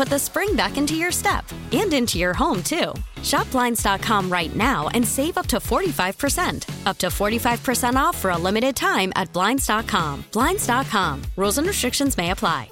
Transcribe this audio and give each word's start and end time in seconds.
put 0.00 0.08
the 0.08 0.18
spring 0.18 0.56
back 0.56 0.78
into 0.78 0.94
your 0.94 1.12
step 1.12 1.44
and 1.72 1.92
into 1.92 2.16
your 2.16 2.32
home, 2.32 2.62
too. 2.62 2.94
Shop 3.22 3.50
Blinds.com 3.50 4.32
right 4.32 4.56
now 4.56 4.88
and 4.94 5.06
save 5.06 5.36
up 5.36 5.46
to 5.48 5.58
45%. 5.58 6.86
Up 6.86 6.96
to 6.96 7.08
45% 7.08 7.96
off 7.96 8.16
for 8.16 8.30
a 8.30 8.38
limited 8.38 8.74
time 8.74 9.12
at 9.14 9.30
Blinds.com. 9.34 10.24
Blinds.com. 10.32 11.20
Rules 11.36 11.58
and 11.58 11.66
restrictions 11.66 12.16
may 12.16 12.30
apply. 12.30 12.70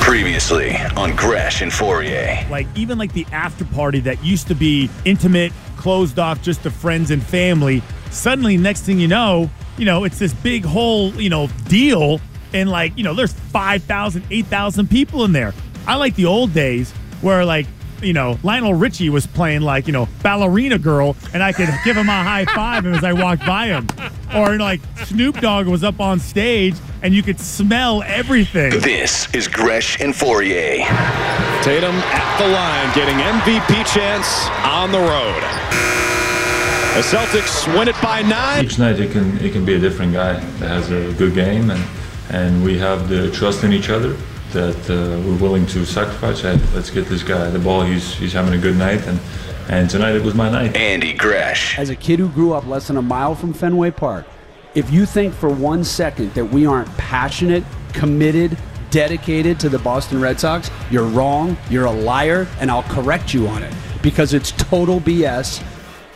Previously 0.00 0.76
on 0.96 1.14
Gresh 1.14 1.62
and 1.62 1.70
Fauria. 1.70 2.48
Like 2.50 2.66
even 2.74 2.98
like 2.98 3.12
the 3.12 3.26
after 3.30 3.64
party 3.64 4.00
that 4.00 4.22
used 4.24 4.48
to 4.48 4.56
be 4.56 4.90
intimate, 5.04 5.52
closed 5.76 6.18
off 6.18 6.42
just 6.42 6.64
to 6.64 6.72
friends 6.72 7.12
and 7.12 7.22
family. 7.22 7.82
Suddenly, 8.10 8.56
next 8.56 8.80
thing 8.80 8.98
you 8.98 9.06
know, 9.06 9.48
you 9.78 9.84
know, 9.84 10.02
it's 10.02 10.18
this 10.18 10.34
big 10.34 10.64
whole, 10.64 11.12
you 11.14 11.30
know, 11.30 11.46
deal. 11.68 12.20
And 12.54 12.70
like, 12.70 12.96
you 12.96 13.04
know, 13.04 13.14
there's 13.14 13.32
5,000, 13.32 14.24
8,000 14.30 14.90
people 14.90 15.24
in 15.24 15.32
there. 15.32 15.54
I 15.86 15.96
like 15.96 16.14
the 16.14 16.26
old 16.26 16.52
days 16.52 16.90
where 17.20 17.44
like, 17.44 17.66
you 18.02 18.12
know, 18.12 18.38
Lionel 18.42 18.74
Richie 18.74 19.10
was 19.10 19.26
playing 19.26 19.62
like, 19.62 19.86
you 19.86 19.92
know, 19.92 20.08
ballerina 20.22 20.76
girl, 20.78 21.16
and 21.32 21.42
I 21.42 21.52
could 21.52 21.68
give 21.84 21.96
him 21.96 22.08
a 22.08 22.22
high 22.22 22.44
five 22.46 22.84
as 22.84 23.04
I 23.04 23.12
walked 23.12 23.46
by 23.46 23.68
him. 23.68 23.86
Or 24.34 24.58
like 24.58 24.80
Snoop 25.04 25.40
Dogg 25.40 25.66
was 25.66 25.84
up 25.84 26.00
on 26.00 26.18
stage 26.18 26.74
and 27.02 27.14
you 27.14 27.22
could 27.22 27.38
smell 27.38 28.02
everything. 28.04 28.70
This 28.80 29.32
is 29.34 29.48
Gresh 29.48 30.00
and 30.00 30.14
Fauria. 30.14 30.84
Tatum 31.62 31.94
at 31.94 32.38
the 32.38 32.48
line, 32.48 32.94
getting 32.94 33.16
MVP 33.16 33.92
chance 33.92 34.48
on 34.64 34.90
the 34.90 34.98
road. 34.98 35.42
The 36.94 37.00
Celtics 37.00 37.66
win 37.76 37.88
it 37.88 37.96
by 38.02 38.22
nine. 38.22 38.64
Each 38.64 38.78
night 38.78 39.00
it 39.00 39.12
can 39.12 39.38
it 39.38 39.52
can 39.52 39.64
be 39.64 39.74
a 39.74 39.78
different 39.78 40.12
guy 40.12 40.34
that 40.34 40.68
has 40.68 40.90
a 40.90 41.12
good 41.14 41.34
game, 41.34 41.70
and 41.70 41.82
and 42.30 42.64
we 42.64 42.78
have 42.78 43.08
the 43.08 43.30
trust 43.30 43.64
in 43.64 43.72
each 43.72 43.90
other 43.90 44.16
that 44.52 44.90
uh, 44.90 45.20
we're 45.26 45.38
willing 45.38 45.66
to 45.66 45.84
sacrifice. 45.84 46.40
Hey, 46.40 46.58
let's 46.74 46.90
get 46.90 47.06
this 47.06 47.22
guy 47.22 47.48
the 47.50 47.58
ball. 47.58 47.82
He's 47.82 48.14
he's 48.14 48.32
having 48.32 48.54
a 48.54 48.58
good 48.58 48.76
night, 48.76 49.06
and 49.06 49.20
and 49.68 49.88
tonight 49.88 50.14
it 50.14 50.22
was 50.22 50.34
my 50.34 50.50
night. 50.50 50.76
Andy 50.76 51.12
Gresh. 51.12 51.78
As 51.78 51.90
a 51.90 51.96
kid 51.96 52.18
who 52.18 52.28
grew 52.28 52.52
up 52.52 52.66
less 52.66 52.88
than 52.88 52.96
a 52.96 53.02
mile 53.02 53.34
from 53.34 53.52
Fenway 53.52 53.90
Park, 53.90 54.26
if 54.74 54.90
you 54.90 55.06
think 55.06 55.34
for 55.34 55.50
one 55.50 55.84
second 55.84 56.32
that 56.34 56.44
we 56.44 56.66
aren't 56.66 56.88
passionate, 56.96 57.64
committed, 57.92 58.56
dedicated 58.90 59.58
to 59.60 59.68
the 59.68 59.78
Boston 59.78 60.20
Red 60.20 60.38
Sox, 60.38 60.70
you're 60.90 61.06
wrong, 61.06 61.56
you're 61.70 61.86
a 61.86 61.92
liar, 61.92 62.46
and 62.60 62.70
I'll 62.70 62.82
correct 62.84 63.34
you 63.34 63.48
on 63.48 63.62
it 63.62 63.72
because 64.02 64.34
it's 64.34 64.52
total 64.52 65.00
BS 65.00 65.64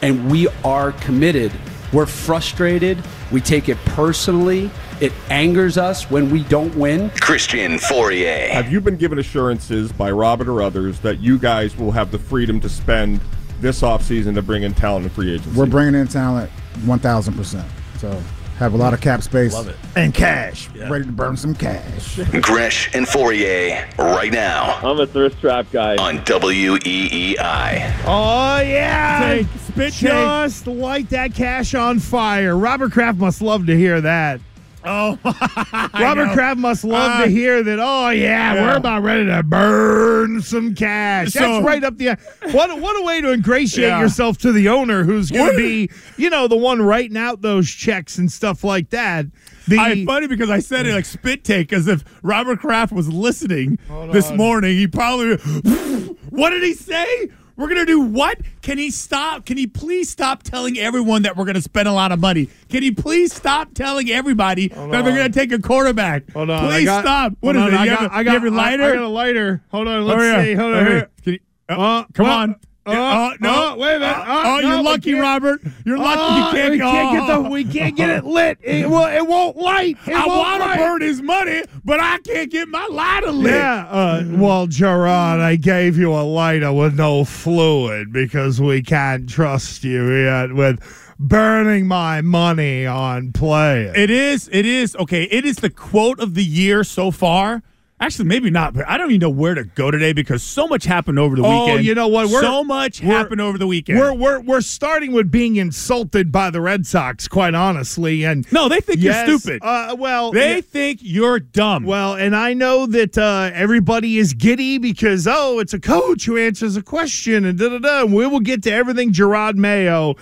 and 0.02 0.30
we 0.30 0.48
are 0.64 0.92
committed. 0.92 1.52
We're 1.92 2.06
frustrated, 2.06 3.02
we 3.30 3.40
take 3.40 3.68
it 3.68 3.76
personally, 3.86 4.70
it 5.00 5.12
angers 5.30 5.78
us 5.78 6.10
when 6.10 6.30
we 6.30 6.42
don't 6.44 6.74
win. 6.74 7.10
Christian 7.20 7.78
Fauria. 7.78 8.48
Have 8.48 8.72
you 8.72 8.80
been 8.80 8.96
given 8.96 9.18
assurances 9.18 9.92
by 9.92 10.10
Robert 10.10 10.48
or 10.48 10.62
others 10.62 11.00
that 11.00 11.20
you 11.20 11.38
guys 11.38 11.76
will 11.76 11.92
have 11.92 12.10
the 12.10 12.18
freedom 12.18 12.60
to 12.60 12.68
spend 12.68 13.20
this 13.60 13.82
offseason 13.82 14.34
to 14.34 14.42
bring 14.42 14.62
in 14.62 14.74
talent 14.74 15.04
and 15.04 15.14
free 15.14 15.32
agency? 15.32 15.58
We're 15.58 15.66
bringing 15.66 15.94
in 15.94 16.08
talent 16.08 16.50
1,000%. 16.80 17.64
So 17.98 18.22
have 18.58 18.74
a 18.74 18.76
lot 18.76 18.94
of 18.94 19.00
cap 19.00 19.22
space. 19.22 19.52
Love 19.52 19.68
it. 19.68 19.76
And 19.96 20.14
cash. 20.14 20.68
Yeah. 20.74 20.88
Ready 20.88 21.04
to 21.06 21.12
burn 21.12 21.36
some 21.36 21.54
cash. 21.54 22.16
Gresh 22.40 22.94
and 22.94 23.06
Fauria 23.06 23.86
right 23.98 24.32
now 24.32 24.78
I'm 24.82 24.98
a 25.00 25.06
thirst 25.06 25.38
trap 25.40 25.66
guy. 25.72 25.96
on 25.96 26.18
WEEI. 26.24 28.02
Oh 28.06 28.60
yeah, 28.60 29.20
Take, 29.34 29.46
spit 29.66 29.92
take. 29.92 30.00
just 30.10 30.66
light 30.66 31.10
that 31.10 31.34
cash 31.34 31.74
on 31.74 31.98
fire. 31.98 32.56
Robert 32.56 32.92
Kraft 32.92 33.18
must 33.18 33.42
love 33.42 33.66
to 33.66 33.76
hear 33.76 34.00
that. 34.00 34.40
Oh, 34.88 35.18
Robert 36.00 36.32
Kraft 36.32 36.60
must 36.60 36.84
love 36.84 37.20
Uh, 37.20 37.24
to 37.24 37.30
hear 37.30 37.62
that. 37.62 37.78
Oh 37.80 38.10
yeah, 38.10 38.54
yeah. 38.54 38.62
we're 38.62 38.76
about 38.76 39.02
ready 39.02 39.26
to 39.26 39.42
burn 39.42 40.40
some 40.42 40.74
cash. 40.74 41.32
So- 41.32 41.40
That's 41.40 41.64
right 41.66 41.82
up 41.82 41.98
the. 41.98 42.16
What 42.52 42.80
what 42.80 42.96
a 43.00 43.02
way 43.04 43.20
to 43.20 43.32
ingratiate 43.32 43.88
Yeah. 43.88 44.00
yourself 44.00 44.38
to 44.38 44.52
the 44.52 44.68
owner, 44.68 45.02
who's 45.04 45.30
going 45.30 45.50
to 45.50 45.56
be, 45.56 45.90
you 46.16 46.30
know, 46.30 46.46
the 46.46 46.56
one 46.56 46.80
writing 46.80 47.16
out 47.16 47.42
those 47.42 47.68
checks 47.68 48.16
and 48.18 48.30
stuff 48.30 48.62
like 48.62 48.90
that. 48.90 49.26
The 49.66 49.78
I 49.78 50.04
funny 50.04 50.28
because 50.28 50.50
I 50.50 50.60
said 50.60 50.86
it 50.86 50.94
like 50.94 51.04
spit 51.04 51.42
take 51.42 51.72
as 51.72 51.88
if 51.88 52.04
Robert 52.22 52.60
Kraft 52.60 52.92
was 52.92 53.08
listening 53.08 53.80
this 54.12 54.30
on. 54.30 54.36
morning. 54.36 54.76
He 54.76 54.86
probably 54.86 55.34
what 56.30 56.50
did 56.50 56.62
he 56.62 56.74
say? 56.74 57.28
We're 57.56 57.68
gonna 57.68 57.86
do 57.86 58.00
what? 58.00 58.38
Can 58.62 58.76
he 58.78 58.90
stop? 58.90 59.46
Can 59.46 59.56
he 59.56 59.66
please 59.66 60.10
stop 60.10 60.42
telling 60.42 60.78
everyone 60.78 61.22
that 61.22 61.36
we're 61.36 61.46
gonna 61.46 61.62
spend 61.62 61.88
a 61.88 61.92
lot 61.92 62.12
of 62.12 62.20
money? 62.20 62.48
Can 62.68 62.82
he 62.82 62.90
please 62.90 63.32
stop 63.32 63.72
telling 63.74 64.10
everybody 64.10 64.68
that 64.68 64.90
they're 64.90 65.02
gonna 65.02 65.30
take 65.30 65.52
a 65.52 65.58
quarterback? 65.58 66.30
hold 66.32 66.50
on, 66.50 66.66
please 66.68 66.82
I 66.82 66.84
got, 66.84 67.04
stop. 67.04 67.32
What 67.40 67.56
is 67.56 67.62
hold 67.62 67.72
it? 67.72 67.76
on, 67.76 67.80
I 67.80 67.84
You 67.84 67.90
got, 67.90 68.00
have 68.00 68.10
a- 68.10 68.14
I 68.14 68.18
you 68.18 68.24
got 68.24 68.32
have 68.34 68.42
your 68.42 68.50
lighter. 68.52 68.82
I, 68.84 68.92
got 68.94 69.02
a 69.02 69.08
lighter. 69.08 69.62
Hold 69.70 69.88
on, 69.88 70.04
let's 70.04 70.20
Oh, 70.20 70.24
yeah. 70.24 70.42
see. 70.44 70.54
Hold 70.54 70.74
on. 70.74 70.86
Oh, 70.86 70.90
here. 70.90 71.10
Can 71.24 71.32
you- 71.32 71.38
Uh, 71.68 72.04
come 72.12 72.26
uh, 72.26 72.30
on. 72.30 72.56
Uh, 72.86 73.30
oh, 73.32 73.36
no. 73.40 73.72
uh, 73.72 73.76
wait 73.76 73.96
a 73.96 73.98
minute. 73.98 74.16
Oh, 74.18 74.56
Uh, 74.56 74.60
no, 74.60 74.68
you're 74.68 74.82
lucky, 74.82 75.14
Robert. 75.14 75.60
You're 75.84 75.98
lucky. 75.98 76.56
You 76.56 76.62
can't, 76.62 76.70
we 76.72 76.78
can't 76.78 77.12
get 77.18 77.26
the 77.42 77.50
we 77.50 77.64
can't 77.64 77.96
get 77.96 78.10
it 78.10 78.24
lit. 78.24 78.58
It 78.62 78.88
will 78.90 79.06
it 79.06 79.26
won't 79.26 79.56
light. 79.56 79.96
It 80.06 80.14
I 80.14 80.26
want 80.26 80.62
to 80.62 80.78
burn 80.78 81.00
his 81.02 81.20
money, 81.20 81.64
but 81.84 81.98
I 82.00 82.18
can't 82.18 82.50
get 82.50 82.68
my 82.68 82.86
lighter 82.90 83.32
lit. 83.32 83.54
Yeah. 83.54 83.86
Uh, 83.90 84.22
well, 84.28 84.66
Jerod, 84.68 85.40
I 85.40 85.56
gave 85.56 85.96
you 85.98 86.14
a 86.14 86.22
lighter 86.22 86.72
with 86.72 86.94
no 86.96 87.24
fluid 87.24 88.12
because 88.12 88.60
we 88.60 88.82
can't 88.82 89.28
trust 89.28 89.82
you 89.82 90.10
yet 90.14 90.52
with 90.52 90.80
burning 91.18 91.86
my 91.88 92.20
money 92.20 92.86
on 92.86 93.32
play. 93.32 93.90
It 93.96 94.10
is. 94.10 94.48
It 94.52 94.66
is. 94.66 94.94
Okay. 94.96 95.24
It 95.24 95.44
is 95.44 95.56
the 95.56 95.70
quote 95.70 96.20
of 96.20 96.34
the 96.34 96.44
year 96.44 96.84
so 96.84 97.10
far. 97.10 97.62
Actually, 97.98 98.26
maybe 98.26 98.50
not. 98.50 98.74
But 98.74 98.86
I 98.86 98.98
don't 98.98 99.08
even 99.10 99.20
know 99.20 99.30
where 99.30 99.54
to 99.54 99.64
go 99.64 99.90
today 99.90 100.12
because 100.12 100.42
so 100.42 100.66
much 100.66 100.84
happened 100.84 101.18
over 101.18 101.34
the 101.34 101.42
Oh, 101.42 101.60
weekend. 101.62 101.78
Oh, 101.78 101.82
you 101.82 101.94
know 101.94 102.08
what? 102.08 102.28
We're- 102.28 102.42
so 102.42 102.62
much 102.62 102.98
happened 102.98 103.40
over 103.40 103.56
the 103.56 103.66
weekend. 103.66 103.98
We're, 103.98 104.12
we're 104.12 104.40
we're 104.40 104.60
starting 104.60 105.12
with 105.12 105.30
being 105.30 105.56
insulted 105.56 106.30
by 106.30 106.50
the 106.50 106.60
Red 106.60 106.84
Sox, 106.84 107.26
quite 107.26 107.54
honestly, 107.54 108.22
and 108.24 108.50
no, 108.52 108.68
they 108.68 108.80
think 108.80 109.00
Yes, 109.00 109.26
you're 109.26 109.38
stupid. 109.38 109.62
Uh, 109.64 109.96
well, 109.98 110.30
they 110.30 110.56
yeah, 110.56 110.60
think 110.60 110.98
you're 111.00 111.40
dumb. 111.40 111.84
well, 111.84 112.14
and 112.14 112.36
I 112.36 112.52
know 112.52 112.84
that 112.84 113.16
uh, 113.16 113.50
everybody 113.54 114.18
is 114.18 114.34
giddy 114.34 114.76
because 114.76 115.26
oh, 115.26 115.58
it's 115.58 115.72
a 115.72 115.80
coach 115.80 116.26
who 116.26 116.36
answers 116.36 116.76
a 116.76 116.82
question 116.82 117.46
and 117.46 117.58
da 117.58 117.70
da 117.70 117.78
da. 117.78 118.02
And 118.02 118.12
we 118.12 118.26
will 118.26 118.40
get 118.40 118.62
to 118.64 118.70
everything 118.72 119.12
Jerod 119.12 119.54
Mayo. 119.54 120.16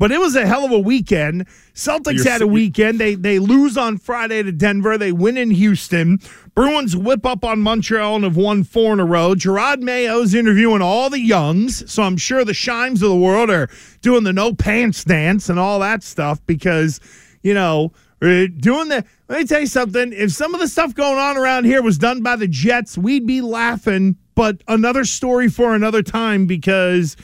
But 0.00 0.10
it 0.10 0.18
was 0.18 0.34
a 0.34 0.46
hell 0.46 0.64
of 0.64 0.72
a 0.72 0.78
weekend. 0.78 1.46
Celtics 1.74 2.24
had 2.24 2.40
a 2.40 2.46
weekend. 2.46 2.98
They 2.98 3.14
they 3.16 3.38
lose 3.38 3.76
on 3.76 3.98
Friday 3.98 4.42
to 4.42 4.50
Denver. 4.50 4.96
They 4.96 5.12
win 5.12 5.36
in 5.36 5.50
Houston. 5.50 6.18
Bruins 6.54 6.96
whip 6.96 7.26
up 7.26 7.44
on 7.44 7.60
Montreal 7.60 8.16
and 8.16 8.24
have 8.24 8.34
won 8.34 8.64
four 8.64 8.94
in 8.94 9.00
a 9.00 9.04
row. 9.04 9.34
Jerod 9.34 9.82
Mayo's 9.82 10.34
interviewing 10.34 10.80
all 10.80 11.10
the 11.10 11.20
youngs, 11.20 11.88
so 11.92 12.02
I'm 12.02 12.16
sure 12.16 12.46
the 12.46 12.54
Shimes 12.54 13.02
of 13.02 13.10
the 13.10 13.16
world 13.16 13.50
are 13.50 13.68
doing 14.00 14.24
the 14.24 14.32
no 14.32 14.54
pants 14.54 15.04
dance 15.04 15.50
and 15.50 15.58
all 15.58 15.78
that 15.80 16.02
stuff 16.02 16.40
because, 16.46 16.98
you 17.42 17.52
know, 17.52 17.92
Uh, 18.22 18.46
doing 18.58 18.88
the 18.88 19.04
let 19.28 19.40
me 19.40 19.46
tell 19.46 19.60
you 19.60 19.66
something. 19.66 20.12
If 20.14 20.32
some 20.32 20.54
of 20.54 20.60
the 20.60 20.68
stuff 20.68 20.94
going 20.94 21.18
on 21.18 21.36
around 21.36 21.64
here 21.64 21.82
was 21.82 21.98
done 21.98 22.22
by 22.22 22.36
the 22.36 22.48
Jets, 22.48 22.98
we'd 22.98 23.26
be 23.26 23.40
laughing. 23.42 24.16
But 24.34 24.62
another 24.66 25.04
story 25.04 25.48
for 25.48 25.74
another 25.74 26.02
time 26.02 26.46
because 26.46 27.16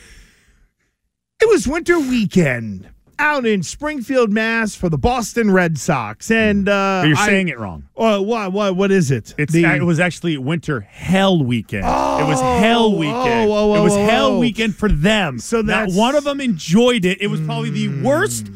it 1.41 1.49
was 1.49 1.67
winter 1.69 1.99
weekend 1.99 2.88
out 3.19 3.47
in 3.47 3.62
Springfield, 3.62 4.31
Mass, 4.31 4.75
for 4.75 4.91
the 4.91 4.99
Boston 4.99 5.50
Red 5.50 5.79
Sox, 5.79 6.31
and 6.31 6.69
uh, 6.69 7.03
you're 7.06 7.17
I- 7.17 7.27
saying 7.27 7.49
it 7.49 7.59
wrong. 7.59 7.88
Uh, 7.97 8.21
what 8.21 8.53
what 8.53 8.77
what 8.77 8.91
is 8.91 9.11
it? 9.11 9.35
It's 9.38 9.53
The- 9.53 9.65
it 9.65 9.83
was 9.83 9.99
actually 10.00 10.37
winter 10.38 10.81
hell 10.81 11.43
weekend. 11.43 11.85
it 11.85 12.27
was 12.27 12.41
hell 12.41 12.85
Oh, 12.87 12.97
weekend. 12.99 13.49
whoa, 13.50 13.67
whoa, 13.69 13.77
it 13.81 13.83
was 13.85 13.94
hell 13.94 14.38
weekend 14.38 14.77
for 14.77 14.88
them. 14.91 15.38
So 15.38 15.62
that 15.62 15.91
Hmm. 15.91 15.97
one 15.97 16.15
of 16.15 16.25
them 16.25 16.41
enjoyed 16.41 17.05
it. 17.05 17.21
It 17.21 17.29
was 17.29 17.41
probably 17.41 17.71
the 17.71 17.88
worst, 18.03 18.50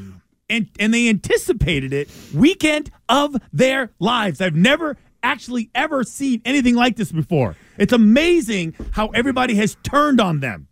and 0.50 0.68
and 0.78 0.92
they 0.92 1.08
anticipated 1.08 1.92
it 1.92 2.10
weekend 2.34 2.90
of 3.08 3.36
their 3.52 3.92
lives. 3.98 4.40
I've 4.42 4.56
never 4.56 4.96
actually 5.22 5.70
ever 5.74 6.02
seen 6.04 6.40
anything 6.46 6.74
like 6.74 6.96
this 6.96 7.12
before. 7.12 7.54
It's 7.78 7.92
amazing 7.92 8.74
how 8.92 9.08
everybody 9.08 9.54
has 9.56 9.76
turned 9.82 10.18
on 10.20 10.40
them, 10.40 10.66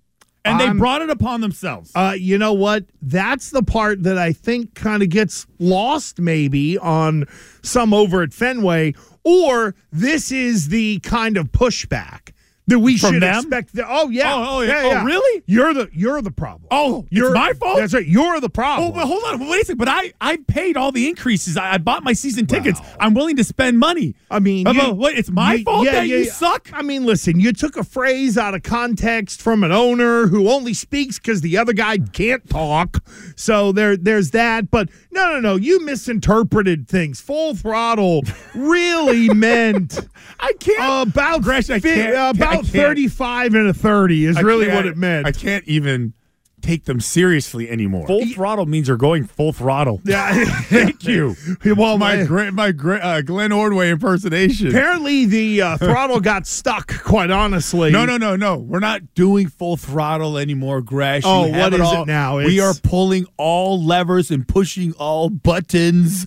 and 0.51 0.61
they 0.61 0.65
I'm- 0.67 0.79
brought 0.79 1.03
it 1.03 1.11
upon 1.11 1.41
themselves. 1.41 1.91
Uh, 1.95 2.15
you 2.19 2.39
know 2.39 2.53
what? 2.53 2.85
That's 3.03 3.51
the 3.51 3.63
part 3.63 4.03
that 4.05 4.19
I 4.19 4.33
think 4.33 4.75
kind 4.75 5.03
of 5.03 5.09
gets 5.09 5.47
lost, 5.59 6.19
maybe 6.21 6.77
on 6.79 7.25
some 7.63 7.93
over 7.95 8.23
at 8.23 8.33
Fenway, 8.33 8.95
or 9.25 9.75
this 9.93 10.33
is 10.33 10.69
the 10.69 11.01
kind 11.01 11.37
of 11.37 11.53
pushback 11.53 12.31
that 12.69 12.79
we 12.79 12.97
From 12.97 13.15
should 13.15 13.23
them? 13.23 13.37
expect. 13.39 13.75
The, 13.75 13.85
oh 13.89 14.09
yeah, 14.09 14.33
Oh, 14.35 14.45
oh, 14.59 14.61
yeah. 14.63 15.01
Oh, 15.01 15.05
really? 15.05 15.43
You're 15.47 15.75
the 15.75 15.89
you're 15.93 16.23
the 16.23 16.31
problem. 16.31 16.69
Oh, 16.71 17.07
you're 17.11 17.27
it's 17.29 17.35
my 17.35 17.53
fault. 17.55 17.79
That's 17.79 17.93
right. 17.95 18.07
You're 18.07 18.41
the 18.41 18.47
Oh, 18.47 18.49
problem. 18.51 18.93
but 18.93 19.07
hold 19.07 19.25
on. 19.25 19.49
Wait 19.49 19.63
a 19.63 19.65
second. 19.67 19.79
But 19.79 19.89
I, 19.89 20.13
I 20.21 20.37
paid 20.47 20.77
all 20.77 20.93
the 20.93 21.09
increases. 21.09 21.57
I, 21.57 21.75
I 21.75 21.79
bought 21.79 22.03
my 22.05 22.13
season 22.13 22.47
tickets. 22.47 22.81
I'm 23.01 23.15
willing 23.15 23.37
to 23.37 23.45
spend 23.45 23.79
money. 23.79 24.15
I 24.31 24.39
mean, 24.39 24.67
you- 24.69 24.93
what? 24.95 25.17
It's 25.19 25.31
my 25.31 25.55
you- 25.55 25.65
fault 25.65 25.85
yeah, 25.87 25.93
that 25.93 26.07
yeah, 26.09 26.17
you 26.17 26.25
yeah. 26.25 26.33
suck. 26.33 26.69
I 26.73 26.83
mean, 26.83 27.05
listen, 27.07 27.41
you 27.41 27.53
took 27.53 27.77
a 27.77 27.85
phrase 27.85 28.37
out 28.39 28.55
of 28.55 28.63
context 28.63 29.41
from 29.43 29.65
an 29.65 29.73
owner 29.73 30.27
who 30.29 30.49
only 30.51 30.75
speaks 30.75 31.19
because 31.19 31.41
the 31.41 31.57
other 31.59 31.73
guy 31.73 31.99
can't 31.99 32.49
talk. 32.49 32.99
So 33.37 33.73
there, 33.73 33.97
there's 33.97 34.31
that. 34.33 34.71
But 34.71 34.89
no, 35.11 35.33
no, 35.35 35.41
no, 35.41 35.57
you 35.57 35.85
misinterpreted 35.85 36.89
things. 36.89 37.21
Full 37.21 37.55
throttle 37.55 38.23
really 38.55 39.29
meant 39.35 39.99
I 40.41 40.53
can't. 40.61 41.09
about 41.09 41.43
Gresh, 41.43 41.71
I 41.71 41.81
can't- 41.81 42.15
I 42.43 42.58
about 42.61 42.67
35 42.73 43.55
and 43.55 43.69
a 43.69 43.75
30 43.75 44.25
is 44.27 44.37
I 44.37 44.41
really 44.41 44.69
what 44.69 44.87
it 44.87 44.97
meant. 44.97 45.27
I 45.27 45.33
can't 45.33 45.65
even 45.67 46.15
take 46.61 46.85
them 46.87 47.01
seriously 47.01 47.71
anymore. 47.71 48.07
Full 48.09 48.27
throttle 48.27 48.67
means 48.67 48.89
you're 48.89 48.97
going 48.97 49.25
full 49.27 49.53
throttle. 49.53 50.01
Yeah. 50.05 50.45
Thank 50.65 51.05
you. 51.05 51.37
well, 51.65 51.99
my 51.99 52.25
my, 52.25 52.51
my 52.73 52.99
uh, 53.01 53.21
Glenn 53.23 53.53
Ordway 53.53 53.91
impersonation. 53.91 54.67
apparently 54.69 55.25
the 55.25 55.63
uh, 55.63 55.77
throttle 55.77 56.21
got 56.21 56.47
stuck. 56.47 56.93
Quite 57.05 57.31
honestly, 57.31 57.91
No, 57.93 58.05
no, 58.05 58.17
no, 58.17 58.35
no. 58.37 58.57
We're 58.57 58.81
not 58.81 59.15
doing 59.15 59.49
full 59.49 59.77
throttle 59.77 60.37
anymore, 60.37 60.81
Gresh. 60.83 61.23
Oh, 61.25 61.47
You 61.47 61.53
have 61.53 61.73
what 61.73 61.81
is 61.81 61.87
all- 61.87 62.03
it 62.03 62.07
now? 62.07 62.37
we 62.39 62.61
are 62.61 62.75
pulling 62.83 63.27
all 63.37 63.83
levers 63.83 64.31
and 64.31 64.47
pushing 64.47 64.93
all 64.95 65.31
buttons 65.31 66.27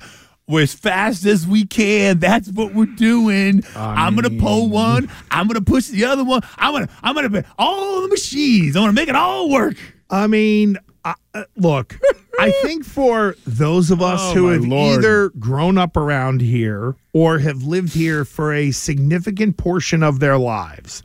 as 0.59 0.73
fast 0.73 1.25
as 1.25 1.47
we 1.47 1.65
can. 1.65 2.19
That's 2.19 2.49
what 2.49 2.73
we're 2.73 2.85
doing. 2.85 3.63
I'm 3.75 4.15
gonna 4.15 4.29
pull 4.41 4.69
one. 4.69 5.09
I'm 5.29 5.47
gonna 5.47 5.61
push 5.61 5.87
the 5.87 6.05
other 6.05 6.23
one. 6.23 6.41
I'm 6.57 6.73
gonna 6.73 6.89
I'm 7.03 7.15
gonna 7.15 7.29
put 7.29 7.45
all 7.57 8.01
the 8.01 8.07
machines. 8.07 8.75
I'm 8.75 8.83
gonna 8.83 8.93
make 8.93 9.09
it 9.09 9.15
all 9.15 9.49
work. 9.49 9.75
I 10.09 10.27
mean, 10.27 10.77
uh, 11.05 11.13
uh, 11.33 11.43
look, 11.55 11.97
I 12.39 12.51
think 12.63 12.83
for 12.85 13.35
those 13.47 13.89
of 13.91 14.01
us 14.01 14.19
Oh, 14.21 14.33
who 14.33 14.47
have 14.49 14.65
Lord. 14.65 14.99
either 14.99 15.29
grown 15.29 15.77
up 15.77 15.95
around 15.97 16.41
here 16.41 16.95
or 17.13 17.39
have 17.39 17.63
lived 17.63 17.93
here 17.93 18.25
for 18.25 18.53
a 18.53 18.71
significant 18.71 19.57
portion 19.57 20.03
of 20.03 20.19
their 20.19 20.37
lives, 20.37 21.01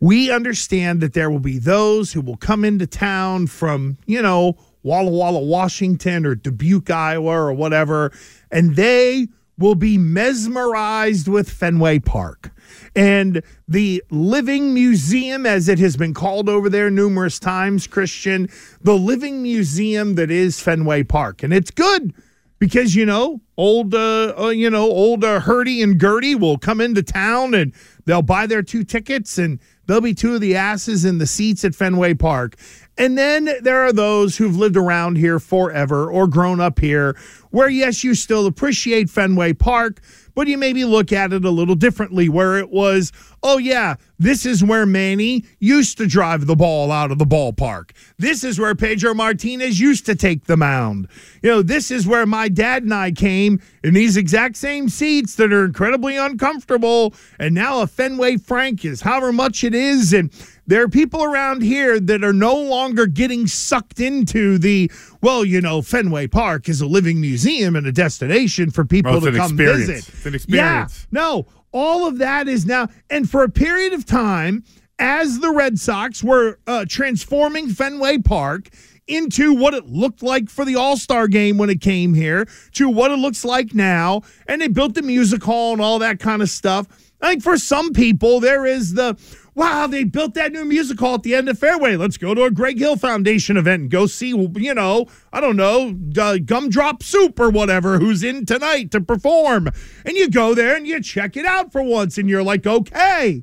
we 0.00 0.30
understand 0.32 1.00
that 1.00 1.12
there 1.14 1.30
will 1.30 1.38
be 1.38 1.58
those 1.58 2.12
who 2.12 2.20
will 2.20 2.36
come 2.36 2.64
into 2.64 2.86
town 2.86 3.46
from, 3.46 3.96
you 4.06 4.20
know, 4.20 4.56
Walla 4.82 5.10
Walla, 5.12 5.38
Washington 5.38 6.26
or 6.26 6.34
Dubuque, 6.34 6.90
Iowa 6.90 7.30
or 7.30 7.52
whatever, 7.52 8.10
and 8.52 8.76
they 8.76 9.26
will 9.58 9.74
be 9.74 9.98
mesmerized 9.98 11.28
with 11.28 11.50
Fenway 11.50 11.98
Park. 11.98 12.50
And 12.94 13.42
the 13.66 14.02
living 14.10 14.74
museum, 14.74 15.46
as 15.46 15.68
it 15.68 15.78
has 15.78 15.96
been 15.96 16.14
called 16.14 16.48
over 16.48 16.68
there 16.68 16.90
numerous 16.90 17.38
times, 17.38 17.86
Christian, 17.86 18.48
the 18.82 18.94
living 18.94 19.42
museum 19.42 20.14
that 20.16 20.30
is 20.30 20.60
Fenway 20.60 21.04
Park. 21.04 21.42
And 21.42 21.52
it's 21.52 21.70
good 21.70 22.14
because, 22.62 22.94
you 22.94 23.04
know, 23.04 23.40
old, 23.56 23.92
uh, 23.92 24.32
uh, 24.38 24.50
you 24.50 24.70
know, 24.70 24.84
old 24.84 25.24
uh, 25.24 25.40
Hurdy 25.40 25.82
and 25.82 26.00
Gertie 26.00 26.36
will 26.36 26.58
come 26.58 26.80
into 26.80 27.02
town 27.02 27.54
and 27.54 27.74
they'll 28.04 28.22
buy 28.22 28.46
their 28.46 28.62
two 28.62 28.84
tickets 28.84 29.36
and 29.36 29.58
they'll 29.86 30.00
be 30.00 30.14
two 30.14 30.36
of 30.36 30.40
the 30.40 30.54
asses 30.54 31.04
in 31.04 31.18
the 31.18 31.26
seats 31.26 31.64
at 31.64 31.74
Fenway 31.74 32.14
Park. 32.14 32.54
And 32.96 33.18
then 33.18 33.50
there 33.62 33.80
are 33.80 33.92
those 33.92 34.36
who've 34.36 34.54
lived 34.54 34.76
around 34.76 35.16
here 35.16 35.40
forever 35.40 36.08
or 36.08 36.28
grown 36.28 36.60
up 36.60 36.78
here, 36.78 37.18
where 37.50 37.68
yes, 37.68 38.04
you 38.04 38.14
still 38.14 38.46
appreciate 38.46 39.10
Fenway 39.10 39.54
Park, 39.54 40.00
but 40.34 40.46
you 40.46 40.58
maybe 40.58 40.84
look 40.84 41.12
at 41.12 41.32
it 41.32 41.44
a 41.44 41.50
little 41.50 41.74
differently, 41.74 42.28
where 42.28 42.56
it 42.56 42.70
was, 42.70 43.12
oh, 43.42 43.58
yeah, 43.58 43.96
this 44.18 44.46
is 44.46 44.62
where 44.62 44.86
Manny 44.86 45.44
used 45.58 45.98
to 45.98 46.06
drive 46.06 46.46
the 46.46 46.54
ball 46.56 46.92
out 46.92 47.10
of 47.10 47.18
the 47.18 47.24
ballpark. 47.24 47.90
This 48.18 48.44
is 48.44 48.58
where 48.58 48.74
Pedro 48.74 49.14
Martinez 49.14 49.80
used 49.80 50.06
to 50.06 50.14
take 50.14 50.44
the 50.44 50.56
mound. 50.56 51.08
You 51.42 51.50
know, 51.50 51.62
this 51.62 51.90
is 51.90 52.06
where 52.06 52.24
my 52.24 52.48
dad 52.48 52.84
and 52.84 52.94
I 52.94 53.10
came 53.10 53.60
in 53.82 53.94
these 53.94 54.16
exact 54.16 54.56
same 54.56 54.88
seats 54.88 55.34
that 55.36 55.52
are 55.52 55.64
incredibly 55.64 56.16
uncomfortable. 56.16 57.14
And 57.38 57.54
now 57.54 57.82
a 57.82 57.86
Fenway 57.86 58.36
Frank 58.36 58.84
is 58.84 59.00
however 59.00 59.32
much 59.32 59.64
it 59.64 59.74
is. 59.74 60.12
And 60.12 60.32
there 60.66 60.82
are 60.82 60.88
people 60.88 61.24
around 61.24 61.62
here 61.62 61.98
that 61.98 62.22
are 62.22 62.32
no 62.32 62.54
longer 62.54 63.06
getting 63.06 63.46
sucked 63.46 64.00
into 64.00 64.58
the, 64.58 64.90
well, 65.20 65.44
you 65.44 65.60
know, 65.60 65.82
Fenway 65.82 66.28
Park 66.28 66.68
is 66.68 66.80
a 66.80 66.86
living 66.86 67.20
museum 67.20 67.74
and 67.76 67.86
a 67.86 67.92
destination 67.92 68.70
for 68.70 68.84
people 68.84 69.12
Well, 69.12 69.20
to 69.22 69.32
come 69.32 69.52
experience. 69.52 69.86
visit. 69.86 70.08
It's 70.14 70.26
an 70.26 70.34
experience. 70.34 71.06
Yeah, 71.10 71.20
no, 71.20 71.46
all 71.72 72.06
of 72.06 72.18
that 72.18 72.48
is 72.48 72.64
now, 72.66 72.88
and 73.10 73.28
for 73.28 73.42
a 73.42 73.48
period 73.48 73.92
of 73.92 74.04
time, 74.06 74.62
as 74.98 75.40
the 75.40 75.50
Red 75.50 75.78
Sox 75.80 76.22
were 76.22 76.58
uh, 76.66 76.84
transforming 76.88 77.68
Fenway 77.68 78.18
Park 78.18 78.68
into 79.08 79.52
what 79.52 79.74
it 79.74 79.86
looked 79.86 80.22
like 80.22 80.48
for 80.48 80.64
the 80.64 80.76
All 80.76 80.96
Star 80.96 81.26
game 81.26 81.58
when 81.58 81.70
it 81.70 81.80
came 81.80 82.14
here 82.14 82.46
to 82.74 82.88
what 82.88 83.10
it 83.10 83.16
looks 83.16 83.44
like 83.44 83.74
now, 83.74 84.22
and 84.46 84.62
they 84.62 84.68
built 84.68 84.94
the 84.94 85.02
music 85.02 85.42
hall 85.42 85.72
and 85.72 85.82
all 85.82 85.98
that 85.98 86.20
kind 86.20 86.40
of 86.40 86.48
stuff. 86.48 86.86
I 87.20 87.30
think 87.30 87.42
for 87.42 87.56
some 87.56 87.92
people, 87.92 88.38
there 88.38 88.64
is 88.66 88.94
the 88.94 89.16
wow, 89.54 89.86
they 89.86 90.04
built 90.04 90.34
that 90.34 90.52
new 90.52 90.64
music 90.64 90.98
hall 90.98 91.14
at 91.14 91.22
the 91.22 91.34
end 91.34 91.48
of 91.48 91.58
Fenway. 91.58 91.96
Let's 91.96 92.16
go 92.16 92.34
to 92.34 92.44
a 92.44 92.50
Greg 92.50 92.78
Hill 92.78 92.96
Foundation 92.96 93.56
event 93.56 93.82
and 93.82 93.90
go 93.90 94.06
see, 94.06 94.28
you 94.28 94.74
know, 94.74 95.06
I 95.32 95.40
don't 95.40 95.56
know, 95.56 95.96
uh, 96.18 96.38
Gumdrop 96.38 97.02
Soup 97.02 97.38
or 97.38 97.50
whatever, 97.50 97.98
who's 97.98 98.22
in 98.22 98.46
tonight 98.46 98.90
to 98.92 99.00
perform. 99.00 99.68
And 100.04 100.16
you 100.16 100.30
go 100.30 100.54
there 100.54 100.76
and 100.76 100.86
you 100.86 101.02
check 101.02 101.36
it 101.36 101.46
out 101.46 101.72
for 101.72 101.82
once, 101.82 102.18
and 102.18 102.28
you're 102.28 102.42
like, 102.42 102.66
okay. 102.66 103.42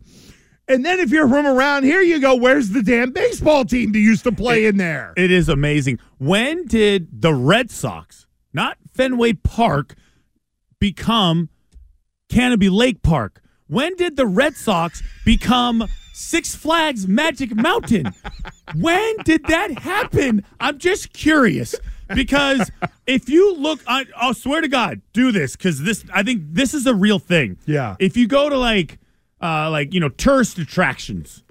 And 0.67 0.85
then 0.85 0.99
if 0.99 1.09
you're 1.09 1.27
from 1.27 1.47
around 1.47 1.83
here, 1.83 2.01
you 2.01 2.21
go, 2.21 2.35
where's 2.35 2.69
the 2.69 2.83
damn 2.83 3.11
baseball 3.11 3.65
team 3.65 3.91
that 3.91 3.99
used 3.99 4.23
to 4.25 4.31
play 4.31 4.65
in 4.65 4.77
there? 4.77 5.13
It 5.17 5.31
is 5.31 5.49
amazing. 5.49 5.99
When 6.19 6.65
did 6.65 7.21
the 7.21 7.33
Red 7.33 7.71
Sox, 7.71 8.27
not 8.53 8.77
Fenway 8.93 9.33
Park, 9.33 9.95
become 10.79 11.49
Canobie 12.29 12.71
Lake 12.71 13.01
Park? 13.01 13.41
When 13.69 13.95
did 13.95 14.17
the 14.17 14.25
Red 14.25 14.55
Sox 14.55 15.03
become 15.23 15.87
Six 16.11 16.55
Flags 16.55 17.07
Magic 17.07 17.55
Mountain? 17.55 18.13
when 18.75 19.15
did 19.23 19.45
that 19.45 19.77
happen? 19.77 20.43
I'm 20.59 20.79
just 20.79 21.13
curious 21.13 21.75
because 22.13 22.71
if 23.05 23.29
you 23.29 23.55
look, 23.55 23.79
I, 23.85 24.05
I'll 24.17 24.33
swear 24.33 24.61
to 24.61 24.67
God, 24.67 25.01
do 25.13 25.31
this 25.31 25.55
because 25.55 25.83
this, 25.83 26.03
I 26.11 26.23
think 26.23 26.41
this 26.49 26.73
is 26.73 26.87
a 26.87 26.95
real 26.95 27.19
thing. 27.19 27.59
Yeah. 27.67 27.95
If 27.99 28.17
you 28.17 28.27
go 28.27 28.49
to 28.49 28.57
like, 28.57 28.97
uh, 29.39 29.69
like 29.69 29.93
you 29.93 29.99
know, 29.99 30.09
tourist 30.09 30.57
attractions, 30.57 31.43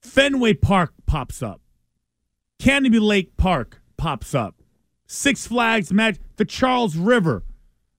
Fenway 0.00 0.54
Park 0.54 0.92
pops 1.06 1.40
up. 1.40 1.60
Canobie 2.60 3.00
Lake 3.00 3.36
Park 3.36 3.80
pops 3.96 4.34
up. 4.34 4.56
Six 5.06 5.46
Flags 5.46 5.92
Match, 5.92 6.16
the 6.36 6.44
Charles 6.44 6.96
River, 6.96 7.44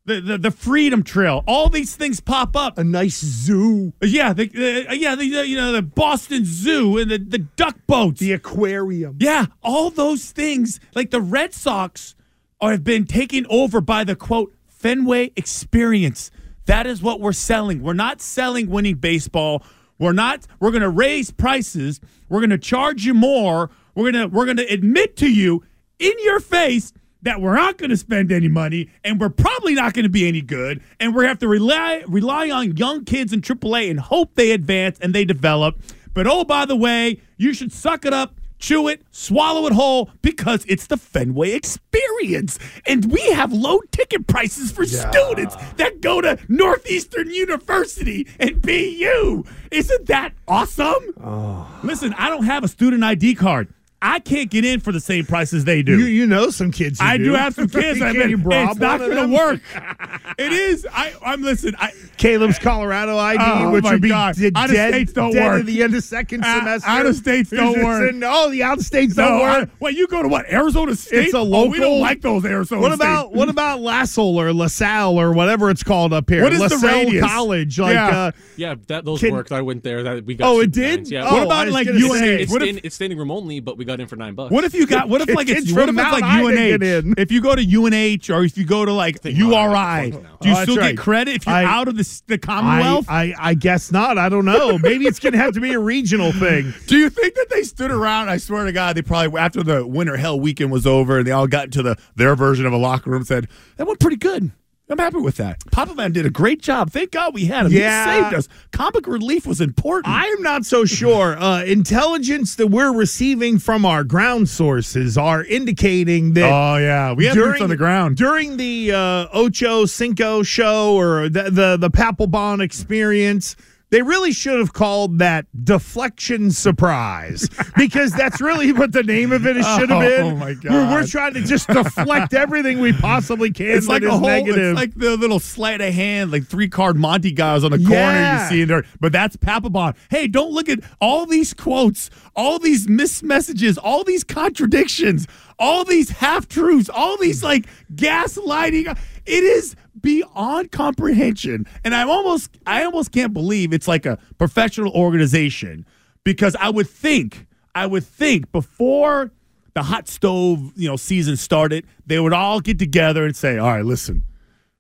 the, 0.06 0.20
the 0.20 0.38
the 0.38 0.52
Freedom 0.52 1.04
Trail. 1.04 1.44
All 1.48 1.70
these 1.70 1.96
things 1.96 2.20
pop 2.20 2.56
up. 2.56 2.78
A 2.78 2.84
nice 2.84 3.20
zoo. 3.20 3.94
Yeah, 4.02 4.34
the, 4.34 4.88
uh, 4.90 4.94
yeah, 4.94 5.16
the, 5.16 5.26
you 5.26 5.56
know 5.56 5.72
the 5.72 5.82
Boston 5.82 6.44
Zoo 6.46 6.98
and 6.98 7.10
the 7.10 7.18
the 7.18 7.40
duck 7.40 7.78
boats, 7.88 8.20
the 8.20 8.34
aquarium. 8.34 9.18
Yeah, 9.20 9.46
all 9.62 9.90
those 9.90 10.32
things. 10.32 10.80
Like 10.94 11.12
the 11.12 11.22
Red 11.22 11.54
Sox 11.54 12.16
are, 12.60 12.72
have 12.72 12.84
been 12.84 13.06
taken 13.06 13.46
over 13.50 13.82
by 13.82 14.04
the 14.04 14.16
quote 14.16 14.54
Fenway 14.68 15.32
experience. 15.36 16.32
That 16.66 16.86
is 16.86 17.02
what 17.02 17.20
we're 17.20 17.34
selling. 17.34 17.82
We're 17.82 17.94
not 17.94 18.22
selling 18.22 18.70
winning 18.70 18.96
baseball. 18.96 19.64
We're 20.00 20.14
not. 20.14 20.46
We're 20.60 20.72
going 20.72 20.82
to 20.82 20.90
raise 20.90 21.32
prices. 21.32 22.02
We're 22.30 22.40
going 22.40 22.50
to 22.50 22.58
charge 22.58 23.06
you 23.06 23.14
more. 23.14 23.70
We're 23.96 24.12
going 24.12 24.30
to 24.30 24.36
we're 24.36 24.46
going 24.46 24.58
to 24.58 24.68
admit 24.68 25.16
to 25.18 25.32
you 25.32 25.64
in 26.00 26.14
your 26.24 26.40
face 26.40 26.92
that 27.24 27.42
we're 27.42 27.56
not 27.56 27.78
going 27.78 27.90
to 27.90 27.98
spend 27.98 28.32
any 28.32 28.48
money 28.48 28.90
and 29.04 29.20
we're 29.20 29.30
probably 29.30 29.74
not 29.74 29.94
going 29.94 30.04
to 30.04 30.10
be 30.10 30.28
any 30.28 30.42
good 30.42 30.82
and 31.00 31.16
we 31.16 31.26
have 31.26 31.40
to 31.40 31.48
rely 31.48 32.04
rely 32.08 32.50
on 32.50 32.78
young 32.78 33.04
kids 33.04 33.34
in 33.34 33.42
AAA 33.42 33.90
and 33.90 34.00
hope 34.00 34.36
they 34.36 34.52
advance 34.52 35.00
and 35.00 35.14
they 35.14 35.26
develop. 35.26 35.82
But 36.14 36.28
oh, 36.28 36.44
by 36.44 36.66
the 36.66 36.76
way, 36.76 37.22
you 37.38 37.54
should 37.54 37.72
suck 37.72 38.06
it 38.06 38.14
up, 38.14 38.36
chew 38.60 38.88
it, 38.88 39.02
swallow 39.12 39.66
it 39.66 39.74
whole 39.74 40.12
because 40.22 40.64
it's 40.68 40.88
the 40.88 40.98
Fenway 40.98 41.52
experience. 41.52 42.60
And 42.86 43.12
we 43.12 43.22
have 43.32 43.52
low 43.52 43.80
ticket 43.92 44.28
prices 44.28 44.72
for 44.72 44.86
students 44.86 45.56
that 45.78 46.02
go 46.02 46.22
to 46.22 46.38
Northeastern 46.48 47.32
University 47.32 48.28
and 48.40 48.62
BU. 48.62 49.44
Isn't 49.72 50.06
that 50.08 50.34
awesome? 50.48 51.14
Oh. 51.24 51.80
Listen, 51.84 52.14
I 52.18 52.30
don't 52.30 52.46
have 52.46 52.64
a 52.64 52.68
student 52.68 53.04
ID 53.04 53.36
card. 53.36 53.74
I 54.04 54.20
can't 54.20 54.50
get 54.50 54.66
in 54.66 54.82
for 54.82 54.92
the 54.92 55.00
same 55.00 55.26
price 55.26 55.54
as 55.54 55.64
they 55.64 55.82
do. 55.82 55.98
You, 55.98 56.06
you 56.06 56.28
know 56.28 56.50
some 56.50 56.72
kids. 56.72 57.00
I 57.02 57.18
do. 57.18 57.34
have 57.34 57.54
some 57.56 57.68
kids. 57.70 58.02
I 58.02 58.12
mean, 58.12 58.44
it's 58.46 58.80
not 58.80 59.00
going 59.00 59.30
to 59.30 59.34
work. 59.34 59.62
it 60.38 60.54
is. 60.54 60.88
I, 60.92 61.14
I'm 61.26 61.42
listen. 61.42 61.76
I, 61.80 61.92
Caleb's 62.18 62.60
Colorado 62.60 63.18
ID, 63.18 63.40
Oh, 63.42 63.72
which 63.72 63.84
would 63.84 64.02
be 64.02 64.10
God. 64.10 64.36
d- 64.36 64.52
Out 64.56 64.70
of 64.70 64.76
states 64.76 65.14
don't 65.14 65.32
dead 65.34 65.46
work. 65.52 65.60
at 65.62 65.66
the 65.66 65.84
end 65.84 65.96
of 65.96 66.04
second 66.04 66.44
Out- 66.46 66.60
semester. 66.60 66.90
out 66.90 67.06
of 67.06 67.16
states 67.16 67.50
don't 67.50 67.68
It's 67.70 67.76
just 67.76 67.86
work. 67.86 68.10
in- 68.14 68.24
oh, 68.24 68.50
the 68.50 68.64
out 68.64 68.78
of 68.78 68.86
states 68.86 69.16
don't 69.16 69.38
no, 69.38 69.44
work. 69.44 69.70
I, 69.70 69.72
well, 69.80 69.92
you 69.92 70.08
go 70.08 70.22
to 70.22 70.28
what 70.28 70.46
Arizona 70.52 70.96
State? 70.96 71.26
It's 71.26 71.34
a 71.34 71.38
Oh, 71.40 71.44
local. 71.44 71.72
we 71.72 71.80
don't 71.80 72.00
like 72.00 72.22
those 72.22 72.46
Arizona. 72.46 72.82
What 72.82 72.94
about 72.94 73.28
State. 73.28 73.36
what 73.38 73.50
about 73.50 73.80
Lasalle 73.82 74.38
or 74.40 74.54
LaSalle 74.54 75.20
or 75.20 75.34
whatever 75.34 75.70
it's 75.70 75.84
called 75.84 76.14
up 76.14 76.30
here? 76.30 76.44
What 76.44 76.54
is 76.54 76.60
the 76.60 76.70
LaSalle 76.76 77.06
radius? 77.06 77.26
College? 77.26 77.80
Like, 77.80 77.94
Yeah. 77.94 78.08
uh, 78.18 78.32
Yeah, 78.56 78.76
that 78.88 79.06
those 79.06 79.20
Can- 79.20 79.34
worked. 79.34 79.52
I 79.52 79.62
went 79.62 79.84
there. 79.84 80.04
That 80.04 80.26
we 80.26 80.36
got. 80.36 80.48
Oh, 80.48 80.60
it 80.62 80.72
did? 80.72 81.00
nines, 81.00 81.12
Yeah. 81.12 81.28
Oh, 81.28 81.34
What 81.36 81.44
about, 81.48 81.68
like, 81.70 81.88
gonna 81.88 82.00
UNH? 82.00 82.24
It's, 82.24 82.52
What 82.52 82.62
if- 82.62 82.68
stand, 82.70 82.82
it's 82.84 82.96
standing 82.96 83.18
room 83.18 83.32
only, 83.32 83.60
but 83.60 83.78
we 83.78 83.86
got 83.86 84.00
in 84.00 84.08
for 84.08 84.16
nine 84.16 84.36
bucks. 84.36 84.52
What 84.52 84.64
if 84.64 84.74
you 84.74 84.86
got? 84.86 85.10
What 85.10 85.22
if 85.22 85.30
like 85.36 85.48
Kids 85.48 85.64
it's 85.70 85.74
what 85.74 85.90
if 85.90 85.96
it's 85.98 86.12
like 86.12 86.24
UNH? 86.24 87.14
If 87.18 87.32
you 87.32 87.42
go 87.42 87.56
to 87.56 87.62
UNH 87.62 88.30
or 88.30 88.44
if 88.44 88.58
you 88.58 88.66
go 88.66 88.86
to 88.86 88.94
like 88.94 89.18
URI, 89.24 90.14
do 90.42 90.50
you 90.50 90.56
Oh, 90.58 90.62
still 90.64 90.78
right. 90.78 90.96
get 90.96 90.98
credit 91.02 91.36
if 91.36 91.46
you're 91.46 91.56
I- 91.56 91.64
out 91.66 91.88
of 91.88 91.96
the, 91.96 92.02
s- 92.02 92.24
the 92.28 92.36
I, 92.36 92.38
Commonwealth? 92.38 93.06
I 93.10 93.34
I 93.38 93.54
guess 93.54 93.92
not. 93.92 94.18
I 94.18 94.30
don't 94.30 94.46
know. 94.46 94.78
Maybe 94.78 95.06
it's 95.06 95.20
gonna 95.20 95.38
have 95.38 95.54
to 95.54 95.62
be 95.62 95.72
a 95.74 95.80
regional 95.80 96.32
thing. 96.32 96.74
Do 96.88 96.98
you 96.98 97.10
think 97.10 97.36
that 97.36 97.48
they 97.50 97.64
stood 97.64 97.92
around? 97.92 98.30
I 98.30 98.38
swear 98.38 98.66
to 98.66 98.72
God, 98.72 98.96
they 98.98 99.02
probably 99.02 99.40
after 99.40 99.64
the 99.64 99.86
winter 99.86 100.18
hell 100.18 100.40
weekend 100.40 100.72
was 100.72 100.86
over 100.88 101.18
and 101.20 101.28
they 101.28 101.32
all 101.32 101.48
got 101.48 101.66
into 101.66 101.84
the 101.84 101.98
their 102.16 102.36
version 102.36 102.66
of 102.66 102.74
a 102.74 102.78
locker 102.78 103.10
room 103.12 103.24
said 103.24 103.48
that 103.78 103.88
went 103.88 104.00
pretty 104.00 104.18
good. 104.18 104.52
I'm 104.90 104.98
happy 105.00 105.18
with 105.20 105.38
that. 105.38 105.60
Papa 105.72 105.96
Man 105.96 106.12
did 106.12 106.26
a 106.26 106.30
great 106.30 106.62
job. 106.62 106.92
Thank 106.92 107.12
God 107.12 107.34
we 107.34 107.46
had 107.46 107.66
him. 107.66 107.72
Yeah. 107.72 108.16
He 108.18 108.22
saved 108.22 108.36
us. 108.36 108.50
Comic 108.72 109.08
relief 109.08 109.48
was 109.48 109.62
important. 109.62 110.14
I 110.14 110.26
am 110.26 110.42
not 110.44 110.66
so 110.66 110.84
sure. 110.84 111.38
Uh, 111.40 111.64
intelligence 111.64 112.56
that 112.56 112.68
we're 112.68 112.94
receiving 112.94 113.60
from 113.60 113.86
our 113.86 114.04
ground 114.04 114.50
sources 114.50 115.18
are 115.18 115.44
indicating 115.46 116.34
that. 116.34 116.52
oh 116.52 116.78
yeah, 116.78 117.14
we 117.14 117.26
have 117.26 117.36
boots 117.36 117.62
on 117.62 117.70
the 117.70 117.78
ground. 117.78 118.18
during 118.18 118.58
the 118.58 118.92
uh, 118.92 119.28
Ocho 119.34 119.86
Cinco 119.86 120.44
show 120.44 120.96
or 120.96 121.30
the 121.30 121.44
the, 121.44 121.78
the 121.78 121.90
Papelbon 121.90 122.62
experience. 122.62 123.56
They 123.94 124.02
really 124.02 124.32
should 124.32 124.58
have 124.58 124.74
called 124.74 125.20
that 125.20 125.46
deflection 125.66 126.50
surprise 126.50 127.48
because 127.78 128.12
that's 128.12 128.42
really 128.42 128.74
what 128.74 128.92
the 128.92 129.04
name 129.04 129.32
of 129.32 129.46
it 129.46 129.54
should 129.58 129.92
have 129.92 129.92
oh 129.92 130.00
been. 130.00 130.22
Oh, 130.26 130.36
my 130.36 130.56
We're, 130.64 130.92
we're 130.92 131.06
trying 131.06 131.36
to 131.36 131.42
just 131.44 131.68
deflect 131.68 132.34
everything 132.34 132.80
we 132.80 132.92
possibly 132.92 133.52
can. 133.52 133.68
It's 133.68 133.88
like 133.88 134.02
a 134.02 134.10
whole. 134.10 134.22
negative. 134.22 134.72
It's 134.72 134.76
like 134.76 134.96
the 134.96 135.16
little 135.16 135.40
sleight 135.40 135.80
of 135.80 135.94
hand, 135.94 136.32
like 136.32 136.48
three 136.48 136.70
card 136.70 136.96
Monty 136.96 137.32
guys 137.32 137.64
on 137.64 137.70
the 137.70 137.78
corner 137.78 137.94
Yeah. 137.94 138.44
you 138.46 138.50
see 138.50 138.62
in 138.64 138.68
there. 138.68 138.84
But 139.00 139.12
that's 139.12 139.38
Papelbon. 139.38 139.96
Hey, 140.10 140.28
don't 140.28 140.54
look 140.54 140.70
at 140.70 140.80
all 141.00 141.28
these 141.28 141.54
quotes, 141.54 142.10
all 142.36 142.58
these 142.58 142.90
missed 142.90 143.22
messages, 143.22 143.78
all 143.78 144.04
these 144.04 144.24
contradictions, 144.24 145.28
all 145.60 145.86
these 145.86 146.10
half 146.10 146.48
truths, 146.48 146.90
all 146.90 147.18
these 147.18 147.42
hmm. 147.42 147.48
like 147.48 147.68
gaslighting. 147.94 148.98
It 149.26 149.44
is 149.44 149.76
beyond 150.02 150.72
comprehension, 150.72 151.66
and 151.84 151.96
I'm 151.96 152.10
almost, 152.10 152.58
I 152.66 152.84
almost 152.84 153.12
can't 153.12 153.34
believe 153.34 153.74
it's 153.74 153.88
like 153.88 154.06
a 154.06 154.18
professional 154.38 154.92
organization 154.92 155.86
because 156.24 156.56
I 156.60 156.70
would 156.70 156.90
think, 156.90 157.48
I 157.74 157.86
would 157.86 158.04
think 158.04 158.52
before 158.52 159.32
the 159.74 159.84
hot 159.84 160.08
stove, 160.08 160.74
you 160.76 160.88
know, 160.88 160.98
season 160.98 161.38
started, 161.38 161.86
they 162.06 162.20
would 162.20 162.34
all 162.34 162.60
get 162.60 162.78
together 162.80 163.26
and 163.26 163.36
say, 163.36 163.58
"All 163.58 163.70
right, 163.70 163.86
listen, 163.86 164.24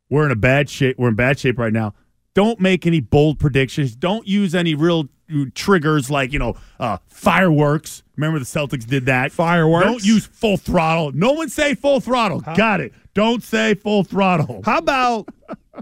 we're 0.09 0.25
in 0.25 0.31
a 0.31 0.35
bad 0.35 0.69
shape. 0.69 0.97
We're 0.99 1.09
in 1.09 1.15
bad 1.15 1.39
shape 1.39 1.57
right 1.57 1.73
now. 1.73 1.93
Don't 2.35 2.59
make 2.59 2.85
any 2.85 2.99
bold 2.99 3.39
predictions. 3.39 3.95
Don't 3.95 4.27
use 4.27 4.53
any 4.53 4.75
real 4.75 5.07
triggers 5.53 6.09
like 6.11 6.31
you 6.33 6.39
know 6.39 6.55
uh, 6.79 6.97
fireworks. 7.07 8.03
Remember 8.15 8.39
the 8.39 8.45
Celtics 8.45 8.85
did 8.85 9.05
that. 9.07 9.31
Fireworks? 9.31 9.85
Don't 9.85 10.05
use 10.05 10.25
full 10.25 10.57
throttle. 10.57 11.11
No 11.13 11.31
one 11.33 11.49
say 11.49 11.73
full 11.75 11.99
throttle. 11.99 12.41
Got 12.41 12.79
it. 12.81 12.93
Don't 13.13 13.43
say 13.43 13.73
full 13.73 14.03
throttle. 14.03 14.61
How 14.65 14.77
about 14.79 15.29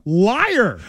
liar? 0.05 0.79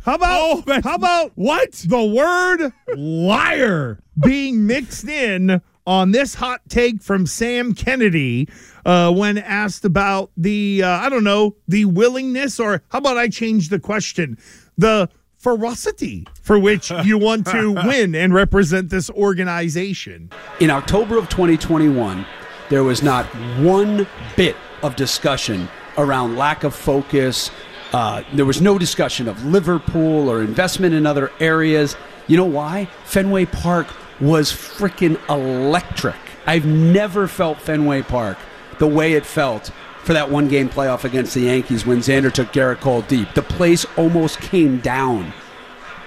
How 0.00 0.14
about 0.14 0.40
Oh, 0.66 0.80
how 0.82 0.94
about 0.94 1.32
What? 1.34 1.72
the 1.72 2.02
word 2.02 2.72
liar 2.96 3.98
being 4.18 4.66
mixed 4.66 5.06
in 5.06 5.60
on 5.86 6.12
this 6.12 6.34
hot 6.34 6.60
take 6.68 7.02
from 7.02 7.26
Sam 7.26 7.74
Kennedy 7.74 8.48
uh, 8.86 9.12
when 9.12 9.38
asked 9.38 9.84
about 9.84 10.30
the 10.36 10.82
uh, 10.82 10.88
I 10.88 11.08
don't 11.08 11.24
know 11.24 11.56
the 11.66 11.84
willingness 11.86 12.58
or 12.60 12.82
how 12.90 12.98
about 12.98 13.16
I 13.18 13.28
change 13.28 13.68
the 13.68 13.78
question 13.80 14.38
the 14.78 15.08
ferocity 15.38 16.26
for 16.42 16.58
which 16.58 16.90
you 17.04 17.16
want 17.16 17.46
to 17.46 17.72
win 17.86 18.14
and 18.14 18.34
represent 18.34 18.90
this 18.90 19.08
organization. 19.10 20.30
In 20.60 20.70
October 20.70 21.16
of 21.16 21.28
2021, 21.28 22.26
there 22.68 22.84
was 22.84 23.02
not 23.02 23.24
one 23.60 24.06
bit 24.36 24.56
of 24.82 24.96
discussion 24.96 25.68
around 25.96 26.36
lack 26.36 26.64
of 26.64 26.74
focus. 26.74 27.50
Uh, 27.92 28.22
there 28.34 28.44
was 28.44 28.60
no 28.60 28.78
discussion 28.78 29.28
of 29.28 29.44
Liverpool 29.44 30.28
or 30.28 30.42
investment 30.42 30.94
in 30.94 31.06
other 31.06 31.32
areas. 31.40 31.96
You 32.26 32.36
know 32.36 32.44
why? 32.44 32.86
Fenway 33.04 33.46
Park 33.46 33.86
was 34.20 34.52
freaking 34.52 35.18
electric. 35.30 36.16
I've 36.46 36.66
never 36.66 37.28
felt 37.28 37.60
Fenway 37.60 38.02
Park 38.02 38.38
the 38.78 38.86
way 38.86 39.14
it 39.14 39.24
felt 39.24 39.70
for 40.08 40.14
that 40.14 40.30
one 40.30 40.48
game 40.48 40.70
playoff 40.70 41.04
against 41.04 41.34
the 41.34 41.40
Yankees 41.40 41.84
when 41.84 41.98
Xander 41.98 42.32
took 42.32 42.50
Gerrit 42.50 42.80
Cole 42.80 43.02
deep. 43.02 43.34
The 43.34 43.42
place 43.42 43.84
almost 43.98 44.40
came 44.40 44.78
down. 44.78 45.34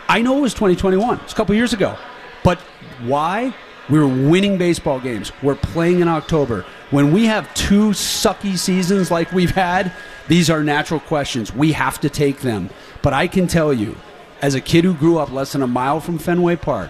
I 0.09 0.23
know 0.23 0.39
it 0.39 0.41
was 0.41 0.55
2021. 0.55 1.19
It's 1.19 1.33
a 1.33 1.35
couple 1.35 1.53
years 1.53 1.71
ago. 1.71 1.95
But 2.43 2.57
why? 3.03 3.53
We 3.91 3.99
were 3.99 4.07
winning 4.07 4.57
baseball 4.57 4.99
games. 4.99 5.31
We're 5.43 5.53
playing 5.53 5.99
in 5.99 6.07
October. 6.07 6.65
When 6.89 7.13
we 7.13 7.25
have 7.27 7.53
two 7.53 7.91
sucky 7.91 8.57
seasons 8.57 9.11
like 9.11 9.31
we've 9.33 9.51
had, 9.51 9.93
these 10.27 10.49
are 10.49 10.63
natural 10.63 10.99
questions. 11.01 11.53
We 11.53 11.73
have 11.73 11.99
to 11.99 12.09
take 12.09 12.39
them. 12.39 12.71
But 13.03 13.13
I 13.13 13.27
can 13.27 13.45
tell 13.45 13.71
you, 13.71 13.95
as 14.41 14.55
a 14.55 14.61
kid 14.61 14.83
who 14.83 14.95
grew 14.95 15.19
up 15.19 15.31
less 15.31 15.51
than 15.51 15.61
a 15.61 15.67
mile 15.67 15.99
from 15.99 16.17
Fenway 16.17 16.55
Park, 16.55 16.89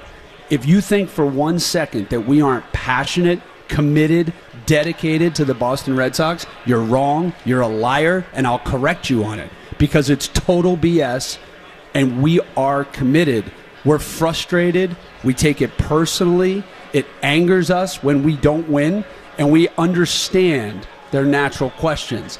if 0.50 0.65
you 0.65 0.80
think 0.80 1.10
for 1.10 1.25
one 1.25 1.60
second 1.60 2.08
that 2.08 2.22
we 2.22 2.41
aren't 2.41 2.72
passionate, 2.72 3.41
committed, 3.68 4.32
dedicated 4.72 5.36
to 5.36 5.44
the 5.44 5.54
Boston 5.54 5.98
Red 5.98 6.16
Sox, 6.16 6.46
you're 6.66 6.80
wrong, 6.80 7.34
you're 7.44 7.60
a 7.60 7.68
liar, 7.68 8.25
and 8.32 8.48
I'll 8.48 8.58
correct 8.58 9.10
you 9.10 9.25
on 9.25 9.38
it 9.38 9.51
because 9.78 10.10
it's 10.10 10.30
total 10.30 10.78
BS 10.78 11.40
and 11.94 12.24
we 12.24 12.40
are 12.56 12.86
committed. 12.86 13.51
We're 13.84 14.00
frustrated. 14.00 14.96
We 15.25 15.34
take 15.34 15.62
it 15.62 15.78
personally. 15.78 16.63
It 16.94 17.06
angers 17.22 17.70
us 17.70 18.01
when 18.01 18.24
we 18.24 18.38
don't 18.38 18.70
win, 18.70 19.04
and 19.38 19.51
we 19.51 19.68
understand 19.78 20.88
their 21.12 21.25
natural 21.25 21.72
questions. 21.72 22.40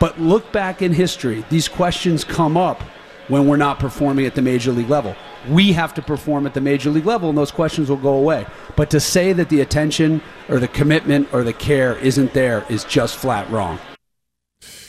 But 0.00 0.18
look 0.18 0.50
back 0.52 0.80
in 0.80 0.94
history, 0.94 1.44
these 1.50 1.68
questions 1.68 2.24
come 2.24 2.56
up 2.56 2.80
when 3.28 3.46
we're 3.46 3.58
not 3.58 3.78
performing 3.78 4.24
at 4.24 4.34
the 4.34 4.40
major 4.40 4.72
league 4.72 4.88
level. 4.88 5.14
We 5.48 5.72
have 5.72 5.94
to 5.94 6.02
perform 6.02 6.46
at 6.46 6.54
the 6.54 6.60
major 6.60 6.90
league 6.90 7.06
level, 7.06 7.28
and 7.28 7.38
those 7.38 7.50
questions 7.50 7.88
will 7.88 7.96
go 7.96 8.14
away. 8.14 8.46
But 8.76 8.90
to 8.90 9.00
say 9.00 9.32
that 9.32 9.48
the 9.48 9.60
attention 9.60 10.20
or 10.48 10.58
the 10.58 10.68
commitment 10.68 11.32
or 11.32 11.44
the 11.44 11.52
care 11.52 11.96
isn't 11.98 12.34
there 12.34 12.64
is 12.68 12.84
just 12.84 13.16
flat 13.16 13.48
wrong. 13.50 13.78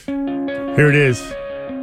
Here 0.06 0.90
it 0.90 0.96
is. 0.96 1.20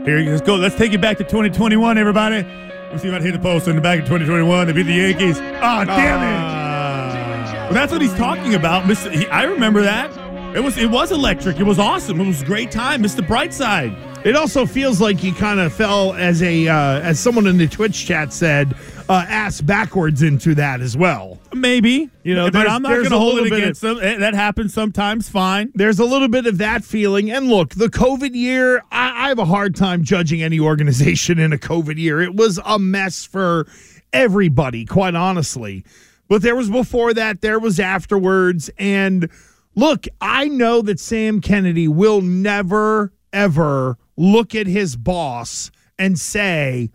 Here, 0.05 0.19
let's 0.21 0.43
go. 0.43 0.57
Let's 0.57 0.77
take 0.77 0.93
it 0.93 1.01
back 1.01 1.19
to 1.19 1.25
2021, 1.25 1.99
everybody. 1.99 2.43
Let's 2.91 3.03
see 3.03 3.09
if 3.09 3.15
I 3.15 3.19
can 3.19 3.27
hit 3.27 3.33
the 3.33 3.39
post 3.41 3.67
in 3.69 3.77
the 3.77 3.83
back 3.83 3.99
of 3.99 4.05
2021. 4.07 4.67
They 4.67 4.73
beat 4.73 4.85
the 4.85 4.93
Yankees. 4.93 5.39
Ah, 5.41 5.85
damn 5.85 6.23
it! 6.23 7.65
Well, 7.65 7.75
that's 7.75 7.91
what 7.91 8.01
he's 8.01 8.15
talking 8.15 8.55
about. 8.55 8.85
Mr. 8.85 9.11
He, 9.13 9.27
I 9.27 9.43
remember 9.43 9.83
that. 9.83 10.11
It 10.57 10.61
was 10.61 10.79
it 10.79 10.91
was 10.91 11.11
electric. 11.11 11.59
It 11.59 11.65
was 11.65 11.79
awesome. 11.79 12.21
It 12.21 12.27
was 12.27 12.43
a 12.43 12.45
great 12.45 12.71
time. 12.71 13.03
Mr. 13.03 13.27
Brightside. 13.27 14.06
It 14.25 14.35
also 14.35 14.67
feels 14.67 15.01
like 15.01 15.19
he 15.21 15.31
kind 15.31 15.61
of 15.61 15.73
fell 15.73 16.13
as 16.15 16.43
a 16.43 16.67
uh, 16.67 17.01
as 17.01 17.21
someone 17.21 17.47
in 17.47 17.59
the 17.59 17.69
Twitch 17.69 18.07
chat 18.07 18.33
said, 18.33 18.75
uh, 19.09 19.25
ass 19.29 19.61
backwards 19.61 20.23
into 20.23 20.55
that 20.57 20.81
as 20.81 20.97
well. 20.97 21.39
Maybe 21.55 22.11
You 22.25 22.35
know, 22.35 22.51
but 22.51 22.69
I'm 22.69 22.83
not 22.83 22.91
going 22.91 23.11
to 23.11 23.19
hold 23.19 23.39
it 23.39 23.53
against 23.53 23.81
them. 23.83 23.99
Eh, 24.01 24.19
That 24.19 24.35
happens 24.35 24.75
sometimes. 24.75 25.29
Fine. 25.29 25.71
There's 25.75 26.01
a 26.01 26.05
little 26.05 26.29
bit 26.29 26.47
of 26.47 26.59
that 26.59 26.85
feeling. 26.85 27.31
And 27.31 27.49
look, 27.49 27.75
the 27.75 27.87
COVID 27.87 28.35
year, 28.35 28.83
I, 28.91 29.27
I 29.27 29.29
have 29.29 29.39
a 29.39 29.45
hard 29.45 29.77
time 29.77 30.03
judging 30.03 30.43
any 30.43 30.59
organization 30.59 31.39
in 31.41 31.53
a 31.53 31.59
COVID 31.59 31.97
year. 31.97 32.21
It 32.21 32.35
was 32.35 32.59
a 32.65 32.79
mess 32.79 33.25
for 33.25 33.69
everybody, 34.13 34.85
quite 34.85 35.15
honestly. 35.15 35.85
But 36.29 36.43
there 36.43 36.57
was 36.57 36.69
before 36.69 37.15
that, 37.15 37.43
there 37.43 37.61
was 37.61 37.79
afterwards. 37.79 38.71
And 38.79 39.31
Look, 39.79 40.07
I 40.23 40.49
know 40.49 40.81
that 40.81 40.99
Sam 40.99 41.43
Kennedy 41.43 41.87
will 41.87 42.23
never, 42.23 43.13
ever 43.31 43.99
look 44.17 44.55
at 44.55 44.67
his 44.67 44.97
boss 44.97 45.71
and 45.99 46.19
say, 46.19 46.91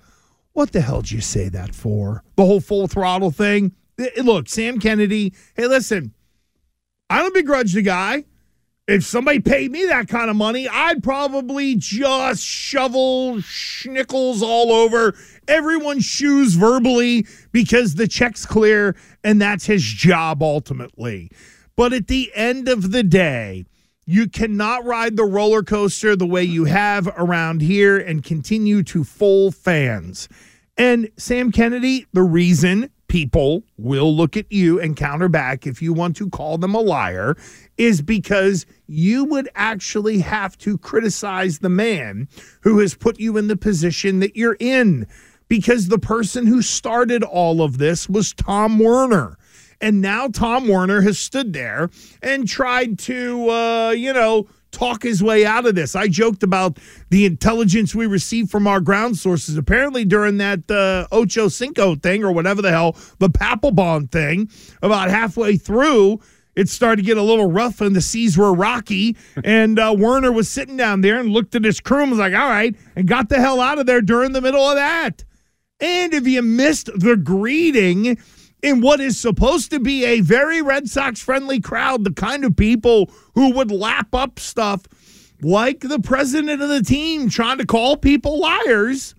What 0.53 0.71
the 0.71 0.81
hell 0.81 1.01
did 1.01 1.11
you 1.11 1.21
say 1.21 1.49
that 1.49 1.73
for? 1.75 2.23
The 2.35 2.45
whole 2.45 2.61
full 2.61 2.87
throttle 2.87 3.31
thing. 3.31 3.73
Eh, 3.99 4.21
Look, 4.23 4.49
Sam 4.49 4.79
Kennedy, 4.79 5.33
hey, 5.55 5.67
listen, 5.67 6.13
I 7.09 7.21
don't 7.21 7.33
begrudge 7.33 7.73
the 7.73 7.81
guy. 7.81 8.25
If 8.87 9.05
somebody 9.05 9.39
paid 9.39 9.71
me 9.71 9.85
that 9.85 10.07
kind 10.07 10.29
of 10.29 10.35
money, 10.35 10.67
I'd 10.67 11.03
probably 11.03 11.75
just 11.75 12.43
shovel 12.43 13.35
schnickels 13.35 14.41
all 14.41 14.71
over 14.71 15.15
everyone's 15.47 16.03
shoes 16.03 16.55
verbally 16.55 17.25
because 17.51 17.95
the 17.95 18.07
check's 18.07 18.45
clear 18.45 18.95
and 19.23 19.41
that's 19.41 19.65
his 19.65 19.83
job 19.83 20.41
ultimately. 20.41 21.29
But 21.75 21.93
at 21.93 22.07
the 22.07 22.31
end 22.35 22.67
of 22.67 22.91
the 22.91 23.03
day, 23.03 23.65
you 24.05 24.27
cannot 24.27 24.85
ride 24.85 25.15
the 25.15 25.25
roller 25.25 25.63
coaster 25.63 26.15
the 26.15 26.25
way 26.25 26.43
you 26.43 26.65
have 26.65 27.07
around 27.17 27.61
here 27.61 27.97
and 27.97 28.23
continue 28.23 28.83
to 28.83 29.03
fool 29.03 29.51
fans. 29.51 30.27
And 30.77 31.09
Sam 31.17 31.51
Kennedy, 31.51 32.07
the 32.13 32.23
reason 32.23 32.89
people 33.07 33.61
will 33.77 34.15
look 34.15 34.37
at 34.37 34.49
you 34.51 34.79
and 34.79 34.95
counter 34.95 35.27
back 35.27 35.67
if 35.67 35.81
you 35.81 35.91
want 35.91 36.15
to 36.15 36.29
call 36.29 36.57
them 36.57 36.73
a 36.73 36.79
liar 36.79 37.35
is 37.77 38.01
because 38.01 38.65
you 38.87 39.25
would 39.25 39.49
actually 39.53 40.19
have 40.19 40.57
to 40.57 40.77
criticize 40.77 41.59
the 41.59 41.69
man 41.69 42.27
who 42.61 42.79
has 42.79 42.95
put 42.95 43.19
you 43.19 43.35
in 43.37 43.47
the 43.47 43.57
position 43.57 44.19
that 44.19 44.35
you're 44.35 44.57
in. 44.59 45.05
Because 45.49 45.89
the 45.89 45.99
person 45.99 46.47
who 46.47 46.61
started 46.61 47.23
all 47.23 47.61
of 47.61 47.77
this 47.77 48.07
was 48.07 48.33
Tom 48.33 48.79
Werner. 48.79 49.37
And 49.81 49.99
now 49.99 50.27
Tom 50.27 50.67
Werner 50.67 51.01
has 51.01 51.17
stood 51.17 51.53
there 51.53 51.89
and 52.21 52.47
tried 52.47 52.99
to, 52.99 53.49
uh, 53.49 53.89
you 53.91 54.13
know, 54.13 54.47
talk 54.71 55.03
his 55.03 55.21
way 55.21 55.45
out 55.45 55.65
of 55.65 55.75
this. 55.75 55.95
I 55.95 56.07
joked 56.07 56.43
about 56.43 56.77
the 57.09 57.25
intelligence 57.25 57.93
we 57.93 58.07
received 58.07 58.49
from 58.49 58.67
our 58.67 58.79
ground 58.79 59.17
sources. 59.17 59.57
Apparently, 59.57 60.05
during 60.05 60.37
that 60.37 60.69
uh, 60.69 61.07
Ocho 61.11 61.47
Cinco 61.47 61.95
thing 61.95 62.23
or 62.23 62.31
whatever 62.31 62.61
the 62.61 62.71
hell, 62.71 62.95
the 63.19 63.29
Papelbon 63.29 64.11
thing, 64.11 64.49
about 64.81 65.09
halfway 65.09 65.57
through, 65.57 66.21
it 66.55 66.69
started 66.69 67.01
to 67.01 67.05
get 67.05 67.17
a 67.17 67.23
little 67.23 67.49
rough 67.49 67.81
and 67.81 67.95
the 67.95 68.01
seas 68.01 68.37
were 68.37 68.53
rocky. 68.53 69.15
And 69.43 69.79
uh, 69.79 69.95
Werner 69.97 70.31
was 70.31 70.49
sitting 70.49 70.77
down 70.77 71.01
there 71.01 71.19
and 71.19 71.29
looked 71.29 71.55
at 71.55 71.63
his 71.63 71.79
crew 71.79 72.03
and 72.03 72.11
was 72.11 72.19
like, 72.19 72.33
all 72.33 72.49
right, 72.49 72.75
and 72.95 73.07
got 73.07 73.29
the 73.29 73.39
hell 73.39 73.59
out 73.59 73.79
of 73.79 73.85
there 73.85 74.01
during 74.01 74.33
the 74.33 74.41
middle 74.41 74.61
of 74.61 74.75
that. 74.75 75.23
And 75.79 76.13
if 76.13 76.27
you 76.27 76.41
missed 76.43 76.89
the 76.95 77.17
greeting, 77.17 78.17
in 78.61 78.81
what 78.81 78.99
is 78.99 79.19
supposed 79.19 79.71
to 79.71 79.79
be 79.79 80.05
a 80.05 80.21
very 80.21 80.61
Red 80.61 80.87
Sox 80.89 81.21
friendly 81.21 81.59
crowd, 81.59 82.03
the 82.03 82.13
kind 82.13 82.45
of 82.45 82.55
people 82.55 83.09
who 83.33 83.53
would 83.53 83.71
lap 83.71 84.13
up 84.13 84.39
stuff 84.39 84.83
like 85.41 85.79
the 85.79 85.99
president 85.99 86.61
of 86.61 86.69
the 86.69 86.83
team 86.83 87.29
trying 87.29 87.57
to 87.57 87.65
call 87.65 87.97
people 87.97 88.39
liars, 88.39 89.15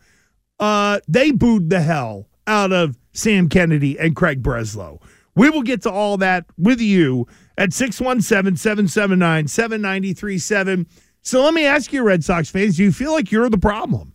uh, 0.61 1.01
they 1.09 1.33
booed 1.33 1.71
the 1.71 1.81
hell 1.81 2.29
out 2.47 2.73
of 2.73 2.97
Sam 3.13 3.49
Kennedy 3.49 3.99
and 3.99 4.15
Craig 4.15 4.43
Breslow. 4.43 5.01
We 5.35 5.51
will 5.51 5.63
get 5.63 5.83
to 5.83 5.91
all 5.91 6.17
that 6.19 6.45
with 6.59 6.81
you 6.81 7.27
at 7.59 7.73
617 7.73 8.57
779 8.57 9.49
7937. 9.49 10.87
So 11.23 11.43
let 11.43 11.55
me 11.55 11.65
ask 11.65 11.93
you, 11.93 12.03
Red 12.03 12.25
Sox 12.25 12.51
fans, 12.51 12.77
do 12.77 12.85
you 12.85 12.93
feel 12.93 13.13
like 13.13 13.33
you're 13.33 13.49
the 13.49 13.59
problem? 13.59 14.15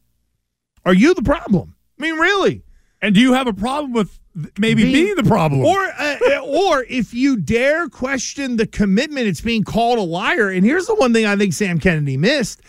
Are 0.86 0.94
you 0.94 1.14
the 1.14 1.24
problem? 1.24 1.76
I 2.00 2.04
mean, 2.04 2.16
really? 2.16 2.64
And 3.08 3.16
do 3.16 3.22
you 3.22 3.32
have 3.32 3.48
a 3.48 3.54
problem 3.54 3.94
with 3.94 4.20
maybe 4.60 4.84
Being- 4.84 4.94
being 5.06 5.16
the 5.16 5.24
problem? 5.24 5.62
Or, 5.62 5.80
uh, 5.98 6.18
or 6.44 6.84
if 6.90 7.14
you 7.14 7.38
dare 7.38 7.88
question 7.88 8.58
the 8.58 8.68
commitment, 8.68 9.28
it's 9.28 9.40
being 9.40 9.64
called 9.64 9.98
a 9.98 10.02
liar. 10.02 10.50
And 10.50 10.66
here's 10.66 10.88
the 10.88 10.96
one 10.96 11.14
thing 11.14 11.26
I 11.26 11.38
think 11.38 11.54
Sam 11.54 11.80
Kennedy 11.80 12.18
missed. 12.18 12.60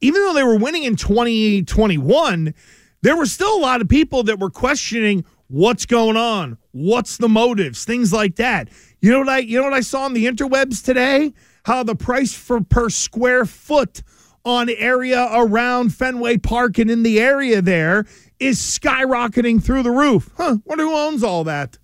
Even 0.00 0.20
though 0.22 0.34
they 0.34 0.42
were 0.42 0.58
winning 0.58 0.82
in 0.82 0.96
2021, 0.96 2.54
there 3.02 3.16
were 3.16 3.24
still 3.24 3.56
a 3.56 3.60
lot 3.60 3.80
of 3.80 3.88
people 3.88 4.24
that 4.24 4.40
were 4.40 4.50
questioning 4.50 5.24
what's 5.46 5.86
going 5.86 6.16
on, 6.16 6.58
what's 6.72 7.16
the 7.16 7.28
motives, 7.28 7.84
things 7.84 8.12
like 8.12 8.34
that. 8.34 8.70
You 9.00 9.12
know 9.12 9.20
what 9.20 9.28
I 9.28 9.38
you 9.38 9.58
know 9.58 9.64
what 9.64 9.74
I 9.74 9.80
saw 9.80 10.06
on 10.06 10.14
the 10.14 10.26
interwebs 10.26 10.84
today? 10.84 11.34
How 11.66 11.84
the 11.84 11.94
price 11.94 12.34
for 12.34 12.60
per 12.60 12.90
square 12.90 13.44
foot 13.46 14.02
on 14.44 14.68
area 14.70 15.28
around 15.32 15.94
Fenway 15.94 16.38
Park 16.38 16.78
and 16.78 16.90
in 16.90 17.02
the 17.02 17.20
area 17.20 17.62
there 17.62 18.04
is 18.38 18.58
skyrocketing 18.58 19.62
through 19.62 19.82
the 19.82 19.90
roof. 19.90 20.30
Huh, 20.36 20.58
wonder 20.64 20.84
who 20.84 20.94
owns 20.94 21.22
all 21.22 21.44
that. 21.44 21.78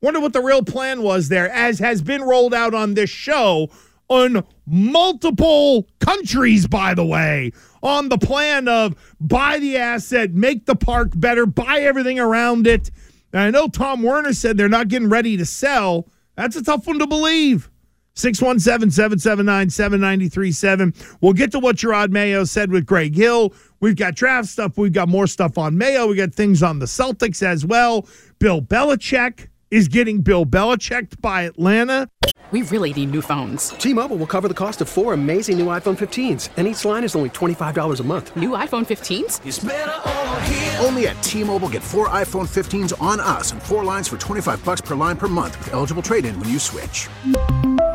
Wonder 0.00 0.20
what 0.20 0.32
the 0.32 0.42
real 0.42 0.62
plan 0.62 1.02
was 1.02 1.28
there, 1.28 1.48
as 1.50 1.78
has 1.78 2.02
been 2.02 2.22
rolled 2.22 2.52
out 2.52 2.74
on 2.74 2.94
this 2.94 3.08
show 3.08 3.70
on 4.08 4.44
multiple 4.66 5.88
countries, 6.00 6.66
by 6.66 6.92
the 6.92 7.04
way, 7.04 7.52
on 7.82 8.08
the 8.08 8.18
plan 8.18 8.68
of 8.68 8.94
buy 9.20 9.58
the 9.58 9.76
asset, 9.76 10.32
make 10.32 10.66
the 10.66 10.74
park 10.74 11.12
better, 11.14 11.46
buy 11.46 11.78
everything 11.80 12.20
around 12.20 12.66
it. 12.66 12.90
And 13.32 13.40
I 13.40 13.50
know 13.50 13.68
Tom 13.68 14.02
Werner 14.02 14.34
said 14.34 14.56
they're 14.56 14.68
not 14.68 14.88
getting 14.88 15.08
ready 15.08 15.36
to 15.38 15.46
sell. 15.46 16.08
That's 16.36 16.56
a 16.56 16.62
tough 16.62 16.86
one 16.86 16.98
to 16.98 17.06
believe. 17.06 17.70
617 18.14 18.90
779 18.90 19.70
7937. 19.70 20.94
We'll 21.20 21.32
get 21.32 21.52
to 21.52 21.58
what 21.58 21.76
Jerod 21.76 22.10
Mayo 22.10 22.44
said 22.44 22.70
with 22.70 22.86
Greg 22.86 23.14
Hill. 23.14 23.54
We've 23.80 23.96
got 23.96 24.14
draft 24.14 24.48
stuff. 24.48 24.76
We've 24.76 24.92
got 24.92 25.08
more 25.08 25.26
stuff 25.26 25.58
on 25.58 25.78
Mayo. 25.78 26.06
We 26.06 26.16
got 26.16 26.34
things 26.34 26.62
on 26.62 26.78
the 26.78 26.86
Celtics 26.86 27.42
as 27.42 27.64
well. 27.64 28.06
Bill 28.38 28.60
Belichick 28.60 29.48
is 29.70 29.88
getting 29.88 30.20
Bill 30.20 30.44
Belichicked 30.44 31.20
by 31.20 31.42
Atlanta. 31.42 32.08
We 32.50 32.60
really 32.62 32.92
need 32.92 33.10
new 33.10 33.22
phones. 33.22 33.70
T-Mobile 33.70 34.18
will 34.18 34.26
cover 34.26 34.46
the 34.46 34.52
cost 34.52 34.82
of 34.82 34.88
four 34.90 35.14
amazing 35.14 35.56
new 35.56 35.66
iPhone 35.66 35.96
15s, 35.96 36.50
and 36.58 36.68
each 36.68 36.84
line 36.84 37.02
is 37.02 37.16
only 37.16 37.30
$25 37.30 38.00
a 38.00 38.02
month. 38.02 38.36
New 38.36 38.50
iPhone 38.50 38.84
15s? 38.86 40.84
Only 40.84 41.06
at 41.06 41.22
T-Mobile 41.22 41.70
get 41.70 41.82
four 41.82 42.10
iPhone 42.10 42.46
15s 42.46 42.92
on 43.00 43.20
us 43.20 43.52
and 43.52 43.62
four 43.62 43.84
lines 43.84 44.06
for 44.06 44.18
25 44.18 44.62
bucks 44.66 44.82
per 44.82 44.94
line 44.94 45.16
per 45.16 45.28
month 45.28 45.56
with 45.60 45.72
eligible 45.72 46.02
trade-in 46.02 46.38
when 46.38 46.50
you 46.50 46.58
switch. 46.58 47.08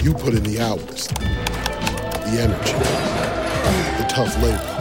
You 0.00 0.14
put 0.14 0.32
in 0.34 0.44
the 0.44 0.60
hours, 0.60 1.08
the 1.08 2.38
energy, 2.40 2.72
the 3.98 4.06
tough 4.08 4.34
labor. 4.40 4.74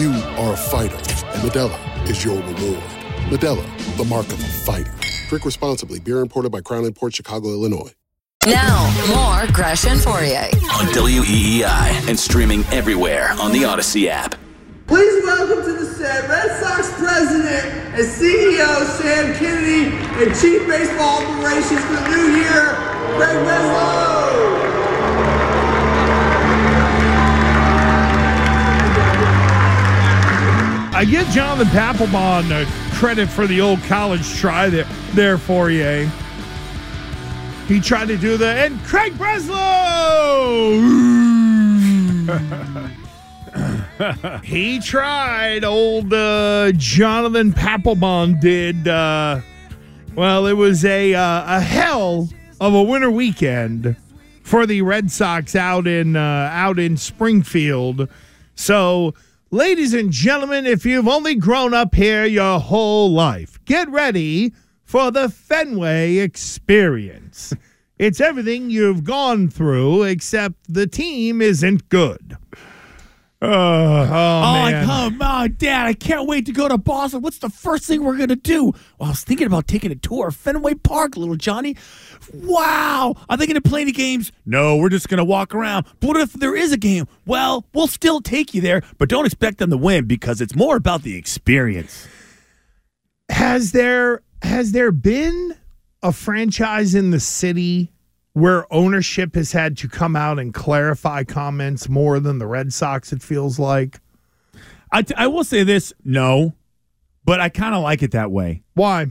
You 0.00 0.12
are 0.40 0.52
a 0.52 0.56
fighter, 0.56 0.96
and 0.96 1.42
Modelo 1.42 2.08
is 2.08 2.24
your 2.24 2.36
reward. 2.36 2.82
Modelo, 3.30 3.96
the 3.96 4.04
mark 4.04 4.26
of 4.26 4.40
a 4.40 4.44
fighter. 4.64 4.94
Drink 5.28 5.44
responsibly. 5.44 5.98
Beer 5.98 6.20
imported 6.20 6.52
by 6.52 6.60
Crown 6.60 6.90
Port 6.92 7.14
Chicago, 7.14 7.48
Illinois. 7.48 7.90
Now, 8.46 8.90
more 9.08 9.52
Gresh 9.52 9.86
and 9.86 10.00
Fauria. 10.00 10.48
On 10.74 10.86
WEEI 10.94 12.08
and 12.08 12.18
streaming 12.18 12.64
everywhere 12.66 13.32
on 13.40 13.52
the 13.52 13.64
Audacy 13.64 14.08
app. 14.08 14.36
Please 14.86 15.24
welcome 15.24 15.64
to 15.64 15.72
the 15.72 15.86
set 15.86 16.28
Red 16.28 16.60
Sox 16.60 16.92
president 16.98 17.64
and 17.94 18.04
CEO 18.04 18.84
Sam 18.84 19.34
Kennedy 19.34 19.96
and 20.24 20.40
Chief 20.40 20.66
Baseball 20.68 21.22
Operations 21.22 21.84
for 21.84 21.94
the 21.94 22.08
new 22.08 22.36
year, 22.36 22.42
Craig 22.42 22.70
Breslow. 22.70 22.81
I 30.94 31.04
give 31.04 31.26
Jonathan 31.30 31.66
Papelbon 31.68 32.64
credit 32.92 33.28
for 33.28 33.48
the 33.48 33.60
old 33.60 33.82
college 33.82 34.36
try 34.36 34.68
there, 34.68 34.86
there 35.14 35.36
for 35.36 35.68
you. 35.68 36.08
He 37.66 37.80
tried 37.80 38.06
to 38.06 38.16
do 38.16 38.36
the 38.36 38.46
and 38.46 38.78
Craig 38.84 39.14
Breslow. 39.14 41.12
he 44.44 44.78
tried. 44.78 45.64
Old 45.64 46.12
uh, 46.12 46.70
Jonathan 46.76 47.52
Papelbon 47.52 48.40
did. 48.40 48.86
Uh, 48.86 49.40
well, 50.14 50.46
it 50.46 50.52
was 50.52 50.84
a 50.84 51.14
uh, 51.14 51.56
a 51.56 51.60
hell 51.60 52.28
of 52.62 52.74
a 52.74 52.82
winter 52.82 53.10
weekend 53.10 53.96
for 54.44 54.66
the 54.66 54.82
Red 54.82 55.10
Sox 55.10 55.56
out 55.56 55.88
in 55.88 56.14
uh, 56.14 56.48
out 56.52 56.78
in 56.78 56.96
Springfield. 56.96 58.08
So, 58.54 59.14
ladies 59.50 59.92
and 59.92 60.12
gentlemen, 60.12 60.64
if 60.64 60.86
you've 60.86 61.08
only 61.08 61.34
grown 61.34 61.74
up 61.74 61.92
here 61.96 62.24
your 62.24 62.60
whole 62.60 63.10
life, 63.10 63.58
get 63.64 63.88
ready 63.88 64.52
for 64.84 65.10
the 65.10 65.28
Fenway 65.28 66.18
experience. 66.18 67.52
It's 67.98 68.20
everything 68.20 68.70
you've 68.70 69.02
gone 69.02 69.48
through, 69.48 70.04
except 70.04 70.72
the 70.72 70.86
team 70.86 71.42
isn't 71.42 71.88
good. 71.88 72.36
Uh, 73.42 73.46
oh, 73.48 74.42
Oh, 74.44 74.70
man. 74.70 74.86
come 74.86 75.20
on, 75.22 75.54
Dad. 75.58 75.86
I 75.86 75.94
can't 75.94 76.28
wait 76.28 76.46
to 76.46 76.52
go 76.52 76.68
to 76.68 76.78
Boston. 76.78 77.22
What's 77.22 77.38
the 77.38 77.48
first 77.50 77.84
thing 77.84 78.04
we're 78.04 78.16
going 78.16 78.28
to 78.28 78.36
do? 78.36 78.66
Well, 78.98 79.06
I 79.06 79.08
was 79.08 79.24
thinking 79.24 79.46
about 79.46 79.66
taking 79.66 79.90
a 79.90 79.96
tour 79.96 80.28
of 80.28 80.36
Fenway 80.36 80.74
Park, 80.74 81.16
little 81.16 81.34
Johnny. 81.36 81.76
Wow. 82.32 83.14
Are 83.28 83.36
they 83.36 83.46
going 83.46 83.60
to 83.60 83.68
play 83.68 83.82
any 83.82 83.92
games? 83.92 84.30
No, 84.46 84.76
we're 84.76 84.88
just 84.90 85.08
going 85.08 85.18
to 85.18 85.24
walk 85.24 85.54
around. 85.54 85.86
But 86.00 86.06
what 86.08 86.16
if 86.18 86.32
there 86.34 86.54
is 86.54 86.72
a 86.72 86.76
game? 86.76 87.06
Well, 87.26 87.64
we'll 87.74 87.88
still 87.88 88.20
take 88.20 88.54
you 88.54 88.60
there, 88.60 88.82
but 88.98 89.08
don't 89.08 89.26
expect 89.26 89.58
them 89.58 89.70
to 89.70 89.76
win 89.76 90.06
because 90.06 90.40
it's 90.40 90.54
more 90.54 90.76
about 90.76 91.02
the 91.02 91.16
experience. 91.16 92.06
has 93.28 93.72
there 93.72 94.22
has 94.42 94.72
there 94.72 94.90
been 94.92 95.56
a 96.02 96.12
franchise 96.12 96.94
in 96.96 97.10
the 97.10 97.20
city 97.20 97.91
where 98.32 98.72
ownership 98.72 99.34
has 99.34 99.52
had 99.52 99.76
to 99.78 99.88
come 99.88 100.16
out 100.16 100.38
and 100.38 100.54
clarify 100.54 101.24
comments 101.24 101.88
more 101.88 102.20
than 102.20 102.38
the 102.38 102.46
Red 102.46 102.72
Sox? 102.72 103.12
It 103.12 103.22
feels 103.22 103.58
like. 103.58 104.00
I, 104.90 105.02
t- 105.02 105.14
I 105.16 105.26
will 105.26 105.44
say 105.44 105.64
this 105.64 105.92
no, 106.04 106.54
but 107.24 107.40
I 107.40 107.48
kind 107.48 107.74
of 107.74 107.82
like 107.82 108.02
it 108.02 108.12
that 108.12 108.30
way. 108.30 108.62
Why? 108.74 109.06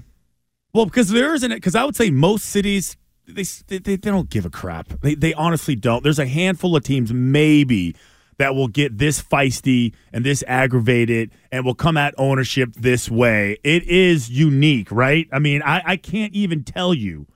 Well, 0.74 0.86
because 0.86 1.10
there 1.10 1.34
isn't 1.34 1.52
because 1.52 1.76
I 1.76 1.84
would 1.84 1.96
say 1.96 2.12
most 2.12 2.46
cities 2.46 2.96
they, 3.28 3.44
they 3.68 3.80
they 3.80 3.98
don't 3.98 4.30
give 4.30 4.46
a 4.46 4.50
crap. 4.50 5.02
They 5.02 5.16
they 5.16 5.34
honestly 5.34 5.76
don't. 5.76 6.04
There's 6.04 6.20
a 6.20 6.28
handful 6.28 6.76
of 6.76 6.84
teams 6.84 7.14
maybe 7.14 7.96
that 8.38 8.56
will 8.56 8.68
get 8.68 8.98
this 8.98 9.22
feisty 9.22 9.94
and 10.12 10.26
this 10.26 10.44
aggravated 10.48 11.32
and 11.52 11.66
will 11.66 11.76
come 11.76 11.98
at 11.98 12.16
ownership 12.18 12.74
this 12.76 13.10
way. 13.10 13.58
It 13.64 13.84
is 13.84 14.30
unique, 14.30 14.92
right? 14.92 15.28
I 15.32 15.40
mean, 15.40 15.62
I, 15.62 15.84
I 15.86 15.98
can't 15.98 16.34
even 16.34 16.64
tell 16.64 16.94
you. 16.94 17.28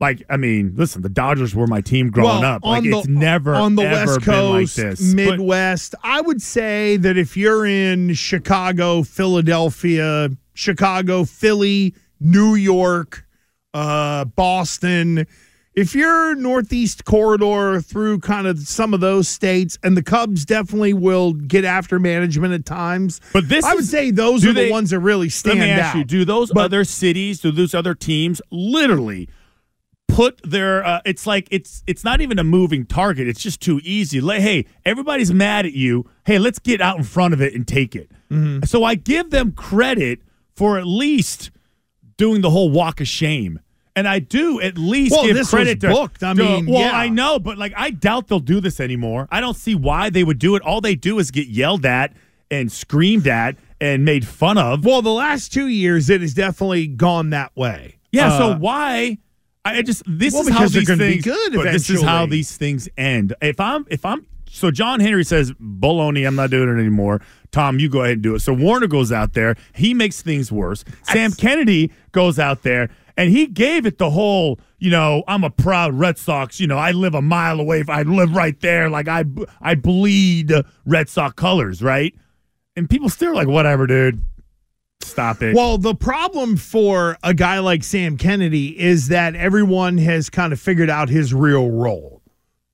Like, 0.00 0.22
I 0.30 0.38
mean, 0.38 0.72
listen, 0.76 1.02
the 1.02 1.10
Dodgers 1.10 1.54
were 1.54 1.66
my 1.66 1.82
team 1.82 2.10
growing 2.10 2.40
Well, 2.40 2.44
up. 2.56 2.64
Like, 2.64 2.84
the- 2.84 2.98
it's 2.98 3.06
never 3.06 3.54
on 3.54 3.74
the 3.74 3.82
ever 3.82 4.12
West 4.14 4.24
been 4.24 4.34
like 4.50 4.60
Coast, 4.62 4.76
this. 4.76 5.00
But- 5.14 5.14
Midwest. 5.14 5.94
I 6.02 6.22
would 6.22 6.40
say 6.40 6.96
that 6.96 7.18
if 7.18 7.36
you're 7.36 7.66
in 7.66 8.14
Chicago, 8.14 9.02
Philadelphia, 9.02 10.30
Chicago, 10.54 11.24
Philly, 11.24 11.94
New 12.18 12.54
York, 12.54 13.26
uh, 13.74 14.24
Boston, 14.24 15.26
if 15.74 15.94
you're 15.94 16.34
Northeast 16.34 17.04
corridor 17.04 17.80
through 17.80 18.18
kind 18.20 18.46
of 18.46 18.58
some 18.60 18.92
of 18.94 19.00
those 19.00 19.28
states, 19.28 19.78
and 19.82 19.96
the 19.96 20.02
Cubs 20.02 20.44
definitely 20.44 20.92
will 20.94 21.34
get 21.34 21.64
after 21.64 21.98
management 21.98 22.52
at 22.54 22.64
times. 22.64 23.20
But 23.32 23.48
this 23.48 23.64
I 23.64 23.74
would 23.74 23.84
is- 23.84 23.90
say 23.90 24.10
those 24.10 24.44
are 24.46 24.52
the 24.52 24.70
ones 24.70 24.90
that 24.90 24.98
really 25.00 25.28
stand 25.28 25.60
Let 25.60 25.64
me 25.66 25.70
ask 25.72 25.94
out. 25.94 25.98
you: 25.98 26.04
Do 26.04 26.24
those 26.24 26.50
But- 26.50 26.64
other 26.64 26.84
cities, 26.84 27.40
do 27.40 27.50
those 27.52 27.74
other 27.74 27.94
teams, 27.94 28.40
literally 28.50 29.28
put 30.20 30.40
their? 30.42 30.84
Uh, 30.84 31.00
it's 31.04 31.26
like 31.26 31.48
it's 31.50 31.82
it's 31.86 32.04
not 32.04 32.20
even 32.20 32.38
a 32.38 32.44
moving 32.44 32.84
target. 32.86 33.26
It's 33.28 33.42
just 33.42 33.60
too 33.60 33.80
easy. 33.84 34.20
Like, 34.20 34.40
hey, 34.40 34.66
everybody's 34.84 35.32
mad 35.32 35.66
at 35.66 35.72
you. 35.72 36.08
Hey, 36.26 36.38
let's 36.38 36.58
get 36.58 36.80
out 36.80 36.96
in 36.98 37.04
front 37.04 37.34
of 37.34 37.40
it 37.40 37.54
and 37.54 37.66
take 37.66 37.96
it. 37.96 38.10
Mm-hmm. 38.30 38.64
So 38.64 38.84
I 38.84 38.94
give 38.96 39.30
them 39.30 39.52
credit 39.52 40.20
for 40.54 40.78
at 40.78 40.86
least 40.86 41.50
doing 42.16 42.40
the 42.42 42.50
whole 42.50 42.70
walk 42.70 43.00
of 43.00 43.08
shame. 43.08 43.60
And 43.96 44.06
I 44.06 44.18
do 44.20 44.60
at 44.60 44.78
least 44.78 45.12
Well, 45.12 45.24
give 45.26 45.34
this 45.36 45.50
credit 45.50 45.82
was 45.82 45.90
to 45.92 46.00
booked. 46.00 46.22
I 46.22 46.32
to- 46.34 46.42
mean, 46.42 46.66
well, 46.66 46.80
yeah. 46.80 46.92
I 46.96 47.08
know, 47.08 47.38
but 47.38 47.58
like 47.58 47.72
I 47.76 47.90
doubt 47.90 48.28
they'll 48.28 48.38
do 48.38 48.60
this 48.60 48.78
anymore. 48.80 49.26
I 49.30 49.40
don't 49.40 49.56
see 49.56 49.74
why 49.74 50.10
they 50.10 50.22
would 50.22 50.38
do 50.38 50.54
it. 50.54 50.62
All 50.62 50.80
they 50.80 50.94
do 50.94 51.18
is 51.18 51.30
get 51.30 51.48
yelled 51.48 51.84
at 51.84 52.12
and 52.50 52.70
screamed 52.70 53.26
at 53.26 53.56
and 53.80 54.04
made 54.04 54.26
fun 54.26 54.58
of. 54.58 54.84
Well, 54.84 55.02
the 55.02 55.10
last 55.12 55.52
two 55.52 55.66
years, 55.66 56.08
it 56.08 56.20
has 56.20 56.34
definitely 56.34 56.86
gone 56.86 57.30
that 57.30 57.50
way. 57.56 57.96
Yeah, 58.12 58.36
so 58.38 58.50
Uh, 58.52 58.58
why? 58.58 59.18
I 59.64 59.82
just 59.82 60.02
this 60.06 60.32
Well, 60.32 60.42
is 60.42 60.48
how 60.48 60.68
these 60.68 60.88
things. 60.88 61.24
good 61.24 61.52
but 61.54 61.64
this 61.72 61.90
is 61.90 62.02
how 62.02 62.26
these 62.26 62.56
things 62.56 62.88
end. 62.96 63.34
If 63.42 63.60
I'm 63.60 63.86
if 63.90 64.04
I'm 64.04 64.26
so 64.48 64.70
John 64.70 65.00
Henry 65.00 65.24
says 65.24 65.52
baloney, 65.52 66.26
I'm 66.26 66.34
not 66.34 66.50
doing 66.50 66.68
it 66.68 66.80
anymore. 66.80 67.20
Tom, 67.52 67.78
you 67.78 67.88
go 67.88 68.00
ahead 68.02 68.14
and 68.14 68.22
do 68.22 68.34
it. 68.34 68.40
So 68.40 68.52
Werner 68.52 68.86
goes 68.86 69.12
out 69.12 69.34
there, 69.34 69.56
he 69.74 69.92
makes 69.94 70.22
things 70.22 70.50
worse. 70.50 70.84
Sam 71.02 71.32
Kennedy 71.32 71.92
goes 72.12 72.38
out 72.38 72.62
there 72.62 72.88
and 73.16 73.30
he 73.30 73.46
gave 73.46 73.86
it 73.86 73.98
the 73.98 74.10
whole, 74.10 74.58
you 74.78 74.90
know, 74.90 75.24
I'm 75.28 75.44
a 75.44 75.50
proud 75.50 75.94
Red 75.94 76.16
Sox. 76.16 76.58
You 76.58 76.66
know, 76.66 76.78
I 76.78 76.92
live 76.92 77.14
a 77.14 77.22
mile 77.22 77.60
away. 77.60 77.84
I 77.88 78.02
live 78.02 78.34
right 78.34 78.58
there. 78.60 78.88
Like 78.88 79.08
I 79.08 79.24
I 79.60 79.74
bleed 79.74 80.52
Red 80.86 81.08
Sox 81.08 81.34
colors, 81.34 81.82
right? 81.82 82.14
And 82.76 82.88
people 82.88 83.08
still 83.10 83.30
are 83.32 83.34
like, 83.34 83.48
whatever, 83.48 83.86
dude. 83.86 84.24
Stop 85.02 85.42
it. 85.42 85.54
Well, 85.54 85.78
the 85.78 85.94
problem 85.94 86.56
for 86.56 87.16
a 87.22 87.34
guy 87.34 87.58
like 87.58 87.82
Sam 87.82 88.16
Kennedy 88.16 88.78
is 88.78 89.08
that 89.08 89.34
everyone 89.34 89.98
has 89.98 90.30
kind 90.30 90.52
of 90.52 90.60
figured 90.60 90.90
out 90.90 91.08
his 91.08 91.34
real 91.34 91.70
role. 91.70 92.22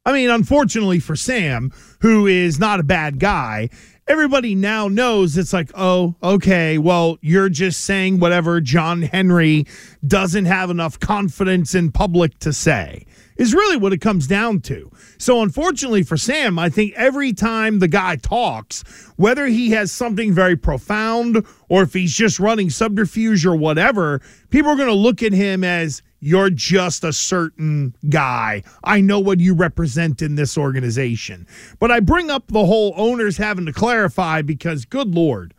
I 0.05 0.13
mean, 0.13 0.31
unfortunately 0.31 1.01
for 1.01 1.17
Sam, 1.17 1.73
who 2.01 2.27
is 2.27 2.61
not 2.61 2.79
a 2.79 2.85
bad 2.85 3.19
guy, 3.19 3.71
everybody 4.07 4.55
now 4.55 4.87
knows 4.87 5.37
it's 5.37 5.53
like, 5.53 5.71
oh, 5.75 6.15
okay, 6.23 6.79
well, 6.79 7.19
you're 7.23 7.49
just 7.49 7.85
saying 7.85 8.21
whatever 8.21 8.61
John 8.61 9.03
Henry 9.03 9.67
doesn't 10.07 10.45
have 10.45 10.71
enough 10.71 11.01
confidence 11.01 11.75
in 11.75 11.91
public 11.91 12.39
to 12.41 12.53
say, 12.53 13.05
is 13.37 13.55
really 13.55 13.77
what 13.77 13.93
it 13.93 14.01
comes 14.01 14.27
down 14.27 14.61
to. 14.61 14.91
So, 15.19 15.43
unfortunately 15.43 16.03
for 16.03 16.17
Sam, 16.17 16.59
I 16.59 16.69
think 16.69 16.95
every 16.95 17.33
time 17.33 17.79
the 17.79 17.89
guy 17.89 18.17
talks, 18.17 18.83
whether 19.17 19.47
he 19.47 19.71
has 19.71 19.93
something 19.93 20.33
very 20.33 20.57
profound 20.57 21.45
or 21.69 21.83
if 21.83 21.93
he's 21.93 22.15
just 22.15 22.39
running 22.39 22.71
subterfuge 22.71 23.45
or 23.47 23.57
whatever, 23.57 24.21
people 24.51 24.71
are 24.71 24.77
going 24.77 24.89
to 24.89 24.95
look 24.95 25.23
at 25.23 25.33
him 25.33 25.65
as 25.65 26.03
you're 26.21 26.51
just 26.51 27.05
a 27.05 27.13
certain 27.13 27.95
guy. 28.09 28.63
I 28.83 29.01
know 29.01 29.21
what 29.21 29.39
you 29.39 29.55
represent 29.55 30.23
in 30.23 30.35
this 30.35 30.57
organization. 30.57 31.47
But 31.79 31.91
I 31.91 32.01
bring 32.01 32.31
up 32.31 32.49
the 32.49 32.65
whole 32.65 32.95
owners 32.97 33.37
having 33.37 33.67
to 33.67 33.73
clarify 33.73 34.43
because, 34.43 34.85
good 34.85 35.15
Lord, 35.15 35.55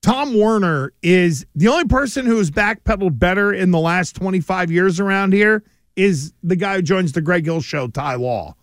Tom 0.00 0.36
Werner 0.36 0.92
is 1.02 1.46
the 1.54 1.68
only 1.68 1.84
person 1.84 2.26
who 2.26 2.38
has 2.38 2.50
backpedaled 2.50 3.18
better 3.18 3.52
in 3.52 3.70
the 3.70 3.78
last 3.78 4.16
25 4.16 4.70
years 4.70 4.98
around 4.98 5.32
here 5.32 5.62
is 5.96 6.32
the 6.42 6.56
guy 6.56 6.76
who 6.76 6.82
joins 6.82 7.12
the 7.12 7.20
Greg 7.20 7.44
Hill 7.44 7.60
show, 7.60 7.88
Ty 7.88 8.16
Law. 8.16 8.56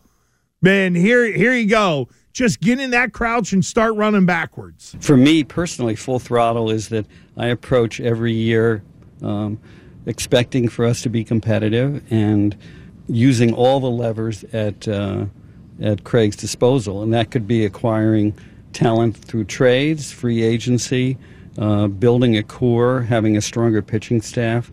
Man, 0.61 0.95
here 0.95 1.25
here 1.25 1.53
you 1.53 1.67
go. 1.67 2.09
Just 2.33 2.59
get 2.61 2.79
in 2.79 2.91
that 2.91 3.11
crouch 3.13 3.53
and 3.53 3.63
start 3.63 3.95
running 3.95 4.25
backwards. 4.25 4.95
For 4.99 5.17
me 5.17 5.43
personally, 5.43 5.95
full 5.95 6.19
throttle 6.19 6.69
is 6.69 6.89
that 6.89 7.05
I 7.37 7.47
approach 7.47 7.99
every 7.99 8.33
year 8.33 8.83
um, 9.21 9.59
expecting 10.05 10.67
for 10.67 10.85
us 10.85 11.01
to 11.03 11.09
be 11.09 11.23
competitive 11.23 12.03
and 12.11 12.55
using 13.07 13.53
all 13.53 13.79
the 13.79 13.89
levers 13.89 14.43
at 14.45 14.87
uh, 14.87 15.25
at 15.81 16.03
Craig's 16.03 16.35
disposal, 16.35 17.01
and 17.01 17.13
that 17.13 17.31
could 17.31 17.47
be 17.47 17.65
acquiring 17.65 18.37
talent 18.73 19.17
through 19.17 19.45
trades, 19.45 20.11
free 20.11 20.43
agency, 20.43 21.17
uh, 21.57 21.87
building 21.87 22.37
a 22.37 22.43
core, 22.43 23.01
having 23.01 23.37
a 23.37 23.41
stronger 23.41 23.81
pitching 23.81 24.21
staff. 24.21 24.71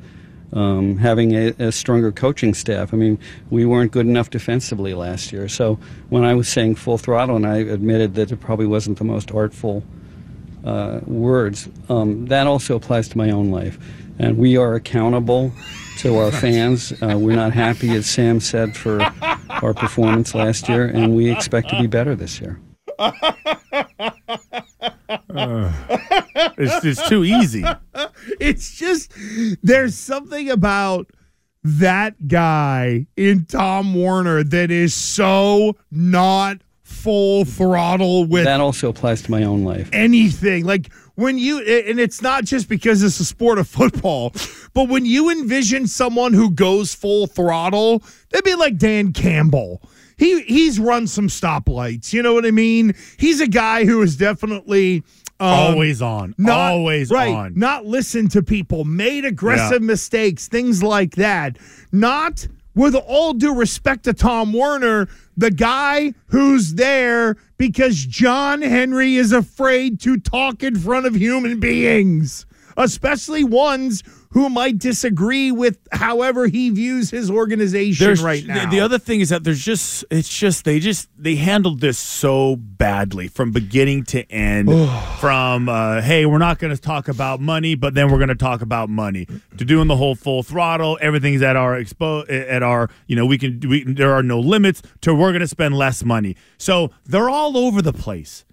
Um, 0.52 0.96
having 0.98 1.34
a, 1.34 1.48
a 1.58 1.72
stronger 1.72 2.12
coaching 2.12 2.54
staff. 2.54 2.94
I 2.94 2.96
mean, 2.96 3.18
we 3.50 3.66
weren't 3.66 3.90
good 3.90 4.06
enough 4.06 4.30
defensively 4.30 4.94
last 4.94 5.32
year. 5.32 5.48
So 5.48 5.78
when 6.08 6.24
I 6.24 6.34
was 6.34 6.48
saying 6.48 6.76
full 6.76 6.98
throttle, 6.98 7.34
and 7.34 7.44
I 7.44 7.56
admitted 7.56 8.14
that 8.14 8.30
it 8.30 8.36
probably 8.36 8.66
wasn't 8.66 8.98
the 8.98 9.04
most 9.04 9.32
artful 9.32 9.82
uh, 10.64 11.00
words, 11.04 11.68
um, 11.88 12.26
that 12.26 12.46
also 12.46 12.76
applies 12.76 13.08
to 13.08 13.18
my 13.18 13.30
own 13.30 13.50
life. 13.50 13.76
And 14.20 14.38
we 14.38 14.56
are 14.56 14.74
accountable 14.74 15.52
to 15.98 16.16
our 16.16 16.30
fans. 16.42 16.92
Uh, 17.02 17.18
we're 17.18 17.36
not 17.36 17.52
happy, 17.52 17.90
as 17.96 18.06
Sam 18.06 18.38
said, 18.38 18.76
for 18.76 19.02
our 19.48 19.74
performance 19.74 20.34
last 20.34 20.68
year, 20.68 20.86
and 20.86 21.16
we 21.16 21.30
expect 21.30 21.70
to 21.70 21.80
be 21.80 21.88
better 21.88 22.14
this 22.14 22.40
year. 22.40 22.60
Uh, 25.08 25.72
it's, 26.58 26.80
just 26.80 27.06
too 27.08 27.24
easy. 27.24 27.64
it's 28.40 28.76
just 28.76 29.12
there's 29.62 29.94
something 29.94 30.50
about 30.50 31.10
that 31.62 32.28
guy 32.28 33.06
in 33.16 33.44
Tom 33.44 33.94
Werner 33.94 34.44
that 34.44 34.70
is 34.70 34.94
so 34.94 35.76
not 35.90 36.58
full 36.82 37.44
throttle 37.44 38.24
with 38.24 38.44
That 38.44 38.60
also 38.60 38.88
applies 38.90 39.22
to 39.22 39.30
my 39.30 39.42
own 39.42 39.64
life. 39.64 39.90
anything. 39.92 40.64
Like 40.64 40.92
when 41.16 41.38
you, 41.38 41.58
and 41.58 41.98
it's 41.98 42.22
not 42.22 42.44
just 42.44 42.68
because 42.68 43.02
it's 43.02 43.18
a 43.18 43.24
sport 43.24 43.58
of 43.58 43.66
football, 43.68 44.32
but 44.74 44.88
when 44.88 45.04
you 45.04 45.30
envision 45.30 45.86
someone 45.86 46.32
who 46.32 46.50
goes 46.50 46.94
full 46.94 47.26
throttle, 47.26 48.02
that'd 48.30 48.44
be 48.44 48.54
like 48.54 48.76
Dan 48.76 49.12
Campbell. 49.12 49.82
He 50.18 50.40
he's 50.42 50.78
run 50.80 51.06
some 51.06 51.28
stoplights. 51.28 52.12
You 52.12 52.22
know 52.22 52.34
what 52.34 52.46
I 52.46 52.50
mean? 52.50 52.94
He's 53.18 53.40
a 53.40 53.46
guy 53.46 53.84
who 53.84 54.00
is 54.02 54.16
definitely. 54.16 55.02
um, 55.38 55.48
Always 55.48 56.00
on. 56.00 56.34
not, 56.38 56.72
Always 56.72 57.10
right, 57.10 57.34
on. 57.34 57.52
Not 57.54 57.84
listen 57.84 58.28
to 58.30 58.42
people, 58.42 58.84
made 58.84 59.24
aggressive 59.26 59.82
Yeah. 59.82 59.86
mistakes, 59.86 60.48
things 60.48 60.82
like 60.82 61.16
that. 61.16 61.58
Not 61.92 62.48
with 62.74 62.94
all 62.94 63.32
due 63.34 63.54
respect 63.54 64.04
to 64.04 64.12
Tom 64.14 64.52
Werner, 64.52 65.08
the 65.36 65.50
guy 65.50 66.12
who's 66.28 66.74
there 66.74 67.36
because 67.58 67.96
John 68.06 68.62
Henry 68.62 69.16
is 69.16 69.32
afraid 69.32 69.98
to 70.00 70.16
talk 70.18 70.62
in 70.62 70.76
front 70.76 71.04
of 71.06 71.14
human 71.14 71.58
beings, 71.60 72.44
especially 72.78 73.44
ones 73.44 74.02
who 74.36 74.50
might 74.50 74.76
disagree 74.76 75.50
with 75.50 75.78
however 75.92 76.46
he 76.46 76.68
views 76.68 77.08
his 77.10 77.30
organization 77.30 78.04
There's 78.04 78.22
right 78.22 78.42
the- 78.42 78.52
now. 78.52 78.70
The 78.70 78.80
other 78.80 78.98
thing 78.98 79.20
is 79.20 79.30
that 79.30 79.44
there's 79.44 79.64
just 79.64 80.04
it's 80.10 80.28
just 80.28 80.66
they 80.66 80.78
just 80.78 81.08
they 81.16 81.36
handled 81.36 81.80
this 81.80 81.96
so 81.96 82.56
badly 82.56 83.28
from 83.28 83.50
beginning 83.50 84.04
to 84.04 84.30
end. 84.30 84.68
from 85.20 85.70
uh, 85.70 86.02
hey, 86.02 86.26
we're 86.26 86.36
not 86.36 86.58
going 86.58 86.74
to 86.74 86.80
talk 86.80 87.08
about 87.08 87.40
money, 87.40 87.74
but 87.74 87.94
then 87.94 88.10
we're 88.10 88.18
going 88.18 88.28
to 88.28 88.34
talk 88.34 88.60
about 88.60 88.90
money. 88.90 89.26
To 89.56 89.64
doing 89.64 89.88
the 89.88 89.96
whole 89.96 90.14
full 90.14 90.42
throttle, 90.42 90.98
everything's 91.00 91.40
at 91.40 91.56
our 91.56 91.74
expo 91.80 92.30
at 92.30 92.62
our 92.62 92.90
you 93.06 93.16
know 93.16 93.24
we 93.24 93.38
can 93.38 93.58
we 93.66 93.84
there 93.84 94.12
are 94.12 94.22
no 94.22 94.38
limits. 94.38 94.82
To 95.00 95.14
we're 95.14 95.30
going 95.32 95.40
to 95.40 95.48
spend 95.48 95.74
less 95.74 96.04
money. 96.04 96.36
So 96.58 96.90
they're 97.06 97.30
all 97.30 97.56
over 97.56 97.80
the 97.80 97.94
place. 97.94 98.44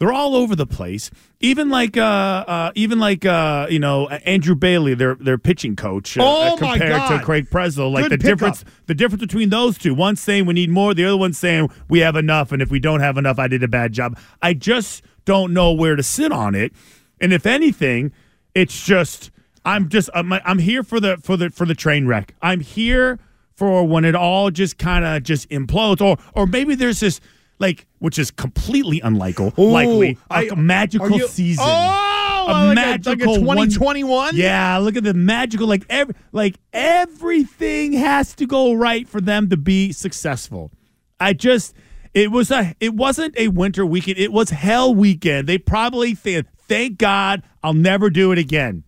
They're 0.00 0.12
all 0.14 0.34
over 0.34 0.56
the 0.56 0.66
place. 0.66 1.10
Even 1.40 1.68
like, 1.68 1.98
uh, 1.98 2.00
uh, 2.00 2.72
even 2.74 2.98
like, 2.98 3.26
uh, 3.26 3.66
you 3.68 3.78
know, 3.78 4.08
Andrew 4.08 4.54
Bailey, 4.54 4.94
their 4.94 5.14
their 5.14 5.36
pitching 5.36 5.76
coach, 5.76 6.16
uh, 6.16 6.22
Oh, 6.24 6.56
compared 6.56 6.90
God. 6.90 7.18
to 7.18 7.22
Craig 7.24 7.50
Breslow. 7.50 7.92
Like 7.92 8.04
Good 8.04 8.12
the 8.12 8.16
difference, 8.16 8.64
the 8.86 8.94
difference 8.94 9.20
between 9.20 9.50
those 9.50 9.76
two. 9.76 9.94
One 9.94 10.16
saying 10.16 10.46
we 10.46 10.54
need 10.54 10.70
more, 10.70 10.94
the 10.94 11.04
other 11.04 11.18
one 11.18 11.34
saying 11.34 11.68
we 11.90 11.98
have 11.98 12.16
enough, 12.16 12.50
and 12.50 12.62
if 12.62 12.70
we 12.70 12.80
don't 12.80 13.00
have 13.00 13.18
enough, 13.18 13.38
I 13.38 13.46
did 13.46 13.62
a 13.62 13.68
bad 13.68 13.92
job. 13.92 14.18
I 14.40 14.54
just 14.54 15.02
don't 15.26 15.52
know 15.52 15.70
where 15.70 15.96
to 15.96 16.02
sit 16.02 16.32
on 16.32 16.54
it. 16.54 16.72
And 17.20 17.34
if 17.34 17.44
anything, 17.44 18.10
it's 18.54 18.82
just 18.86 19.30
I'm 19.66 19.90
just 19.90 20.08
I'm, 20.14 20.32
I'm 20.32 20.58
here 20.60 20.82
for 20.82 20.98
the 20.98 21.18
for 21.18 21.36
the 21.36 21.50
for 21.50 21.66
the 21.66 21.74
train 21.74 22.06
wreck. 22.06 22.34
I'm 22.40 22.60
here 22.60 23.18
for 23.54 23.86
when 23.86 24.06
it 24.06 24.14
all 24.14 24.50
just 24.50 24.78
kind 24.78 25.04
of 25.04 25.22
just 25.24 25.46
implodes, 25.50 26.00
or 26.00 26.16
or 26.34 26.46
maybe 26.46 26.74
there's 26.74 27.00
this 27.00 27.20
like 27.60 27.86
which 28.00 28.18
is 28.18 28.30
completely 28.32 29.00
unlikely, 29.00 29.52
Ooh, 29.58 29.70
likely 29.70 30.18
a 30.30 30.56
magical 30.56 31.12
you- 31.12 31.28
season. 31.28 31.64
Oh, 31.68 32.46
a 32.48 32.50
like 32.50 32.56
a- 32.56 32.66
like 32.66 32.66
a 32.66 32.74
magical 32.74 33.44
one- 33.44 33.56
2021? 33.68 34.34
Yeah, 34.34 34.78
look 34.78 34.96
at 34.96 35.04
the 35.04 35.14
magical 35.14 35.68
like 35.68 35.84
every 35.88 36.14
like 36.32 36.56
everything 36.72 37.92
has 37.92 38.34
to 38.34 38.46
go 38.46 38.72
right 38.72 39.08
for 39.08 39.20
them 39.20 39.48
to 39.50 39.56
be 39.56 39.92
successful. 39.92 40.72
I 41.20 41.32
just 41.34 41.74
it 42.14 42.30
was 42.32 42.50
a 42.50 42.74
it 42.80 42.94
wasn't 42.94 43.36
a 43.38 43.48
winter 43.48 43.84
weekend. 43.84 44.18
It 44.18 44.32
was 44.32 44.50
hell 44.50 44.94
weekend. 44.94 45.48
They 45.48 45.58
probably 45.58 46.14
think 46.14 46.46
thank 46.66 46.98
God 46.98 47.42
I'll 47.62 47.74
never 47.74 48.08
do 48.10 48.32
it 48.32 48.38
again. 48.38 48.84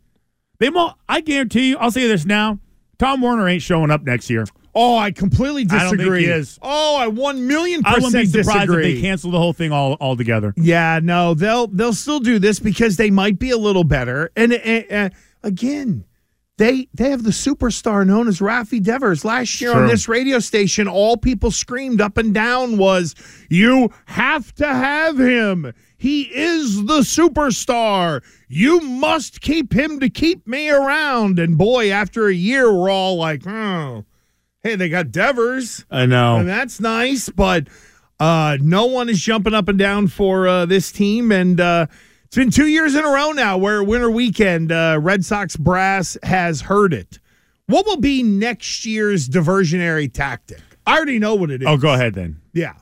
They 0.58 0.70
won't 0.70 0.94
I 1.08 1.20
guarantee 1.20 1.68
you, 1.70 1.76
I'll 1.78 1.90
say 1.90 2.06
this 2.08 2.24
now. 2.24 2.58
Tom 3.02 3.20
Werner 3.20 3.48
ain't 3.48 3.62
showing 3.62 3.90
up 3.90 4.04
next 4.04 4.30
year. 4.30 4.44
Oh, 4.76 4.96
I 4.96 5.10
completely 5.10 5.66
I 5.70 5.80
don't 5.82 5.96
disagree. 5.96 6.24
think 6.24 6.34
he 6.34 6.40
is. 6.40 6.58
Oh, 6.62 6.96
I 6.96 7.08
one 7.08 7.48
million 7.48 7.82
percent 7.82 7.96
I 7.96 8.06
wouldn't 8.06 8.22
be 8.22 8.26
surprised 8.26 8.60
disagree. 8.60 8.90
if 8.92 8.94
they 8.96 9.00
cancel 9.00 9.32
the 9.32 9.38
whole 9.38 9.52
thing 9.52 9.72
all 9.72 9.96
altogether. 10.00 10.54
Yeah, 10.56 11.00
no, 11.02 11.34
they'll 11.34 11.66
they'll 11.66 11.94
still 11.94 12.20
do 12.20 12.38
this 12.38 12.60
because 12.60 12.96
they 12.96 13.10
might 13.10 13.40
be 13.40 13.50
a 13.50 13.58
little 13.58 13.82
better. 13.82 14.30
And 14.36 14.52
uh, 14.52 14.82
uh, 14.94 15.10
again, 15.42 16.04
they 16.58 16.86
they 16.94 17.10
have 17.10 17.24
the 17.24 17.30
superstar 17.30 18.06
known 18.06 18.28
as 18.28 18.38
Rafi 18.38 18.80
Devers. 18.80 19.24
Last 19.24 19.60
year 19.60 19.74
on 19.74 19.88
this 19.88 20.06
radio 20.06 20.38
station, 20.38 20.86
all 20.86 21.16
people 21.16 21.50
screamed 21.50 22.00
up 22.00 22.18
and 22.18 22.32
down 22.32 22.78
was, 22.78 23.16
"You 23.50 23.90
have 24.06 24.54
to 24.54 24.66
have 24.66 25.18
him. 25.18 25.72
He 26.02 26.22
is 26.22 26.84
the 26.86 27.02
superstar. 27.02 28.24
You 28.48 28.80
must 28.80 29.40
keep 29.40 29.72
him 29.72 30.00
to 30.00 30.10
keep 30.10 30.48
me 30.48 30.68
around." 30.68 31.38
And 31.38 31.56
boy, 31.56 31.92
after 31.92 32.26
a 32.26 32.34
year, 32.34 32.74
we're 32.74 32.90
all 32.90 33.14
like, 33.14 33.46
"Oh, 33.46 34.04
hey, 34.64 34.74
they 34.74 34.88
got 34.88 35.12
Devers." 35.12 35.84
I 35.92 36.06
know. 36.06 36.38
And 36.38 36.48
that's 36.48 36.80
nice, 36.80 37.28
but 37.28 37.68
uh, 38.18 38.58
no 38.60 38.86
one 38.86 39.08
is 39.08 39.20
jumping 39.20 39.54
up 39.54 39.68
and 39.68 39.78
down 39.78 40.08
for 40.08 40.48
uh, 40.48 40.66
this 40.66 40.90
team. 40.90 41.30
And 41.30 41.60
uh, 41.60 41.86
it's 42.24 42.34
been 42.34 42.50
two 42.50 42.66
years 42.66 42.96
in 42.96 43.04
a 43.04 43.08
row 43.08 43.30
now 43.30 43.56
where 43.56 43.84
winter 43.84 44.10
weekend, 44.10 44.72
uh, 44.72 44.98
Red 45.00 45.24
Sox 45.24 45.56
brass 45.56 46.18
has 46.24 46.62
heard 46.62 46.92
it. 46.92 47.20
What 47.66 47.86
will 47.86 48.00
be 48.00 48.24
next 48.24 48.84
year's 48.84 49.28
diversionary 49.28 50.12
tactic? 50.12 50.58
I 50.84 50.96
already 50.96 51.20
know 51.20 51.36
what 51.36 51.52
it 51.52 51.62
is. 51.62 51.68
Oh, 51.68 51.76
go 51.76 51.92
ahead 51.92 52.14
then. 52.14 52.40
Yeah. 52.52 52.74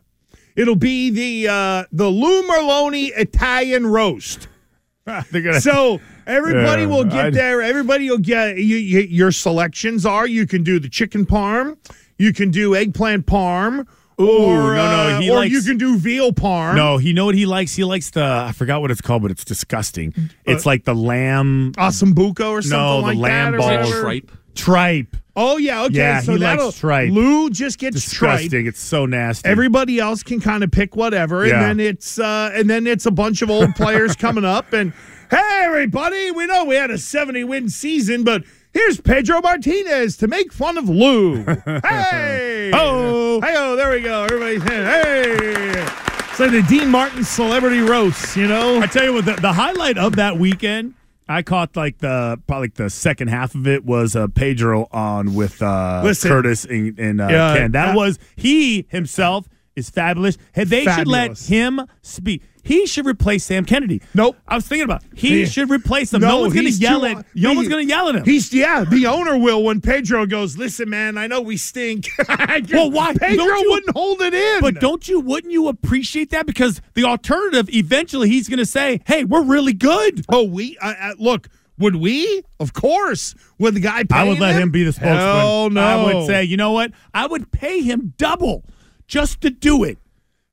It'll 0.56 0.76
be 0.76 1.10
the 1.10 1.48
uh, 1.52 1.84
the 1.92 2.08
Lou 2.08 2.42
Merloni 2.48 3.10
Italian 3.16 3.86
roast. 3.86 4.48
Gonna- 5.06 5.60
So 5.60 6.00
everybody 6.26 6.82
Yeah, 6.82 6.88
will 6.88 7.04
get 7.04 7.26
I'd- 7.26 7.36
there. 7.36 7.62
Everybody 7.62 8.10
will 8.10 8.18
get 8.18 8.56
you, 8.58 8.76
you, 8.76 9.00
your 9.00 9.32
selections 9.32 10.04
are 10.06 10.26
you 10.26 10.46
can 10.46 10.62
do 10.62 10.78
the 10.78 10.88
chicken 10.88 11.26
parm, 11.26 11.76
you 12.18 12.32
can 12.32 12.50
do 12.50 12.76
eggplant 12.76 13.26
parm, 13.26 13.86
Ooh, 14.20 14.28
or, 14.28 14.74
no, 14.74 14.76
no, 14.76 15.16
uh, 15.16 15.20
he 15.20 15.30
or 15.30 15.44
you 15.46 15.62
can 15.62 15.78
do 15.78 15.96
veal 15.96 16.32
parm. 16.32 16.76
No, 16.76 16.98
he 16.98 17.12
know 17.14 17.24
what 17.24 17.34
he 17.34 17.46
likes. 17.46 17.74
He 17.74 17.84
likes 17.84 18.10
the 18.10 18.22
I 18.22 18.52
forgot 18.52 18.82
what 18.82 18.90
it's 18.90 19.00
called, 19.00 19.22
but 19.22 19.30
it's 19.30 19.44
disgusting. 19.44 20.12
It's 20.44 20.66
like 20.66 20.84
the 20.84 20.94
lamb 20.94 21.72
Asambuco 21.78 22.50
or 22.50 22.62
something 22.62 22.78
No, 22.78 22.96
the 23.00 23.06
like 23.06 23.18
lamb 23.18 23.52
that. 23.52 23.54
or 23.54 23.58
balls. 23.58 23.88
whatever. 24.04 24.22
Tripe. 24.54 25.16
Oh 25.36 25.56
yeah, 25.58 25.84
okay. 25.84 25.94
Yeah, 25.96 26.20
so 26.20 26.32
he 26.32 26.38
likes 26.38 26.78
tripe. 26.78 27.10
Lou 27.12 27.50
just 27.50 27.78
gets 27.78 28.12
tripe. 28.12 28.52
It's 28.52 28.80
so 28.80 29.06
nasty. 29.06 29.48
Everybody 29.48 29.98
else 30.00 30.22
can 30.22 30.40
kind 30.40 30.64
of 30.64 30.70
pick 30.70 30.96
whatever, 30.96 31.46
Yeah. 31.46 31.54
and 31.70 31.78
then 31.80 31.86
it's 31.86 32.18
uh, 32.18 32.50
and 32.52 32.68
then 32.68 32.86
it's 32.86 33.06
a 33.06 33.10
bunch 33.10 33.40
of 33.40 33.48
old 33.50 33.74
players 33.76 34.16
coming 34.16 34.44
up. 34.44 34.72
And 34.72 34.92
hey, 35.30 35.60
everybody, 35.64 36.30
we 36.32 36.46
know 36.46 36.64
we 36.64 36.74
had 36.74 36.90
a 36.90 36.98
seventy 36.98 37.44
win 37.44 37.68
season, 37.68 38.24
but 38.24 38.42
here's 38.72 39.00
Pedro 39.00 39.40
Martinez 39.40 40.16
to 40.18 40.26
make 40.26 40.52
fun 40.52 40.76
of 40.76 40.88
Lou. 40.88 41.44
hey, 41.64 42.70
Oh. 42.74 43.40
hey, 43.40 43.54
oh, 43.56 43.76
there 43.76 43.92
we 43.92 44.00
go. 44.00 44.24
Everybody's 44.24 44.62
in 44.62 44.68
hey. 44.68 45.86
It's 46.30 46.40
like 46.40 46.50
the 46.52 46.62
Dean 46.68 46.88
Martin 46.90 47.24
celebrity 47.24 47.80
roast, 47.80 48.36
you 48.36 48.46
know. 48.46 48.80
I 48.80 48.86
tell 48.86 49.04
you 49.04 49.12
what, 49.14 49.24
the, 49.24 49.34
the 49.34 49.52
highlight 49.52 49.96
of 49.98 50.16
that 50.16 50.38
weekend, 50.38 50.94
I 51.30 51.42
caught 51.42 51.76
like 51.76 51.98
the 51.98 52.40
probably 52.48 52.64
like 52.66 52.74
the 52.74 52.90
second 52.90 53.28
half 53.28 53.54
of 53.54 53.68
it 53.68 53.84
was 53.84 54.16
uh, 54.16 54.26
Pedro 54.26 54.88
on 54.90 55.34
with 55.34 55.62
uh, 55.62 56.02
Listen. 56.04 56.28
Curtis 56.28 56.64
and, 56.64 56.98
and 56.98 57.20
uh, 57.20 57.28
Yeah, 57.30 57.56
Ken. 57.56 57.72
That 57.72 57.94
was 57.94 58.18
he 58.34 58.86
himself 58.88 59.48
is 59.76 59.88
fabulous. 59.90 60.36
Hey, 60.52 60.64
they 60.64 60.84
should 60.84 61.06
let 61.06 61.38
him 61.38 61.82
speak. 62.02 62.42
He 62.62 62.86
should 62.86 63.06
replace 63.06 63.44
Sam 63.44 63.64
Kennedy. 63.64 64.02
Nope. 64.14 64.36
I 64.46 64.54
was 64.56 64.66
thinking 64.66 64.84
about 64.84 65.02
it. 65.04 65.10
he 65.18 65.40
Yeah. 65.40 65.46
should 65.46 65.70
replace 65.70 66.12
him. 66.12 66.20
No, 66.20 66.40
one's 66.40 66.54
going 66.54 66.66
to 66.66 66.72
yell 66.72 67.04
at. 67.04 67.24
No 67.34 67.50
he- 67.50 67.56
one's 67.56 67.68
going 67.68 67.86
to 67.86 67.88
yell 67.88 68.08
at 68.08 68.16
him. 68.16 68.24
He's 68.24 68.52
yeah, 68.52 68.84
the 68.84 69.06
owner 69.06 69.36
will 69.38 69.62
when 69.64 69.80
Pedro 69.80 70.26
goes. 70.26 70.56
Listen, 70.58 70.90
man, 70.90 71.16
I 71.18 71.26
know 71.26 71.40
we 71.40 71.56
stink. 71.56 72.08
Well, 72.72 72.90
why- 72.90 73.14
Pedro 73.14 73.44
you- 73.44 73.70
wouldn't 73.70 73.96
hold 73.96 74.20
it 74.20 74.34
in. 74.34 74.60
But 74.60 74.80
don't 74.80 75.08
you? 75.08 75.20
Wouldn't 75.20 75.52
you 75.52 75.68
appreciate 75.68 76.30
that? 76.30 76.46
Because 76.46 76.80
the 76.94 77.04
alternative, 77.04 77.68
eventually, 77.74 78.28
he's 78.28 78.48
going 78.48 78.58
to 78.58 78.66
say, 78.66 79.00
"Hey, 79.06 79.24
we're 79.24 79.42
really 79.42 79.72
good." 79.72 80.24
Oh, 80.28 80.44
we 80.44 80.76
uh, 80.78 80.94
uh, 81.00 81.12
look. 81.18 81.48
Would 81.78 81.96
we? 81.96 82.42
Of 82.58 82.74
course. 82.74 83.34
Would 83.58 83.74
the 83.74 83.80
guy? 83.80 84.04
I 84.12 84.24
would 84.24 84.38
let 84.38 84.54
him 84.60 84.70
be 84.70 84.84
the 84.84 84.92
spokesman. 84.92 85.16
Hell 85.16 85.70
no. 85.70 85.80
I 85.80 86.04
would 86.14 86.26
say, 86.26 86.44
you 86.44 86.58
know 86.58 86.72
what? 86.72 86.92
I 87.14 87.26
would 87.26 87.50
pay 87.52 87.80
him 87.80 88.12
double 88.18 88.64
just 89.06 89.40
to 89.40 89.50
do 89.50 89.82
it. 89.84 89.96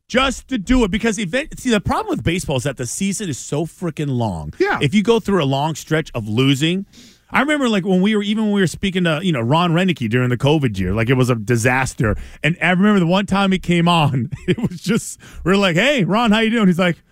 Just 0.08 0.48
to 0.48 0.58
do 0.58 0.84
it. 0.84 0.92
Because 0.92 1.20
event 1.20 1.60
see 1.60 1.70
the 1.70 1.82
problem 1.82 2.10
with 2.10 2.24
baseball 2.24 2.58
is 2.58 2.64
that 2.64 2.78
the 2.78 2.86
season 2.86 3.30
is 3.30 3.38
so 3.38 3.66
freaking 3.66 4.10
long. 4.10 4.54
Yeah. 4.60 4.80
If 4.82 4.94
you 4.94 5.04
go 5.04 5.20
through 5.20 5.44
a 5.44 5.46
long 5.46 5.76
stretch 5.76 6.12
of 6.14 6.28
losing. 6.28 6.86
I 7.30 7.42
remember 7.42 7.68
like 7.68 7.84
when 7.84 8.02
we 8.02 8.16
were 8.16 8.24
even 8.24 8.46
when 8.46 8.54
we 8.54 8.62
were 8.62 8.68
speaking 8.68 9.04
to, 9.04 9.20
you 9.22 9.34
know, 9.34 9.42
Ron 9.42 9.74
Roenicke 9.74 10.10
during 10.10 10.30
the 10.30 10.38
COVID 10.38 10.80
year, 10.80 10.94
like 10.94 11.10
it 11.10 11.16
was 11.16 11.30
a 11.30 11.36
disaster. 11.36 12.16
And 12.42 12.58
I 12.62 12.70
remember 12.70 13.02
the 13.02 13.06
one 13.08 13.26
time 13.26 13.52
he 13.52 13.60
came 13.60 13.90
on, 13.90 14.32
it 14.48 14.58
was 14.58 14.80
just 14.80 15.20
we 15.44 15.52
are 15.52 15.58
like, 15.58 15.76
Hey, 15.76 16.06
Ron, 16.06 16.32
how 16.32 16.40
you 16.40 16.52
doing? 16.52 16.68
He's 16.68 16.80
like, 16.80 17.04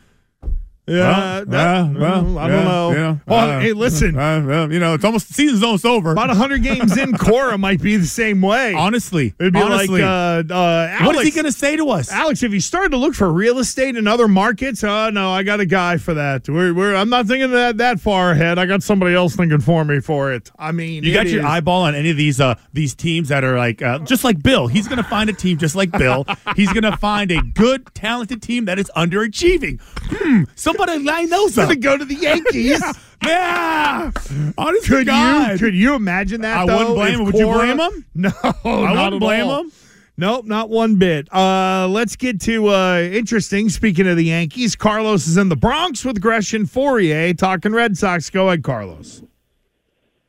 Yeah, 0.87 0.97
Well, 1.37 1.45
that- 1.45 1.91
yeah, 1.95 1.99
well, 1.99 2.37
I 2.37 2.47
don't 2.47 2.57
yeah, 2.59 2.63
know. 2.63 2.91
yeah, 2.91 3.15
Well, 3.27 3.49
uh, 3.49 3.59
hey, 3.59 3.73
listen. 3.73 4.15
uh, 4.17 4.67
you 4.69 4.79
know, 4.79 4.93
it's 4.93 5.03
almost 5.03 5.33
season's 5.33 5.63
almost 5.63 5.83
over. 5.85 6.11
About 6.11 6.27
100 6.29 6.61
games 6.61 6.95
in, 6.95 7.13
Cora 7.17 7.57
might 7.57 7.81
be 7.81 7.97
the 7.97 8.05
same 8.05 8.39
way. 8.41 8.73
Honestly, 8.73 9.33
It'd 9.39 9.53
be 9.53 9.59
honestly. 9.61 10.01
like, 10.01 10.47
uh, 10.49 10.53
uh, 10.53 10.87
Alex, 10.91 11.05
what 11.07 11.15
is 11.17 11.23
he 11.23 11.31
going 11.31 11.45
to 11.45 11.51
say 11.51 11.75
to 11.75 11.89
us? 11.89 12.11
Alex, 12.11 12.43
if 12.43 12.53
you 12.53 12.59
started 12.59 12.89
to 12.91 12.97
look 12.97 13.15
for 13.15 13.31
real 13.33 13.57
estate 13.57 13.95
in 13.95 14.05
other 14.07 14.27
markets, 14.27 14.83
oh 14.83 15.09
no, 15.09 15.31
I 15.31 15.41
got 15.41 15.59
a 15.59 15.65
guy 15.65 15.97
for 15.97 16.13
that. 16.13 16.47
We're, 16.47 16.73
we're 16.73 16.93
I'm 16.95 17.09
not 17.09 17.25
thinking 17.25 17.49
that 17.51 17.77
that 17.77 17.99
far 17.99 18.31
ahead. 18.31 18.59
I 18.59 18.67
got 18.67 18.83
somebody 18.83 19.15
else 19.15 19.35
thinking 19.35 19.61
for 19.61 19.83
me 19.85 19.99
for 20.01 20.31
it. 20.33 20.51
I 20.59 20.71
mean, 20.71 21.03
You 21.03 21.13
got 21.13 21.27
your 21.27 21.45
eyeball 21.45 21.81
on 21.83 21.95
any 21.95 22.11
of 22.11 22.17
these 22.17 22.39
uh 22.39 22.55
these 22.73 22.93
teams 22.93 23.29
that 23.29 23.43
are 23.43 23.57
like 23.57 23.81
uh, 23.81 23.99
just 23.99 24.23
like 24.23 24.43
Bill. 24.43 24.67
He's 24.67 24.87
going 24.87 25.01
to 25.01 25.09
find 25.09 25.29
a 25.31 25.33
team 25.33 25.57
just 25.57 25.75
like 25.75 25.91
Bill. 25.91 26.25
He's 26.55 26.71
going 26.71 26.83
to 26.83 26.95
find 26.97 27.31
a 27.31 27.41
good, 27.41 27.87
talented 27.95 28.41
team 28.43 28.65
that 28.65 28.77
is 28.77 28.91
underachieving. 28.95 29.79
Hmm, 30.03 30.43
somebody 30.77 31.03
line 31.03 31.29
those 31.29 31.57
up. 31.57 31.69
Gonna 31.69 31.79
go 31.79 31.97
to 31.97 32.05
the 32.05 32.15
Yankees. 32.15 32.83
yeah. 33.25 34.11
Honest 34.57 34.85
to 34.85 34.89
Could 34.89 35.07
you 35.07 35.57
could 35.59 35.75
you 35.75 35.95
imagine 35.95 36.41
that? 36.41 36.57
I 36.57 36.65
though, 36.65 36.77
wouldn't 36.77 36.95
blame 36.95 37.13
if 37.13 37.19
him. 37.19 37.25
Would 37.25 37.35
you 37.35 37.45
blame 37.47 37.79
him? 37.79 38.05
No, 38.15 38.29
I 38.43 38.49
not 38.53 38.63
wouldn't 38.63 39.13
at 39.15 39.19
blame 39.19 39.47
all. 39.47 39.61
him. 39.61 39.71
Nope, 40.17 40.45
not 40.45 40.69
one 40.69 40.95
bit. 40.95 41.27
Uh, 41.33 41.87
let's 41.89 42.15
get 42.15 42.39
to 42.41 42.67
uh, 42.69 42.99
interesting. 42.99 43.67
Speaking 43.69 44.07
of 44.07 44.15
the 44.15 44.23
Yankees, 44.23 44.73
Carlos 44.75 45.27
is 45.27 45.35
in 45.35 45.49
the 45.49 45.57
Bronx 45.57 46.05
with 46.05 46.21
Gresh 46.21 46.53
and 46.53 46.67
Fauria 46.67 47.37
talking 47.37 47.73
Red 47.73 47.97
Sox. 47.97 48.29
Go 48.29 48.47
ahead, 48.47 48.63
Carlos. 48.63 49.23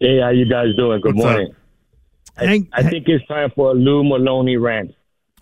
Hey, 0.00 0.18
how 0.20 0.30
you 0.30 0.44
guys 0.44 0.74
doing? 0.76 1.00
Good 1.00 1.14
What's 1.14 1.26
up? 1.26 1.32
morning. 1.32 1.56
I, 2.38 2.66
I 2.72 2.82
think 2.82 3.08
it's 3.08 3.24
time 3.28 3.50
for 3.54 3.70
a 3.70 3.74
Lou 3.74 4.02
Merloni 4.02 4.60
rant. 4.60 4.92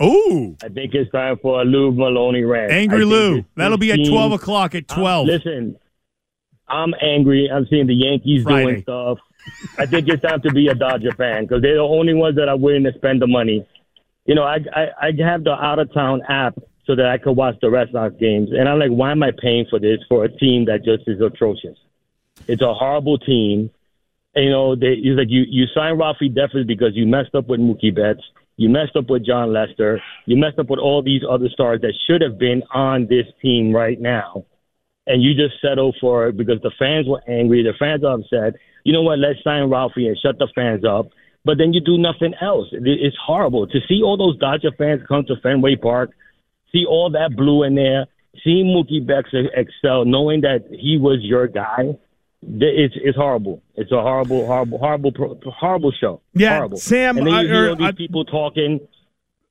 Ooh. 0.02 0.57
I 0.62 0.68
think 0.68 0.94
it's 0.94 1.11
time 1.12 1.38
for 1.40 1.61
a 1.62 1.64
Lou 1.64 1.92
Merloni 1.92 2.48
rant. 2.48 2.72
Angry 2.72 3.04
Lou. 3.04 3.44
That'll 3.57 3.78
be 3.78 3.92
at 3.92 4.04
12 4.09 4.33
o'clock 4.33 4.74
at 4.74 4.85
I'm- 4.90 4.98
12. 5.00 5.26
listen, 5.26 5.76
I'm 6.68 6.94
angry. 7.00 7.48
I'm 7.52 7.66
seeing 7.68 7.87
the 7.87 7.94
Yankees 7.94 8.42
Friday. 8.42 8.64
doing 8.64 8.83
stuff. 8.83 9.18
I 9.78 9.87
think 9.87 10.09
it's 10.09 10.22
time 10.22 10.40
to 10.42 10.50
be 10.52 10.68
a 10.68 10.74
Dodger 10.74 11.12
fan 11.12 11.44
because 11.44 11.61
they're 11.62 11.76
the 11.76 11.80
only 11.83 12.14
ones 12.14 12.37
that 12.37 12.48
are 12.48 12.57
willing 12.57 12.85
to 12.85 12.92
spend 12.94 13.20
the 13.20 13.26
money. 13.26 13.66
You 14.24 14.35
know, 14.35 14.42
I, 14.42 14.59
I 14.74 14.87
I 15.02 15.12
have 15.22 15.44
the 15.44 15.52
out 15.52 15.78
of 15.78 15.92
town 15.92 16.22
app 16.28 16.59
so 16.87 16.96
that 16.96 17.07
I 17.07 17.18
could 17.18 17.33
watch 17.33 17.57
the 17.61 17.70
Red 17.70 17.88
Sox 17.92 18.14
games, 18.18 18.50
and 18.52 18.68
I'm 18.68 18.78
like, 18.78 18.90
why 18.90 19.12
am 19.12 19.22
I 19.22 19.33
paying 19.37 19.66
for 19.68 19.78
this 19.78 19.98
for 20.09 20.24
a 20.24 20.28
team 20.28 20.64
that 20.64 20.83
just 20.85 21.07
is 21.07 21.20
atrocious? 21.20 21.76
It's 22.48 22.62
a 22.62 22.72
horrible 22.72 23.18
team. 23.18 23.70
And, 24.35 24.44
you 24.46 24.50
know, 24.50 24.74
they, 24.74 24.96
he's 24.96 25.16
like 25.16 25.28
you 25.28 25.44
you 25.46 25.66
signed 25.74 26.00
Rafi 26.00 26.35
Devers 26.35 26.66
because 26.66 26.96
you 26.96 27.07
messed 27.07 27.35
up 27.35 27.46
with 27.46 27.61
Mookie 27.61 27.94
Betts, 27.94 28.22
you 28.56 28.68
messed 28.68 28.96
up 28.96 29.10
with 29.10 29.26
Jon 29.26 29.52
Lester, 29.52 30.00
you 30.26 30.36
messed 30.36 30.58
up 30.58 30.70
with 30.70 30.78
all 30.78 31.02
these 31.02 31.22
other 31.28 31.48
stars 31.48 31.80
that 31.82 31.94
should 32.06 32.20
have 32.22 32.38
been 32.38 32.62
on 32.72 33.06
this 33.08 33.26
team 33.42 33.72
right 33.72 34.00
now 34.00 34.44
and 35.06 35.22
you 35.22 35.34
just 35.34 35.60
settle 35.60 35.94
for 36.00 36.28
it 36.28 36.36
because 36.36 36.60
the 36.62 36.70
fans 36.78 37.06
were 37.06 37.22
angry, 37.28 37.62
the 37.62 37.74
fans 37.78 38.04
are 38.04 38.14
upset. 38.14 38.54
You 38.84 38.92
know 38.92 39.02
what? 39.02 39.18
Let's 39.18 39.42
sign 39.44 39.68
Ralphie 39.68 40.08
and 40.08 40.18
shut 40.18 40.38
the 40.38 40.48
fans 40.54 40.84
up. 40.84 41.08
But 41.44 41.58
then 41.58 41.74
you 41.74 41.80
do 41.80 41.98
nothing 41.98 42.34
else. 42.40 42.68
It- 42.72 42.86
It's 42.86 43.16
horrible 43.16 43.66
to 43.66 43.80
see 43.86 44.02
all 44.02 44.16
those 44.16 44.38
Dodger 44.38 44.72
fans 44.72 45.02
come 45.06 45.24
to 45.26 45.36
Fenway 45.36 45.76
Park, 45.76 46.12
see 46.72 46.86
all 46.86 47.10
that 47.10 47.36
blue 47.36 47.64
in 47.64 47.74
there, 47.74 48.06
see 48.42 48.62
Mookie 48.62 49.04
Betts 49.04 49.28
excel, 49.32 50.04
knowing 50.04 50.40
that 50.40 50.64
he 50.70 50.96
was 50.96 51.22
your 51.22 51.46
guy. 51.48 51.96
Th- 52.59 52.74
It's 52.76 52.94
it's 53.02 53.16
horrible. 53.16 53.62
It's 53.76 53.90
a 53.92 54.00
horrible, 54.00 54.46
horrible, 54.46 54.78
horrible, 54.78 55.12
horrible 55.59 55.92
show. 56.00 56.20
Yeah, 56.35 56.57
horrible. 56.57 56.76
Sam, 56.78 57.18
And 57.18 57.26
then 57.26 57.35
you 57.44 57.48
hear 57.52 57.66
or 57.66 57.70
all 57.70 57.76
these 57.76 57.87
I- 57.87 57.92
people 57.92 58.24
talking. 58.24 58.80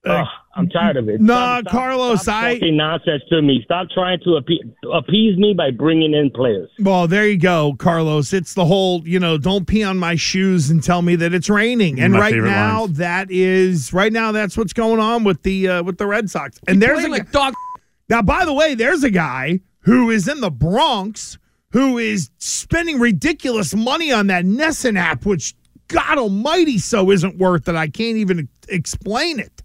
Ugh, 0.05 0.27
I'm 0.57 0.67
tired 0.67 0.97
of 0.97 1.07
it. 1.07 1.21
Nah, 1.21 1.33
Stop- 1.33 1.61
stop- 1.61 1.71
Carlos, 1.71 2.21
stop 2.23 2.43
I- 2.43 2.53
talking 2.55 2.75
nonsense 2.75 3.23
to 3.29 3.41
me. 3.41 3.61
Stop 3.63 3.87
trying 3.93 4.19
to 4.25 4.31
appe- 4.31 4.73
appease 4.93 5.37
me 5.37 5.53
by 5.53 5.71
bringing 5.71 6.13
in 6.13 6.29
players. 6.29 6.69
Well, 6.77 7.07
there 7.07 7.25
you 7.25 7.37
go, 7.37 7.73
Carlos. 7.79 8.33
It's 8.33 8.53
the 8.53 8.65
whole, 8.65 9.01
you 9.07 9.17
know, 9.17 9.37
don't 9.37 9.65
pee 9.65 9.81
on 9.81 9.97
my 9.97 10.15
shoes 10.15 10.69
and 10.69 10.83
tell 10.83 11.01
me 11.01 11.15
that 11.15 11.33
it's 11.33 11.49
raining. 11.49 12.01
And 12.01 12.11
My 12.11 12.19
right 12.19 12.35
now, 12.35 12.81
lines. 12.81 12.97
that 12.97 13.31
is 13.31 13.93
right 13.93 14.11
now. 14.11 14.33
That's 14.33 14.57
what's 14.57 14.73
going 14.73 14.99
on 14.99 15.23
with 15.23 15.41
the 15.43 15.69
uh, 15.69 15.83
with 15.83 15.97
the 15.99 16.05
Red 16.05 16.29
Sox. 16.29 16.59
And 16.67 16.81
there's 16.81 17.05
a 17.05 17.07
like 17.07 17.31
dog. 17.31 17.53
now. 18.09 18.21
By 18.21 18.43
the 18.43 18.53
way, 18.53 18.75
there's 18.75 19.05
a 19.05 19.09
guy 19.09 19.61
who 19.83 20.09
is 20.09 20.27
in 20.27 20.41
the 20.41 20.51
Bronx 20.51 21.37
who 21.73 21.97
is 21.97 22.29
spending 22.37 22.99
ridiculous 22.99 23.75
money 23.75 24.11
on 24.11 24.27
that 24.27 24.45
NESN 24.45 24.97
app, 24.97 25.25
which 25.25 25.55
God 25.87 26.19
Almighty, 26.19 26.77
so 26.77 27.11
isn't 27.11 27.39
worth 27.39 27.67
it. 27.67 27.75
I 27.75 27.87
can't 27.87 28.17
even 28.17 28.47
explain 28.69 29.39
it. 29.39 29.63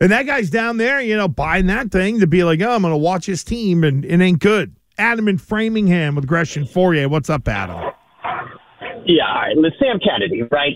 And 0.00 0.10
that 0.12 0.26
guy's 0.26 0.50
down 0.50 0.76
there, 0.76 1.00
you 1.00 1.16
know, 1.16 1.28
buying 1.28 1.66
that 1.68 1.90
thing 1.90 2.20
to 2.20 2.26
be 2.26 2.42
like, 2.44 2.60
oh, 2.60 2.72
I'm 2.72 2.82
going 2.82 2.92
to 2.92 2.98
watch 2.98 3.24
his 3.24 3.42
team, 3.44 3.84
and 3.84 4.04
it 4.04 4.20
ain't 4.20 4.40
good. 4.40 4.74
Adam 4.98 5.28
in 5.28 5.38
Framingham 5.38 6.16
with 6.16 6.26
Gresh 6.26 6.56
and 6.56 6.66
Fauria. 6.66 7.08
What's 7.08 7.30
up, 7.30 7.46
Adam? 7.46 7.92
Yeah, 9.06 9.28
all 9.28 9.34
right. 9.34 9.56
Let's 9.56 9.76
Sam 9.78 9.98
Kennedy, 10.00 10.42
right? 10.50 10.74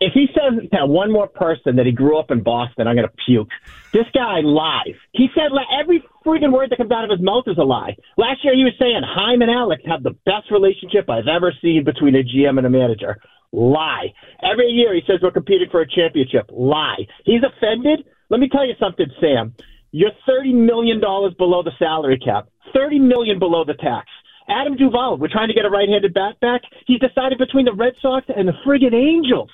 If 0.00 0.12
he 0.12 0.26
says 0.34 0.68
to 0.72 0.86
one 0.86 1.12
more 1.12 1.26
person 1.26 1.76
that 1.76 1.86
he 1.86 1.92
grew 1.92 2.18
up 2.18 2.30
in 2.30 2.42
Boston, 2.42 2.86
I'm 2.86 2.96
going 2.96 3.08
to 3.08 3.14
puke. 3.26 3.48
This 3.92 4.06
guy 4.14 4.40
lies. 4.40 4.94
He 5.12 5.28
said 5.34 5.50
every 5.80 6.02
freaking 6.24 6.52
word 6.52 6.70
that 6.70 6.76
comes 6.76 6.92
out 6.92 7.04
of 7.04 7.10
his 7.10 7.24
mouth 7.24 7.44
is 7.46 7.58
a 7.58 7.64
lie. 7.64 7.96
Last 8.16 8.44
year 8.44 8.54
he 8.54 8.64
was 8.64 8.74
saying 8.78 9.02
Chaim 9.04 9.42
and 9.42 9.50
Alex 9.50 9.82
have 9.86 10.02
the 10.02 10.16
best 10.24 10.50
relationship 10.50 11.08
I've 11.10 11.28
ever 11.28 11.52
seen 11.60 11.84
between 11.84 12.14
a 12.14 12.22
GM 12.22 12.58
and 12.58 12.66
a 12.66 12.70
manager. 12.70 13.18
Lie. 13.52 14.12
Every 14.42 14.66
year 14.66 14.94
he 14.94 15.02
says 15.06 15.20
we're 15.22 15.30
competing 15.30 15.68
for 15.70 15.80
a 15.80 15.88
championship. 15.88 16.50
Lie. 16.52 17.06
He's 17.24 17.42
offended. 17.42 18.04
Let 18.30 18.40
me 18.40 18.48
tell 18.48 18.66
you 18.66 18.74
something, 18.80 19.06
Sam. 19.20 19.54
You're 19.92 20.10
thirty 20.26 20.52
million 20.52 21.00
dollars 21.00 21.34
below 21.38 21.62
the 21.62 21.70
salary 21.78 22.18
cap. 22.18 22.48
Thirty 22.74 22.98
million 22.98 23.38
below 23.38 23.64
the 23.64 23.74
tax. 23.74 24.08
Adam 24.48 24.76
Duvall, 24.76 25.16
we're 25.18 25.32
trying 25.32 25.48
to 25.48 25.54
get 25.54 25.64
a 25.64 25.70
right-handed 25.70 26.12
bat 26.12 26.38
back. 26.40 26.62
He's 26.86 27.00
decided 27.00 27.38
between 27.38 27.64
the 27.64 27.72
Red 27.72 27.94
Sox 28.02 28.26
and 28.28 28.46
the 28.48 28.52
friggin' 28.66 28.94
Angels 28.94 29.50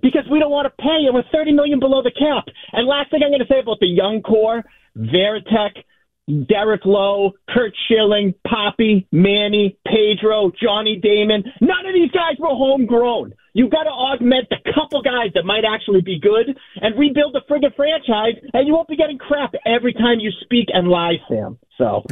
because 0.00 0.24
we 0.30 0.38
don't 0.38 0.50
want 0.50 0.66
to 0.66 0.82
pay, 0.82 1.04
and 1.04 1.14
we're 1.14 1.28
thirty 1.32 1.52
million 1.52 1.78
below 1.78 2.02
the 2.02 2.10
cap. 2.10 2.44
And 2.72 2.88
last 2.88 3.10
thing 3.10 3.20
I'm 3.22 3.30
going 3.30 3.40
to 3.40 3.46
say 3.46 3.60
about 3.60 3.78
the 3.80 3.86
young 3.86 4.22
core, 4.22 4.64
Varitek, 4.96 5.84
Derek 6.48 6.84
Lowe, 6.84 7.32
Curt 7.50 7.72
Schilling, 7.88 8.34
Papi, 8.46 9.06
Manny, 9.12 9.76
Pedro, 9.86 10.50
Johnny 10.60 10.96
Damon. 10.96 11.44
None 11.60 11.86
of 11.86 11.94
these 11.94 12.10
guys 12.10 12.36
were 12.38 12.48
homegrown. 12.48 13.34
You've 13.54 13.70
got 13.70 13.82
to 13.84 13.90
augment 13.90 14.48
the 14.48 14.56
couple 14.74 15.02
guys 15.02 15.32
that 15.34 15.44
might 15.44 15.64
actually 15.64 16.00
be 16.00 16.18
good 16.18 16.56
and 16.76 16.98
rebuild 16.98 17.34
the 17.34 17.42
friggin' 17.50 17.74
franchise, 17.76 18.40
and 18.54 18.66
you 18.66 18.72
won't 18.72 18.88
be 18.88 18.96
getting 18.96 19.18
crap 19.18 19.52
every 19.66 19.92
time 19.92 20.20
you 20.20 20.30
speak 20.42 20.68
and 20.72 20.88
lie, 20.88 21.16
Sam. 21.28 21.58
So. 21.76 22.02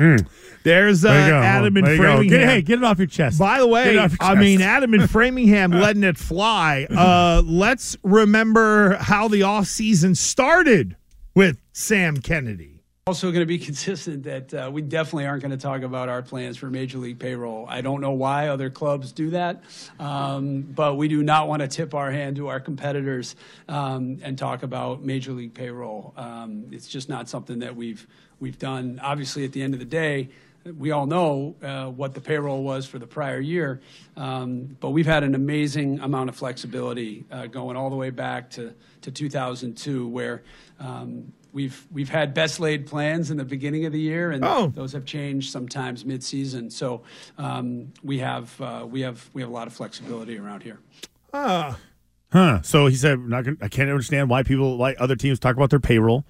There's 0.64 1.04
uh, 1.04 1.12
There. 1.12 1.34
Adam 1.34 1.76
and 1.76 1.86
There. 1.86 1.96
Framingham. 1.96 2.28
Get, 2.40 2.48
hey, 2.48 2.62
get 2.62 2.78
it 2.78 2.84
off 2.84 2.98
your 2.98 3.06
chest. 3.06 3.38
By 3.38 3.58
the 3.58 3.66
way, 3.66 3.94
it 3.94 3.98
off 3.98 4.10
your 4.12 4.18
I 4.20 4.34
mean, 4.34 4.60
Adam 4.60 4.92
and 4.92 5.08
Framingham 5.08 5.70
letting 5.80 6.02
it 6.02 6.18
fly. 6.18 6.86
Uh, 6.90 7.42
let's 7.44 7.96
remember 8.02 8.96
how 8.96 9.28
the 9.28 9.40
offseason 9.40 10.16
started 10.16 10.96
with 11.34 11.58
Sam 11.72 12.18
Kennedy. 12.18 12.79
Also, 13.06 13.28
going 13.32 13.40
to 13.40 13.46
be 13.46 13.58
consistent 13.70 14.24
that 14.24 14.52
uh, 14.52 14.70
we 14.70 14.82
definitely 14.82 15.24
aren't 15.24 15.42
going 15.42 15.50
to 15.50 15.56
talk 15.56 15.82
about 15.82 16.10
our 16.10 16.20
plans 16.20 16.58
for 16.58 16.68
Major 16.68 16.98
League 16.98 17.18
payroll. 17.18 17.64
I 17.66 17.80
don't 17.80 18.02
know 18.02 18.10
why 18.10 18.48
other 18.48 18.68
clubs 18.68 19.12
do 19.12 19.30
that, 19.30 19.62
um, 19.98 20.62
but 20.62 20.96
we 20.96 21.08
do 21.08 21.22
not 21.22 21.48
want 21.48 21.62
to 21.62 21.68
tip 21.68 21.94
our 21.94 22.10
hand 22.10 22.36
to 22.36 22.48
our 22.48 22.60
competitors 22.60 23.36
um, 23.68 24.18
and 24.22 24.36
talk 24.36 24.62
about 24.62 25.02
Major 25.02 25.32
League 25.32 25.54
payroll. 25.54 26.12
Um, 26.16 26.66
it's 26.72 26.88
just 26.88 27.08
not 27.08 27.28
something 27.28 27.60
that 27.60 27.74
we've 27.74 28.06
we've 28.38 28.58
done. 28.58 29.00
Obviously, 29.02 29.46
at 29.46 29.52
the 29.52 29.62
end 29.62 29.72
of 29.72 29.80
the 29.80 29.86
day, 29.86 30.28
we 30.76 30.90
all 30.90 31.06
know 31.06 31.54
uh, 31.62 31.86
what 31.86 32.12
the 32.12 32.20
payroll 32.20 32.62
was 32.62 32.84
for 32.86 32.98
the 32.98 33.06
prior 33.06 33.40
year, 33.40 33.80
um, 34.18 34.76
but 34.78 34.90
we've 34.90 35.06
had 35.06 35.22
an 35.22 35.34
amazing 35.34 36.00
amount 36.00 36.28
of 36.28 36.36
flexibility 36.36 37.24
uh, 37.32 37.46
going 37.46 37.78
all 37.78 37.88
the 37.88 37.96
way 37.96 38.10
back 38.10 38.50
to, 38.50 38.74
to 39.00 39.10
2002, 39.10 40.06
where 40.06 40.42
um, 40.78 41.32
we've 41.52 41.86
we've 41.90 42.08
had 42.08 42.34
best 42.34 42.60
laid 42.60 42.86
plans 42.86 43.30
in 43.30 43.36
the 43.36 43.44
beginning 43.44 43.84
of 43.86 43.92
the 43.92 44.00
year, 44.00 44.30
and 44.30 44.44
Oh. 44.44 44.68
those 44.68 44.92
have 44.92 45.04
changed 45.04 45.50
sometimes 45.50 46.04
mid-season. 46.04 46.70
So 46.70 47.02
um, 47.38 47.92
we 48.02 48.18
have 48.18 48.60
uh, 48.60 48.86
we 48.88 49.00
have 49.02 49.28
we 49.32 49.42
have 49.42 49.50
a 49.50 49.54
lot 49.54 49.66
of 49.66 49.72
flexibility 49.72 50.38
around 50.38 50.62
here. 50.62 50.78
Ah. 51.32 51.78
Huh. 52.32 52.62
So 52.62 52.86
he 52.86 52.94
said, 52.94 53.18
not 53.18 53.44
gonna, 53.44 53.56
I 53.60 53.66
can't 53.68 53.90
understand 53.90 54.30
why 54.30 54.44
people 54.44 54.76
like 54.76 54.96
other 55.00 55.16
teams 55.16 55.38
talk 55.40 55.56
about 55.56 55.70
their 55.70 55.80
payroll. 55.80 56.24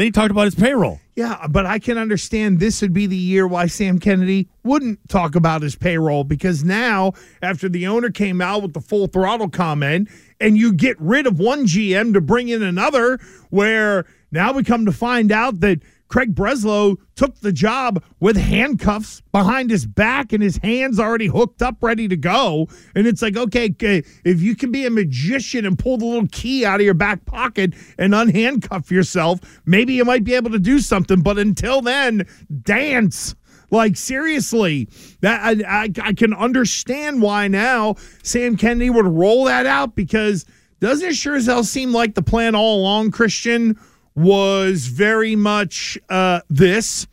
Then 0.00 0.06
he 0.06 0.12
talked 0.12 0.30
about 0.30 0.46
his 0.46 0.54
payroll. 0.54 0.98
Yeah, 1.14 1.46
but 1.50 1.66
I 1.66 1.78
can 1.78 1.98
understand 1.98 2.58
this 2.58 2.80
would 2.80 2.94
be 2.94 3.06
the 3.06 3.14
year 3.14 3.46
why 3.46 3.66
Sam 3.66 3.98
Kennedy 3.98 4.48
wouldn't 4.64 5.06
talk 5.10 5.34
about 5.34 5.60
his 5.60 5.76
payroll 5.76 6.24
because 6.24 6.64
now, 6.64 7.12
after 7.42 7.68
the 7.68 7.86
owner 7.86 8.08
came 8.08 8.40
out 8.40 8.62
with 8.62 8.72
the 8.72 8.80
full 8.80 9.08
throttle 9.08 9.50
comment, 9.50 10.08
and 10.40 10.56
you 10.56 10.72
get 10.72 10.98
rid 10.98 11.26
of 11.26 11.38
one 11.38 11.66
GM 11.66 12.14
to 12.14 12.22
bring 12.22 12.48
in 12.48 12.62
another, 12.62 13.18
where 13.50 14.06
now 14.32 14.54
we 14.54 14.64
come 14.64 14.86
to 14.86 14.92
find 14.92 15.30
out 15.30 15.60
that 15.60 15.80
Craig 16.10 16.34
Breslow 16.34 16.96
took 17.14 17.38
the 17.40 17.52
job 17.52 18.02
with 18.18 18.36
handcuffs 18.36 19.22
behind 19.30 19.70
his 19.70 19.86
back 19.86 20.32
and 20.32 20.42
his 20.42 20.56
hands 20.58 20.98
already 20.98 21.28
hooked 21.28 21.62
up, 21.62 21.76
ready 21.80 22.08
to 22.08 22.16
go. 22.16 22.66
And 22.96 23.06
it's 23.06 23.22
like, 23.22 23.36
okay, 23.36 23.72
if 24.24 24.42
you 24.42 24.56
can 24.56 24.72
be 24.72 24.84
a 24.84 24.90
magician 24.90 25.64
and 25.64 25.78
pull 25.78 25.98
the 25.98 26.04
little 26.06 26.28
key 26.32 26.64
out 26.64 26.80
of 26.80 26.84
your 26.84 26.94
back 26.94 27.24
pocket 27.26 27.74
and 27.96 28.12
unhandcuff 28.12 28.90
yourself, 28.90 29.38
maybe 29.64 29.94
you 29.94 30.04
might 30.04 30.24
be 30.24 30.34
able 30.34 30.50
to 30.50 30.58
do 30.58 30.80
something. 30.80 31.22
But 31.22 31.38
until 31.38 31.80
then, 31.80 32.26
dance 32.62 33.36
Like 33.70 33.96
seriously, 33.96 34.88
that 35.20 35.40
I, 35.40 35.84
I 35.84 35.92
I 36.02 36.12
can 36.12 36.34
understand 36.34 37.22
why 37.22 37.46
now 37.46 37.94
Sam 38.24 38.56
Kennedy 38.56 38.90
would 38.90 39.06
roll 39.06 39.44
that 39.44 39.64
out 39.64 39.94
because 39.94 40.44
doesn't 40.80 41.10
it 41.10 41.14
sure 41.14 41.36
as 41.36 41.46
hell 41.46 41.62
seem 41.62 41.92
like 41.92 42.14
the 42.14 42.22
plan 42.22 42.56
all 42.56 42.80
along, 42.80 43.12
Christian, 43.12 43.78
was 44.14 44.86
very 44.86 45.36
much 45.36 45.98
uh, 46.08 46.40
this, 46.48 47.06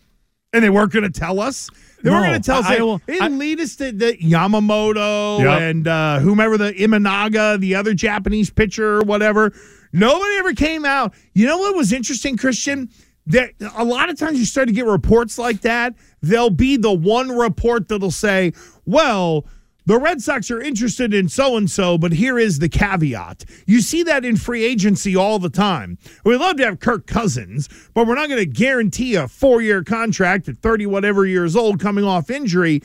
and 0.54 0.64
they 0.64 0.70
weren't 0.70 0.91
going 0.91 1.10
to 1.12 1.20
tell 1.20 1.39
us. 1.39 1.70
They 2.04 2.10
weren't 2.12 2.26
going 2.28 2.41
to 2.41 2.45
tell 2.45 2.60
us. 2.60 2.66
I- 2.68 2.76
I 2.76 2.98
They- 3.08 3.14
didn't 3.20 3.39
lead 3.39 3.60
us 3.60 3.76
to 3.78 3.91
the 3.91 4.14
Yamamoto 4.18 5.39
Yep. 5.39 5.62
and 5.62 5.88
uh, 5.88 6.20
whomever 6.20 6.58
the 6.58 6.74
Imanaga, 6.74 7.60
the 7.60 7.76
other 7.76 7.93
Japanese 7.93 8.50
pitcher 8.50 8.98
or 8.98 9.02
whatever. 9.02 9.54
Nobody 9.93 10.36
ever 10.38 10.54
came 10.54 10.86
out. 10.86 11.14
You 11.34 11.48
know 11.48 11.58
what 11.58 11.76
was 11.76 11.91
interesting, 11.93 12.38
Christian? 12.38 12.89
That 13.28 13.52
a 13.76 13.84
lot 13.84 14.10
of 14.10 14.18
times 14.18 14.39
you 14.39 14.45
start 14.45 14.68
to 14.68 14.74
get 14.74 14.86
reports 14.86 15.38
like 15.38 15.62
that. 15.62 15.95
There'll 16.22 16.50
be 16.50 16.78
the 16.78 16.93
one 16.93 17.30
report 17.30 17.88
that'll 17.89 18.12
say, 18.12 18.54
"Well." 18.86 19.45
The 19.88 19.97
Red 19.97 20.21
Sox 20.21 20.51
are 20.51 20.59
interested 20.59 21.13
in 21.13 21.29
so 21.29 21.55
and 21.55 21.71
so, 21.71 21.97
but 21.97 22.11
here 22.11 22.38
is 22.38 22.59
the 22.59 22.67
caveat. 22.67 23.45
You 23.65 23.79
see 23.79 24.03
that 24.03 24.25
in 24.25 24.35
free 24.35 24.65
agency 24.65 25.15
all 25.15 25.39
the 25.39 25.49
time. 25.49 25.97
We'd 26.25 26.41
love 26.41 26.57
to 26.57 26.65
have 26.65 26.81
Kirk 26.81 27.07
Cousins, 27.07 27.69
but 27.93 28.05
we're 28.05 28.15
not 28.15 28.27
going 28.27 28.41
to 28.41 28.45
guarantee 28.45 29.15
a 29.15 29.29
four 29.29 29.61
year 29.61 29.85
contract 29.85 30.49
at 30.49 30.57
30 30.57 30.88
whatever 30.88 31.25
years 31.25 31.55
old 31.55 31.79
coming 31.79 32.03
off 32.03 32.29
injury. 32.29 32.81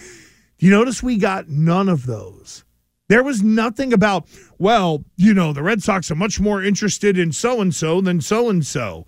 You 0.61 0.71
notice 0.71 1.03
we 1.03 1.17
got 1.17 1.49
none 1.49 1.89
of 1.89 2.07
those. 2.07 2.63
There 3.09 3.25
was 3.25 3.43
nothing 3.43 3.93
about, 3.93 4.29
well, 4.61 5.05
you 5.17 5.35
know, 5.35 5.53
the 5.53 5.65
Red 5.65 5.83
Sox 5.83 6.09
are 6.13 6.15
much 6.15 6.39
more 6.39 6.63
interested 6.63 7.19
in 7.19 7.33
so 7.33 7.61
and 7.61 7.75
so 7.75 8.01
than 8.01 8.21
so 8.21 8.49
and 8.49 8.65
so. 8.65 9.07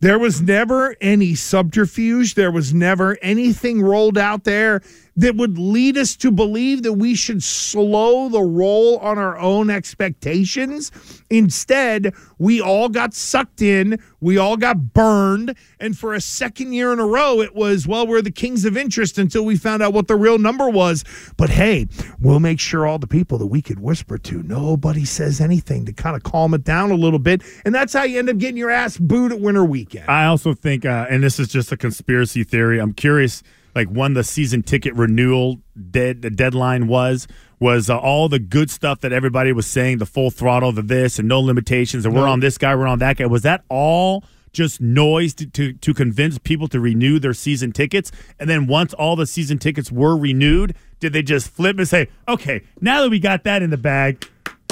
There 0.00 0.18
was 0.18 0.40
never 0.40 0.96
any 1.00 1.34
subterfuge. 1.34 2.34
There 2.34 2.52
was 2.52 2.72
never 2.72 3.16
anything 3.20 3.82
rolled 3.82 4.16
out 4.16 4.44
there 4.44 4.80
that 5.18 5.34
would 5.34 5.58
lead 5.58 5.98
us 5.98 6.14
to 6.14 6.30
believe 6.30 6.84
that 6.84 6.92
we 6.92 7.12
should 7.16 7.42
slow 7.42 8.28
the 8.28 8.40
roll 8.40 8.98
on 8.98 9.18
our 9.18 9.36
own 9.36 9.68
expectations. 9.68 10.92
Instead, 11.28 12.14
we 12.38 12.60
all 12.60 12.88
got 12.88 13.12
sucked 13.12 13.60
in, 13.60 14.00
we 14.20 14.38
all 14.38 14.56
got 14.56 14.94
burned, 14.94 15.56
and 15.80 15.98
for 15.98 16.14
a 16.14 16.20
second 16.20 16.72
year 16.72 16.92
in 16.92 17.00
a 17.00 17.06
row, 17.06 17.40
it 17.40 17.52
was, 17.52 17.84
well, 17.84 18.06
we're 18.06 18.22
the 18.22 18.30
kings 18.30 18.64
of 18.64 18.76
interest 18.76 19.18
until 19.18 19.44
we 19.44 19.56
found 19.56 19.82
out 19.82 19.92
what 19.92 20.06
the 20.06 20.14
real 20.14 20.38
number 20.38 20.70
was. 20.70 21.04
But 21.36 21.50
hey, 21.50 21.88
we'll 22.20 22.38
make 22.38 22.60
sure 22.60 22.86
all 22.86 23.00
the 23.00 23.08
people 23.08 23.38
that 23.38 23.48
we 23.48 23.60
could 23.60 23.80
whisper 23.80 24.18
to, 24.18 24.42
nobody 24.44 25.04
says 25.04 25.40
anything 25.40 25.84
to 25.86 25.92
kind 25.92 26.14
of 26.14 26.22
calm 26.22 26.54
it 26.54 26.62
down 26.62 26.92
a 26.92 26.96
little 26.96 27.18
bit. 27.18 27.42
And 27.64 27.74
that's 27.74 27.92
how 27.92 28.04
you 28.04 28.20
end 28.20 28.30
up 28.30 28.38
getting 28.38 28.56
your 28.56 28.70
ass 28.70 28.96
booed 28.98 29.32
at 29.32 29.40
winter 29.40 29.64
weekend. 29.64 30.08
I 30.08 30.26
also 30.26 30.54
think, 30.54 30.86
uh, 30.86 31.06
and 31.10 31.24
this 31.24 31.40
is 31.40 31.48
just 31.48 31.72
a 31.72 31.76
conspiracy 31.76 32.44
theory. 32.44 32.78
I'm 32.78 32.92
curious, 32.92 33.42
like 33.74 33.88
when 33.88 34.14
the 34.14 34.24
season 34.24 34.62
ticket 34.62 34.94
renewal 34.94 35.60
dead 35.90 36.22
the 36.22 36.30
deadline 36.30 36.86
was. 36.88 37.26
Was 37.60 37.90
uh, 37.90 37.98
all 37.98 38.28
the 38.28 38.38
good 38.38 38.70
stuff 38.70 39.00
that 39.00 39.12
everybody 39.12 39.50
was 39.50 39.66
saying, 39.66 39.98
the 39.98 40.06
full 40.06 40.30
throttle, 40.30 40.70
the 40.70 40.80
this, 40.80 41.18
and 41.18 41.26
no 41.26 41.40
limitations, 41.40 42.06
and 42.06 42.14
we're 42.14 42.28
on 42.28 42.38
this 42.38 42.56
guy, 42.56 42.72
we're 42.76 42.86
on 42.86 43.00
that 43.00 43.16
guy. 43.16 43.26
Was 43.26 43.42
that 43.42 43.64
all 43.68 44.22
just 44.52 44.80
noise 44.80 45.34
to, 45.34 45.46
to 45.46 45.72
to 45.72 45.92
convince 45.92 46.38
people 46.38 46.68
to 46.68 46.78
renew 46.78 47.18
their 47.18 47.34
season 47.34 47.72
tickets? 47.72 48.12
And 48.38 48.48
then 48.48 48.68
once 48.68 48.94
all 48.94 49.16
the 49.16 49.26
season 49.26 49.58
tickets 49.58 49.90
were 49.90 50.16
renewed, 50.16 50.76
did 51.00 51.12
they 51.12 51.22
just 51.22 51.50
flip 51.50 51.78
and 51.78 51.88
say, 51.88 52.06
"Okay, 52.28 52.62
now 52.80 53.02
that 53.02 53.10
we 53.10 53.18
got 53.18 53.42
that 53.42 53.60
in 53.60 53.70
the 53.70 53.76
bag, 53.76 54.24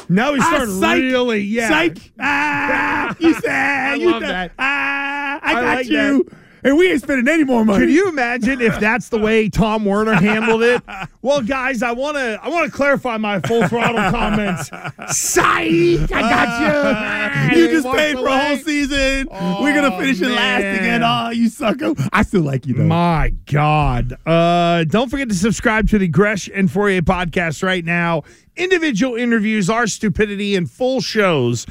now 0.08 0.32
we 0.32 0.38
Ah, 0.40 0.44
start 0.54 0.68
psych, 0.68 1.02
really, 1.02 1.40
yeah. 1.40 1.68
psych, 1.68 2.12
ah, 2.20 3.16
you 3.18 3.34
said, 3.34 3.50
I 3.50 3.94
you 3.96 4.10
love 4.12 4.22
said, 4.22 4.30
that. 4.30 4.52
Ah, 4.60 5.40
I, 5.42 5.50
I 5.50 5.54
got 5.54 5.64
like 5.78 5.86
you, 5.88 6.22
that. 6.22 6.36
And 6.66 6.76
we 6.76 6.90
ain't 6.90 7.00
spending 7.00 7.28
any 7.32 7.44
more 7.44 7.64
money. 7.64 7.84
Can 7.86 7.94
you 7.94 8.08
imagine 8.08 8.60
if 8.60 8.80
that's 8.80 9.08
the 9.08 9.18
way 9.18 9.48
Tom 9.48 9.84
Werner 9.84 10.14
handled 10.14 10.64
it? 10.64 10.82
Well, 11.22 11.40
guys, 11.40 11.80
I 11.80 11.92
want 11.92 12.16
to 12.16 12.40
I 12.42 12.48
want 12.48 12.66
to 12.68 12.76
clarify 12.76 13.18
my 13.18 13.38
full 13.40 13.68
throttle 13.68 14.10
comments. 14.10 14.68
Psych! 15.16 15.46
I 15.46 16.06
got 16.08 17.52
you. 17.54 17.60
you 17.62 17.68
just 17.70 17.86
paid 17.96 18.16
for 18.16 18.26
a 18.26 18.36
whole 18.38 18.56
season. 18.56 19.28
We're 19.30 19.74
gonna 19.74 19.94
Oh, 19.94 20.00
finish 20.00 20.20
it 20.20 20.26
last 20.28 20.62
again. 20.62 21.02
Oh, 21.04 21.30
you 21.30 21.48
sucker! 21.48 21.94
I 22.12 22.22
still 22.22 22.42
like 22.42 22.66
you 22.66 22.74
though. 22.74 22.82
My 22.84 23.32
God. 23.46 24.16
Uh, 24.26 24.82
don't 24.84 25.08
forget 25.08 25.28
to 25.28 25.34
subscribe 25.36 25.88
to 25.90 25.98
the 25.98 26.08
Gresh 26.08 26.50
and 26.52 26.68
Fauria 26.68 27.00
podcast 27.00 27.62
right 27.62 27.84
now. 27.84 28.24
Individual 28.56 29.14
interviews, 29.14 29.70
our 29.70 29.86
stupidity, 29.86 30.56
and 30.56 30.68
full 30.68 31.00
shows 31.00 31.66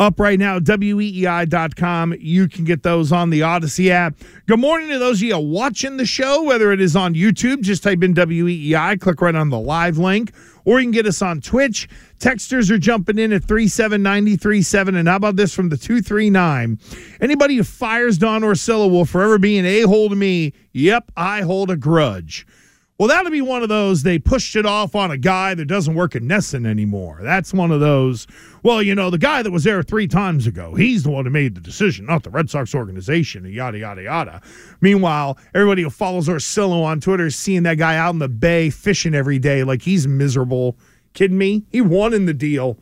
up 0.00 0.18
right 0.18 0.38
now 0.38 0.58
weei.com. 0.58 2.14
You 2.18 2.48
can 2.48 2.64
get 2.64 2.82
those 2.82 3.12
on 3.12 3.28
the 3.28 3.40
Audacy 3.40 3.90
app. 3.90 4.14
Good 4.46 4.58
morning 4.58 4.88
to 4.88 4.98
those 4.98 5.18
of 5.18 5.22
you 5.22 5.38
watching 5.38 5.98
the 5.98 6.06
show, 6.06 6.42
whether 6.42 6.72
it 6.72 6.80
is 6.80 6.96
on 6.96 7.14
YouTube, 7.14 7.60
just 7.60 7.82
type 7.82 8.02
in 8.02 8.14
WEEI, 8.14 8.98
click 8.98 9.20
right 9.20 9.34
on 9.34 9.50
the 9.50 9.60
live 9.60 9.98
link, 9.98 10.32
or 10.64 10.80
you 10.80 10.86
can 10.86 10.92
get 10.92 11.06
us 11.06 11.20
on 11.20 11.42
Twitch. 11.42 11.86
Texters 12.18 12.70
are 12.70 12.78
jumping 12.78 13.18
in 13.18 13.32
at 13.32 13.44
379337. 13.44 14.96
And 14.96 15.06
how 15.06 15.16
about 15.16 15.36
this 15.36 15.54
from 15.54 15.68
the 15.68 15.76
239? 15.76 16.78
Anybody 17.20 17.56
who 17.56 17.64
fires 17.64 18.16
Don 18.16 18.40
Orsillo 18.40 18.90
will 18.90 19.04
forever 19.04 19.38
be 19.38 19.58
an 19.58 19.66
a 19.66 19.82
hole 19.82 20.08
to 20.08 20.16
me. 20.16 20.54
Yep, 20.72 21.12
I 21.16 21.42
hold 21.42 21.70
a 21.70 21.76
grudge. 21.76 22.46
Well, 23.00 23.08
that'll 23.08 23.30
be 23.30 23.40
one 23.40 23.62
of 23.62 23.70
those. 23.70 24.02
They 24.02 24.18
pushed 24.18 24.54
it 24.56 24.66
off 24.66 24.94
on 24.94 25.10
a 25.10 25.16
guy 25.16 25.54
that 25.54 25.64
doesn't 25.64 25.94
work 25.94 26.14
at 26.14 26.20
NESN 26.20 26.66
anymore. 26.66 27.20
That's 27.22 27.54
one 27.54 27.70
of 27.70 27.80
those. 27.80 28.26
Well, 28.62 28.82
you 28.82 28.94
know, 28.94 29.08
the 29.08 29.16
guy 29.16 29.42
that 29.42 29.50
was 29.50 29.64
there 29.64 29.82
three 29.82 30.06
times 30.06 30.46
ago, 30.46 30.74
he's 30.74 31.04
the 31.04 31.10
one 31.10 31.24
who 31.24 31.30
made 31.30 31.54
the 31.54 31.62
decision, 31.62 32.04
not 32.04 32.24
the 32.24 32.30
Red 32.30 32.50
Sox 32.50 32.74
organization, 32.74 33.46
yada, 33.46 33.78
yada, 33.78 34.02
yada. 34.02 34.42
Meanwhile, 34.82 35.38
everybody 35.54 35.80
who 35.80 35.88
follows 35.88 36.28
Orsillo 36.28 36.84
on 36.84 37.00
Twitter 37.00 37.24
is 37.24 37.36
seeing 37.36 37.62
that 37.62 37.78
guy 37.78 37.96
out 37.96 38.12
in 38.12 38.18
the 38.18 38.28
bay 38.28 38.68
fishing 38.68 39.14
every 39.14 39.38
day 39.38 39.64
like 39.64 39.80
he's 39.80 40.06
miserable. 40.06 40.76
Kidding 41.14 41.38
me? 41.38 41.64
He 41.70 41.80
won 41.80 42.12
in 42.12 42.26
the 42.26 42.34
deal. 42.34 42.76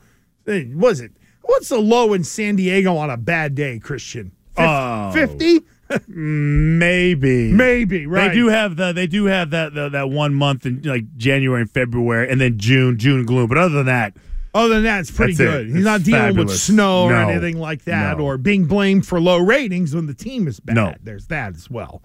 Was 0.46 0.98
it? 0.98 1.12
What's 1.42 1.68
the 1.68 1.78
low 1.78 2.12
in 2.12 2.24
San 2.24 2.56
Diego 2.56 2.96
on 2.96 3.08
a 3.08 3.16
bad 3.16 3.54
day, 3.54 3.78
Christian? 3.78 4.32
Oh. 4.56 5.12
50? 5.12 5.60
Maybe, 6.06 7.52
Maybe, 7.52 8.06
right. 8.06 8.28
They 8.28 8.34
do 8.34 8.48
have 8.48 8.76
the 8.76 8.92
they 8.92 9.06
do 9.06 9.26
have 9.26 9.50
that 9.50 9.74
the, 9.74 9.88
that 9.90 10.10
one 10.10 10.34
month 10.34 10.66
in 10.66 10.82
like 10.82 11.16
January 11.16 11.62
and 11.62 11.70
February, 11.70 12.28
and 12.30 12.40
then 12.40 12.58
June, 12.58 12.98
June 12.98 13.24
gloom. 13.24 13.48
But 13.48 13.58
other 13.58 13.74
than 13.76 13.86
that, 13.86 14.16
Other 14.54 14.74
than 14.74 14.84
that, 14.84 15.00
it's 15.00 15.10
pretty 15.10 15.34
That's 15.34 15.40
it. 15.40 15.52
good. 15.52 15.66
He's 15.68 15.76
It's 15.76 15.84
not 15.84 16.02
dealing 16.02 16.22
with 16.28 16.36
fabulous. 16.48 16.62
snow 16.62 17.04
or 17.04 17.14
anything 17.14 17.58
like 17.58 17.84
that, 17.84 18.18
No. 18.18 18.24
or 18.24 18.38
being 18.38 18.66
blamed 18.66 19.06
for 19.06 19.20
low 19.20 19.38
ratings 19.38 19.94
when 19.94 20.06
the 20.06 20.14
team 20.14 20.46
is 20.48 20.60
bad. 20.60 20.74
No. 20.76 20.94
There's 21.02 21.26
that 21.28 21.54
as 21.54 21.70
well. 21.70 22.02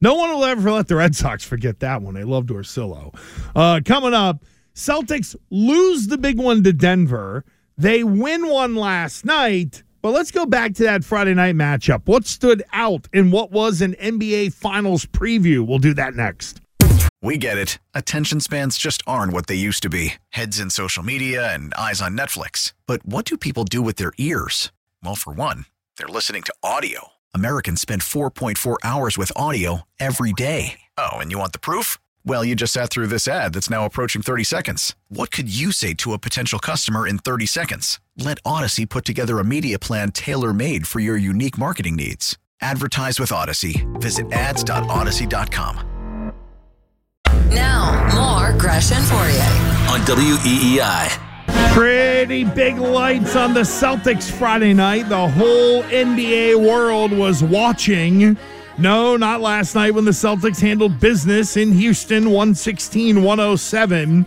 No 0.00 0.14
one 0.14 0.30
will 0.30 0.44
ever 0.44 0.70
let 0.72 0.88
the 0.88 0.96
Red 0.96 1.14
Sox 1.14 1.44
forget 1.44 1.78
that 1.80 2.02
one. 2.02 2.14
They 2.14 2.24
loved 2.24 2.48
Orsillo. 2.50 3.14
Uh, 3.54 3.80
coming 3.84 4.14
up, 4.14 4.42
Celtics 4.74 5.36
lose 5.50 6.08
the 6.08 6.18
big 6.18 6.38
one 6.38 6.64
to 6.64 6.72
Denver. 6.72 7.44
They 7.78 8.02
win 8.02 8.48
one 8.48 8.74
last 8.74 9.24
night. 9.24 9.82
But 10.02 10.14
let's 10.14 10.32
go 10.32 10.46
back 10.46 10.74
to 10.74 10.82
that 10.82 11.04
Friday 11.04 11.32
night 11.32 11.54
matchup. 11.54 12.02
What 12.06 12.26
stood 12.26 12.64
out 12.72 13.08
in 13.12 13.30
what 13.30 13.52
was 13.52 13.80
an 13.80 13.94
NBA 13.94 14.52
Finals 14.52 15.06
preview? 15.06 15.64
We'll 15.64 15.78
do 15.78 15.94
that 15.94 16.16
next. 16.16 16.60
We 17.22 17.38
get 17.38 17.56
it. 17.56 17.78
Attention 17.94 18.40
spans 18.40 18.78
just 18.78 19.00
aren't 19.06 19.32
what 19.32 19.46
they 19.46 19.54
used 19.54 19.80
to 19.84 19.88
be 19.88 20.14
heads 20.30 20.58
in 20.58 20.70
social 20.70 21.04
media 21.04 21.54
and 21.54 21.72
eyes 21.74 22.02
on 22.02 22.18
Netflix. 22.18 22.72
But 22.86 23.06
what 23.06 23.24
do 23.24 23.36
people 23.36 23.62
do 23.62 23.80
with 23.80 23.94
their 23.94 24.12
ears? 24.18 24.72
Well, 25.04 25.14
for 25.14 25.32
one, 25.32 25.66
they're 25.96 26.08
listening 26.08 26.42
to 26.42 26.54
audio. 26.64 27.12
Americans 27.32 27.80
spend 27.80 28.02
4.4 28.02 28.78
hours 28.82 29.16
with 29.16 29.30
audio 29.36 29.82
every 30.00 30.32
day. 30.32 30.80
Oh, 30.98 31.12
and 31.12 31.30
you 31.30 31.38
want 31.38 31.52
the 31.52 31.60
proof? 31.60 31.96
Well, 32.26 32.44
you 32.44 32.56
just 32.56 32.72
sat 32.72 32.90
through 32.90 33.06
this 33.06 33.28
ad 33.28 33.54
that's 33.54 33.70
now 33.70 33.84
approaching 33.84 34.20
30 34.22 34.42
seconds. 34.44 34.96
What 35.08 35.30
could 35.30 35.48
you 35.48 35.70
say 35.70 35.94
to 35.94 36.12
a 36.12 36.18
potential 36.18 36.58
customer 36.58 37.06
in 37.06 37.18
30 37.18 37.46
seconds? 37.46 38.00
Let 38.16 38.42
Audacy 38.42 38.88
put 38.88 39.04
together 39.06 39.38
a 39.38 39.44
media 39.44 39.78
plan 39.78 40.10
tailor 40.12 40.52
made 40.52 40.86
for 40.86 41.00
your 41.00 41.16
unique 41.16 41.56
marketing 41.56 41.96
needs. 41.96 42.36
Advertise 42.60 43.18
with 43.18 43.30
Audacy. 43.30 43.86
Visit 44.00 44.30
ads.audacy.com. 44.32 45.88
Now, 47.50 48.08
more 48.14 48.58
Gresh 48.58 48.92
and 48.92 49.04
Fauria. 49.04 49.90
On 49.90 50.00
WEEI. 50.00 51.72
Pretty 51.72 52.44
big 52.44 52.76
lights 52.78 53.34
on 53.34 53.54
the 53.54 53.60
Celtics 53.60 54.30
Friday 54.30 54.74
night. 54.74 55.08
The 55.08 55.28
whole 55.28 55.82
NBA 55.84 56.56
world 56.56 57.12
was 57.12 57.42
watching. 57.42 58.36
No, 58.78 59.16
not 59.16 59.40
last 59.40 59.74
night 59.74 59.94
when 59.94 60.04
the 60.04 60.10
Celtics 60.10 60.60
handled 60.60 61.00
business 61.00 61.56
in 61.56 61.72
Houston 61.72 62.26
116 62.26 63.22
107. 63.22 64.26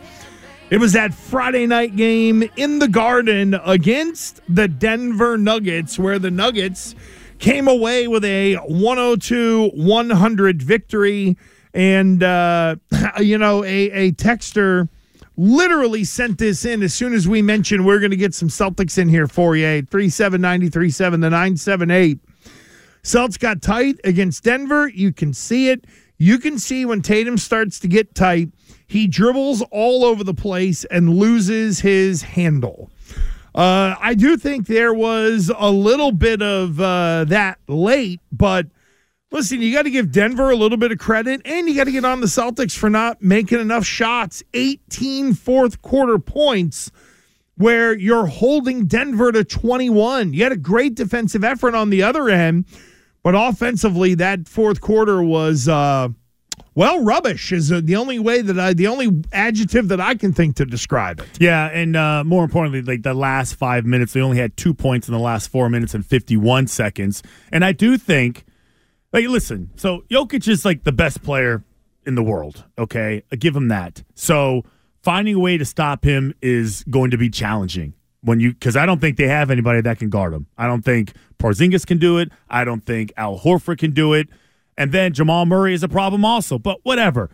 It 0.72 0.80
was 0.80 0.94
that 0.94 1.14
Friday 1.14 1.68
night 1.68 1.96
game 1.96 2.50
in 2.56 2.80
the 2.80 2.88
Garden 2.88 3.54
against 3.66 4.42
the 4.50 4.68
Denver 4.68 5.38
Nuggets, 5.38 6.00
where 6.00 6.18
the 6.18 6.32
Nuggets 6.32 6.96
came 7.38 7.68
away 7.68 8.08
with 8.08 8.26
a 8.26 8.56
102 8.56 9.70
100 9.76 10.62
victory. 10.64 11.38
And, 11.76 12.24
uh, 12.24 12.78
you 13.20 13.38
know, 13.38 13.64
a, 13.64 13.92
a 13.92 14.12
texter 14.14 14.90
literally 15.38 16.04
sent 16.04 16.40
this 16.40 16.66
in 16.66 16.82
as 16.82 16.96
soon 16.96 17.14
as 17.14 17.28
we 17.28 17.44
mentioned 17.44 17.86
we're 17.86 18.00
going 18.00 18.12
to 18.12 18.18
get 18.18 18.34
some 18.34 18.50
Celtics 18.50 18.98
in 18.98 19.08
here 19.08 19.28
for 19.28 19.56
you. 19.56 19.84
379037 19.84 21.20
the 21.20 21.30
978. 21.30 22.20
Celtics 23.04 23.40
got 23.40 23.62
tight 23.62 24.00
against 24.04 24.44
Denver. 24.44 24.88
You 24.88 25.14
can 25.14 25.32
see 25.32 25.70
it. 25.70 25.86
you 26.18 26.40
can 26.40 26.58
see 26.58 26.86
when 26.86 27.04
Tatum 27.04 27.38
starts 27.38 27.80
to 27.82 27.88
get 27.88 28.16
tight, 28.16 28.50
he 28.96 29.08
dribbles 29.08 29.62
all 29.72 30.06
over 30.06 30.24
the 30.24 30.34
place 30.34 30.86
and 30.86 31.18
loses 31.18 31.82
his 31.82 32.22
handle. 32.22 32.90
Uh, 33.54 33.96
I 34.00 34.16
do 34.16 34.38
think 34.38 34.68
there 34.68 34.94
was 34.94 35.52
a 35.58 35.70
little 35.70 36.12
bit 36.12 36.42
of 36.42 36.80
uh, 36.80 37.26
that 37.26 37.60
late, 37.68 38.22
but 38.32 38.68
listen, 39.32 39.62
you 39.62 39.74
got 39.74 39.84
to 39.84 39.90
give 39.92 40.12
Denver 40.12 40.50
a 40.50 40.56
little 40.56 40.78
bit 40.78 40.92
of 40.92 40.98
credit, 40.98 41.42
and 41.46 41.68
you 41.68 41.76
got 41.76 41.86
to 41.86 41.92
get 41.92 42.06
on 42.06 42.22
the 42.22 42.28
Celtics 42.28 42.78
for 42.78 42.90
not 42.90 43.22
making 43.22 43.60
enough 43.60 43.86
shots. 43.86 44.44
18 44.54 45.34
fourth 45.34 45.82
quarter 45.82 46.18
points 46.18 46.92
where 47.58 47.98
you're 47.98 48.26
holding 48.26 48.88
Denver 48.88 49.32
to 49.32 49.44
21. 49.44 50.34
You 50.34 50.44
had 50.44 50.52
a 50.52 50.58
great 50.58 50.96
defensive 50.96 51.44
effort 51.44 51.76
on 51.76 51.90
the 51.90 52.04
other 52.04 52.30
end, 52.30 52.66
but 53.24 53.36
offensively, 53.36 54.16
that 54.16 54.48
fourth 54.48 54.82
quarter 54.82 55.22
was. 55.22 55.68
Uh, 55.68 56.10
well, 56.76 57.02
rubbish 57.02 57.54
is 57.54 57.72
uh, 57.72 57.80
the 57.82 57.96
only 57.96 58.20
way 58.20 58.42
that 58.42 58.60
I, 58.60 58.74
the 58.74 58.88
only 58.88 59.24
adjective 59.32 59.88
that 59.88 60.02
I 60.02 60.16
can 60.16 60.34
think 60.34 60.58
to 60.58 60.66
describe 60.66 61.22
it. 61.22 61.28
Yeah, 61.40 61.68
and 61.68 61.96
uh, 61.96 62.26
more 62.26 62.44
importantly, 62.44 62.82
like 62.82 63.04
the 63.04 63.14
last 63.14 63.56
five 63.56 63.86
minutes, 63.86 64.12
they 64.12 64.20
only 64.20 64.38
had 64.38 64.58
two 64.58 64.74
points 64.74 65.08
in 65.08 65.14
the 65.14 65.20
last 65.20 65.48
four 65.48 65.70
minutes 65.70 65.94
and 65.94 66.06
51 66.06 66.68
seconds. 66.68 67.24
And 67.50 67.64
I 67.64 67.72
do 67.72 67.98
think, 67.98 68.44
like, 69.14 69.26
listen, 69.28 69.72
so 69.78 70.04
Jokic 70.12 70.50
is 70.50 70.66
like 70.66 70.84
the 70.84 70.92
best 70.92 71.24
player 71.24 71.64
in 72.06 72.16
the 72.16 72.24
world, 72.24 72.66
okay? 72.78 73.24
I 73.32 73.38
give 73.38 73.56
him 73.56 73.70
that. 73.70 74.04
So 74.14 74.64
finding 75.02 75.36
a 75.36 75.40
way 75.40 75.58
to 75.58 75.66
stop 75.66 76.04
him 76.04 76.34
is 76.42 76.84
going 76.90 77.12
to 77.12 77.18
be 77.18 77.30
challenging 77.30 77.94
when 78.22 78.42
you, 78.42 78.52
because 78.52 78.76
I 78.76 78.86
don't 78.86 79.00
think 79.00 79.16
they 79.16 79.30
have 79.30 79.50
anybody 79.50 79.80
that 79.80 79.98
can 79.98 80.10
guard 80.10 80.34
him. 80.34 80.48
I 80.58 80.68
don't 80.68 80.84
think 80.84 81.14
Porzingis 81.40 81.86
can 81.88 82.00
do 82.00 82.18
it. 82.18 82.32
I 82.50 82.66
don't 82.66 82.84
think 82.84 83.14
Al 83.16 83.40
Horford 83.40 83.78
can 83.78 83.92
do 83.92 84.14
it. 84.14 84.28
And 84.78 84.92
then 84.92 85.14
Jamal 85.14 85.46
Murray 85.46 85.74
is 85.74 85.84
a 85.84 85.88
problem 85.88 86.26
also. 86.26 86.58
But 86.60 86.80
whatever. 86.84 87.30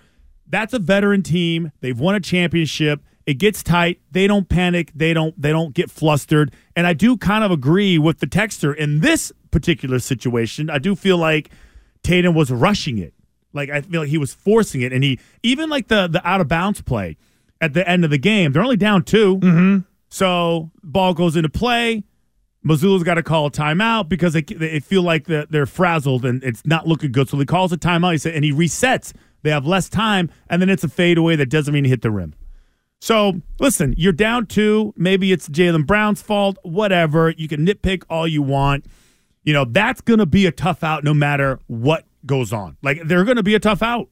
That's 0.48 0.74
a 0.74 0.80
veteran 0.80 1.24
team. 1.24 1.72
They've 1.80 1.98
won 1.98 2.16
a 2.16 2.20
championship. 2.20 3.02
It 3.26 3.36
gets 3.36 3.64
tight. 3.64 4.02
They 4.12 4.28
don't 4.28 4.50
panic. 4.50 4.92
They 4.94 5.14
don't 5.14 5.40
they 5.42 5.52
don't 5.52 5.74
get 5.74 5.90
flustered. 5.90 6.54
And 6.76 6.86
I 6.86 6.94
do 6.94 7.18
kind 7.18 7.44
of 7.44 7.52
agree 7.52 7.98
with 7.98 8.20
the 8.20 8.28
texter 8.28 8.76
in 8.76 9.00
this 9.00 9.32
particular 9.52 10.00
situation. 10.00 10.70
I 10.70 10.78
do 10.80 10.96
feel 10.96 11.18
like 11.18 11.50
Tatum 12.04 12.34
was 12.36 12.52
rushing 12.52 12.98
it. 12.98 13.14
Like 13.54 13.70
I 13.70 13.82
feel 13.82 14.02
like 14.02 14.10
he 14.10 14.18
was 14.18 14.34
forcing 14.34 14.82
it. 14.82 14.92
And 14.92 15.04
he 15.04 15.20
even 15.44 15.70
like 15.70 15.88
the 15.88 16.08
the 16.08 16.28
out 16.28 16.42
of 16.42 16.48
bounds 16.48 16.82
play 16.82 17.18
at 17.62 17.74
the 17.74 17.88
end 17.88 18.04
of 18.04 18.10
the 18.10 18.18
game. 18.18 18.52
They're 18.52 18.64
only 18.64 18.78
down 18.78 19.04
2 19.04 19.38
Mm-hmm. 19.38 19.80
So 20.10 20.72
ball 20.84 21.14
goes 21.14 21.38
into 21.38 21.50
play. 21.50 22.04
Mazzulla's 22.66 23.04
got 23.04 23.16
to 23.16 23.24
call 23.24 23.48
a 23.48 23.52
timeout 23.52 24.08
because 24.08 24.34
they, 24.34 24.42
they 24.42 24.80
feel 24.80 25.02
like 25.02 25.26
they're, 25.26 25.46
they're 25.50 25.66
frazzled 25.66 26.26
and 26.26 26.44
it's 26.44 26.66
not 26.66 26.88
looking 26.88 27.12
good. 27.12 27.28
So 27.28 27.38
he 27.38 27.46
calls 27.46 27.72
a 27.72 27.78
timeout. 27.78 28.12
He 28.12 28.18
said, 28.20 28.36
and 28.36 28.46
he 28.46 28.52
resets. 28.52 29.14
They 29.44 29.50
have 29.50 29.66
less 29.66 29.90
time, 29.90 30.30
and 30.50 30.62
then 30.62 30.70
it's 30.70 30.84
a 30.84 30.88
fadeaway 30.88 31.36
that 31.38 31.50
doesn't 31.50 31.74
mean 31.74 31.86
hit 31.86 32.04
the 32.04 32.12
rim. 32.12 32.36
So 33.00 33.42
listen, 33.60 33.96
you're 33.98 34.14
down 34.14 34.46
two. 34.46 34.94
Maybe 34.96 35.32
it's 35.32 35.50
Jaylen 35.50 35.88
Brown's 35.88 36.22
fault. 36.22 36.58
Whatever. 36.62 37.32
You 37.32 37.48
can 37.48 37.66
nitpick 37.66 38.04
all 38.10 38.28
you 38.28 38.44
want. 38.44 38.86
You 39.44 39.54
know 39.54 39.66
that's 39.66 40.02
going 40.02 40.20
to 40.20 40.28
be 40.28 40.46
a 40.46 40.52
tough 40.52 40.84
out 40.84 41.04
no 41.04 41.16
matter 41.16 41.60
what 41.66 42.06
goes 42.28 42.54
on. 42.54 42.78
Like 42.84 43.02
they're 43.06 43.24
going 43.24 43.38
to 43.38 43.44
be 43.44 43.56
a 43.56 43.60
tough 43.60 43.82
out. 43.82 44.10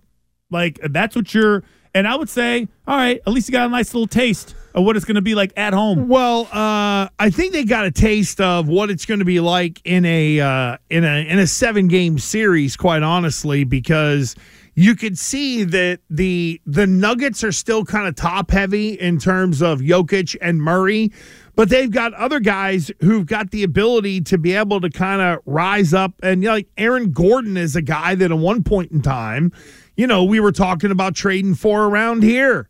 Like 0.50 0.80
that's 0.89 1.16
what 1.16 1.32
you're. 1.36 1.64
And 1.93 2.08
I 2.08 2.16
would 2.16 2.30
say, 2.30 2.68
all 2.88 2.97
right, 2.97 3.22
at 3.26 3.32
least 3.32 3.47
you 3.47 3.52
got 3.52 3.68
a 3.68 3.70
nice 3.70 3.93
little 3.93 4.08
taste 4.08 4.56
of 4.80 4.86
what 4.86 4.95
it's 4.95 5.05
going 5.05 5.15
to 5.15 5.21
be 5.21 5.36
like 5.36 5.53
at 5.55 5.73
home. 5.73 6.07
Well, 6.07 6.47
uh, 6.51 7.09
I 7.19 7.30
think 7.30 7.53
they 7.53 7.65
got 7.65 7.86
a 7.86 7.91
taste 7.91 8.41
of 8.41 8.67
what 8.67 8.89
it's 8.89 9.05
going 9.05 9.19
to 9.19 9.25
be 9.25 9.39
like 9.39 9.82
in 9.84 10.05
a 10.05 10.39
uh, 10.39 10.77
in 10.89 11.03
a 11.03 11.27
in 11.27 11.38
a 11.38 11.47
seven 11.47 11.88
game 11.88 12.17
series. 12.17 12.75
Quite 12.75 13.03
honestly, 13.03 13.63
because 13.63 14.36
you 14.75 14.95
could 14.95 15.17
see 15.17 15.63
that 15.65 15.99
the 16.09 16.61
the 16.65 16.88
Nuggets 16.88 17.43
are 17.43 17.51
still 17.51 17.84
kind 17.84 18.07
of 18.07 18.15
top 18.15 18.51
heavy 18.51 18.93
in 18.93 19.19
terms 19.19 19.61
of 19.61 19.80
Jokic 19.80 20.38
and 20.41 20.61
Murray, 20.61 21.11
but 21.55 21.69
they've 21.69 21.91
got 21.91 22.13
other 22.13 22.39
guys 22.39 22.89
who've 23.01 23.25
got 23.25 23.51
the 23.51 23.63
ability 23.63 24.21
to 24.21 24.38
be 24.38 24.53
able 24.53 24.80
to 24.80 24.89
kind 24.89 25.21
of 25.21 25.39
rise 25.45 25.93
up. 25.93 26.13
And 26.23 26.41
you 26.41 26.47
know, 26.47 26.55
like 26.55 26.69
Aaron 26.77 27.11
Gordon 27.11 27.57
is 27.57 27.75
a 27.75 27.82
guy 27.82 28.15
that 28.15 28.32
at 28.32 28.38
one 28.38 28.63
point 28.63 28.91
in 28.91 29.01
time, 29.01 29.51
you 29.97 30.07
know, 30.07 30.23
we 30.23 30.39
were 30.39 30.53
talking 30.53 30.91
about 30.91 31.15
trading 31.15 31.55
for 31.55 31.86
around 31.86 32.23
here. 32.23 32.69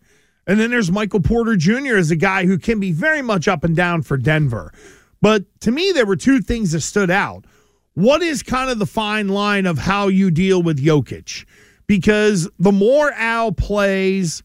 And 0.50 0.60
then 0.60 0.72
there's 0.72 0.92
Michael 0.92 1.20
Porter 1.20 1.56
Jr. 1.56 1.96
as 1.96 2.10
a 2.10 2.16
guy 2.16 2.48
who 2.48 2.58
can 2.58 2.80
be 2.80 2.92
very 2.92 3.22
much 3.22 3.48
up 3.48 3.64
and 3.64 3.76
down 3.76 4.02
for 4.02 4.18
Denver. 4.18 4.74
But 5.22 5.44
to 5.62 5.72
me, 5.72 5.92
there 5.92 6.08
were 6.08 6.16
two 6.16 6.42
things 6.42 6.72
that 6.72 6.82
stood 6.82 7.12
out. 7.12 7.46
What 7.94 8.24
is 8.24 8.42
kind 8.42 8.72
of 8.72 8.80
the 8.80 8.88
fine 8.88 9.28
line 9.28 9.68
of 9.68 9.78
how 9.78 10.08
you 10.08 10.32
deal 10.32 10.64
with 10.64 10.84
Jokic? 10.84 11.46
Because 11.86 12.50
the 12.58 12.72
more 12.72 13.12
Al 13.12 13.52
plays, 13.52 14.42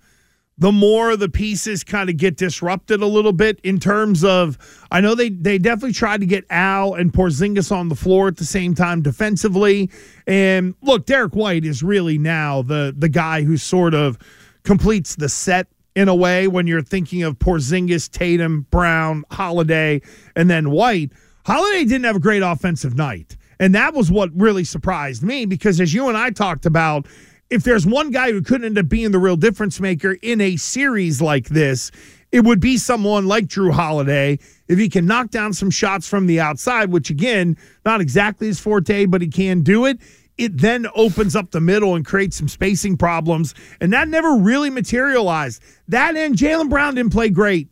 the 0.58 0.72
more 0.72 1.16
the 1.16 1.30
pieces 1.30 1.82
kind 1.82 2.10
of 2.10 2.18
get 2.18 2.36
disrupted 2.36 3.00
a 3.00 3.06
little 3.06 3.32
bit 3.32 3.58
in 3.62 3.80
terms 3.80 4.22
of 4.22 4.58
I 4.90 5.00
know 5.00 5.14
they 5.14 5.30
they 5.30 5.56
definitely 5.56 5.94
tried 5.94 6.20
to 6.20 6.26
get 6.26 6.44
Al 6.50 6.92
and 6.92 7.14
Porzingis 7.14 7.72
on 7.72 7.88
the 7.88 7.96
floor 7.96 8.28
at 8.28 8.36
the 8.36 8.44
same 8.44 8.74
time 8.74 9.00
defensively. 9.00 9.90
And 10.26 10.74
look, 10.82 11.06
Derrick 11.06 11.34
White 11.34 11.64
is 11.64 11.82
really 11.82 12.18
now 12.18 12.60
the 12.60 12.94
the 12.94 13.08
guy 13.08 13.42
who 13.42 13.56
sort 13.56 13.94
of 13.94 14.18
completes 14.64 15.16
the 15.16 15.30
set 15.30 15.66
in 15.94 16.08
a 16.08 16.14
way 16.14 16.48
when 16.48 16.66
you're 16.66 16.82
thinking 16.82 17.22
of 17.22 17.38
Porzingis, 17.38 18.10
Tatum, 18.10 18.66
Brown, 18.70 19.24
Holiday, 19.30 20.00
and 20.34 20.50
then 20.50 20.70
White. 20.70 21.12
Holiday 21.46 21.84
didn't 21.84 22.04
have 22.04 22.16
a 22.16 22.20
great 22.20 22.42
offensive 22.42 22.96
night. 22.96 23.36
And 23.60 23.74
that 23.74 23.94
was 23.94 24.10
what 24.10 24.30
really 24.34 24.64
surprised 24.64 25.22
me 25.22 25.46
because 25.46 25.80
as 25.80 25.94
you 25.94 26.08
and 26.08 26.16
I 26.16 26.30
talked 26.30 26.66
about, 26.66 27.06
if 27.50 27.62
there's 27.62 27.86
one 27.86 28.10
guy 28.10 28.32
who 28.32 28.42
could 28.42 28.64
end 28.64 28.78
up 28.78 28.88
being 28.88 29.12
the 29.12 29.18
real 29.18 29.36
difference 29.36 29.78
maker 29.80 30.16
in 30.22 30.40
a 30.40 30.56
series 30.56 31.20
like 31.22 31.48
this, 31.48 31.90
it 32.32 32.44
would 32.44 32.58
be 32.58 32.76
someone 32.76 33.28
like 33.28 33.46
Jrue 33.46 33.72
Holiday 33.72 34.40
if 34.66 34.78
he 34.78 34.88
can 34.88 35.06
knock 35.06 35.30
down 35.30 35.52
some 35.52 35.70
shots 35.70 36.08
from 36.08 36.26
the 36.26 36.40
outside, 36.40 36.90
which 36.90 37.10
again, 37.10 37.56
not 37.84 38.00
exactly 38.00 38.48
his 38.48 38.58
forte, 38.58 39.06
but 39.06 39.22
he 39.22 39.28
can 39.28 39.62
do 39.62 39.84
it. 39.84 39.98
It 40.36 40.58
then 40.58 40.86
opens 40.94 41.36
up 41.36 41.50
the 41.50 41.60
middle 41.60 41.94
and 41.94 42.04
creates 42.04 42.36
some 42.36 42.48
spacing 42.48 42.96
problems. 42.96 43.54
And 43.80 43.92
that 43.92 44.08
never 44.08 44.36
really 44.36 44.70
materialized. 44.70 45.62
That 45.88 46.16
and 46.16 46.34
Jaylen 46.34 46.68
Brown 46.68 46.96
didn't 46.96 47.12
play 47.12 47.30
great. 47.30 47.68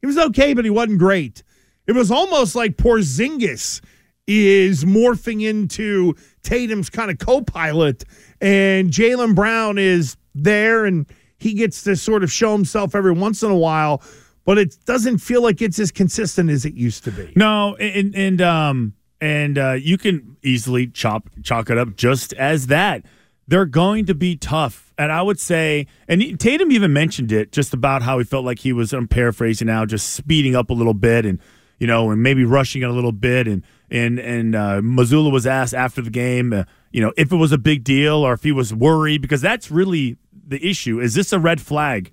He 0.00 0.06
was 0.06 0.18
okay, 0.18 0.52
but 0.52 0.64
he 0.64 0.70
wasn't 0.70 0.98
great. 0.98 1.42
It 1.86 1.92
was 1.92 2.10
almost 2.10 2.54
like 2.54 2.76
Porzingis 2.76 3.80
is 4.26 4.84
morphing 4.84 5.42
into 5.48 6.14
Tatum's 6.42 6.90
kind 6.90 7.10
of 7.10 7.18
co 7.18 7.40
pilot, 7.40 8.04
and 8.40 8.90
Jaylen 8.90 9.34
Brown 9.34 9.78
is 9.78 10.16
there 10.34 10.84
and 10.84 11.06
he 11.38 11.54
gets 11.54 11.82
to 11.84 11.96
sort 11.96 12.22
of 12.22 12.30
show 12.30 12.52
himself 12.52 12.94
every 12.94 13.12
once 13.12 13.42
in 13.42 13.50
a 13.50 13.56
while, 13.56 14.02
but 14.44 14.58
it 14.58 14.76
doesn't 14.84 15.18
feel 15.18 15.42
like 15.42 15.60
it's 15.60 15.78
as 15.78 15.90
consistent 15.90 16.50
as 16.50 16.64
it 16.64 16.74
used 16.74 17.04
to 17.04 17.10
be. 17.10 17.32
No, 17.34 17.74
and 17.76 18.14
and 18.14 18.40
um 18.40 18.94
and 19.22 19.56
uh, 19.56 19.72
you 19.74 19.96
can 19.96 20.36
easily 20.42 20.88
chop 20.88 21.30
chalk 21.44 21.70
it 21.70 21.78
up 21.78 21.94
just 21.94 22.32
as 22.32 22.66
that. 22.66 23.04
They're 23.46 23.66
going 23.66 24.06
to 24.06 24.14
be 24.14 24.36
tough, 24.36 24.92
and 24.98 25.12
I 25.12 25.22
would 25.22 25.38
say, 25.38 25.86
and 26.08 26.40
Tatum 26.40 26.72
even 26.72 26.92
mentioned 26.92 27.30
it 27.30 27.52
just 27.52 27.72
about 27.72 28.02
how 28.02 28.18
he 28.18 28.24
felt 28.24 28.44
like 28.44 28.58
he 28.58 28.72
was. 28.72 28.92
I'm 28.92 29.06
paraphrasing 29.06 29.68
now, 29.68 29.86
just 29.86 30.10
speeding 30.10 30.56
up 30.56 30.70
a 30.70 30.72
little 30.72 30.94
bit, 30.94 31.24
and 31.24 31.38
you 31.78 31.86
know, 31.86 32.10
and 32.10 32.20
maybe 32.20 32.44
rushing 32.44 32.82
it 32.82 32.88
a 32.88 32.92
little 32.92 33.12
bit, 33.12 33.46
and 33.46 33.62
and 33.90 34.18
and 34.18 34.56
uh, 34.56 34.80
Mazzulla 34.80 35.30
was 35.30 35.46
asked 35.46 35.74
after 35.74 36.02
the 36.02 36.10
game, 36.10 36.52
uh, 36.52 36.64
you 36.90 37.00
know, 37.00 37.12
if 37.16 37.30
it 37.30 37.36
was 37.36 37.52
a 37.52 37.58
big 37.58 37.84
deal 37.84 38.16
or 38.16 38.32
if 38.32 38.42
he 38.42 38.50
was 38.50 38.74
worried, 38.74 39.22
because 39.22 39.40
that's 39.40 39.70
really 39.70 40.16
the 40.48 40.64
issue. 40.66 40.98
Is 41.00 41.14
this 41.14 41.32
a 41.32 41.38
red 41.38 41.60
flag? 41.60 42.10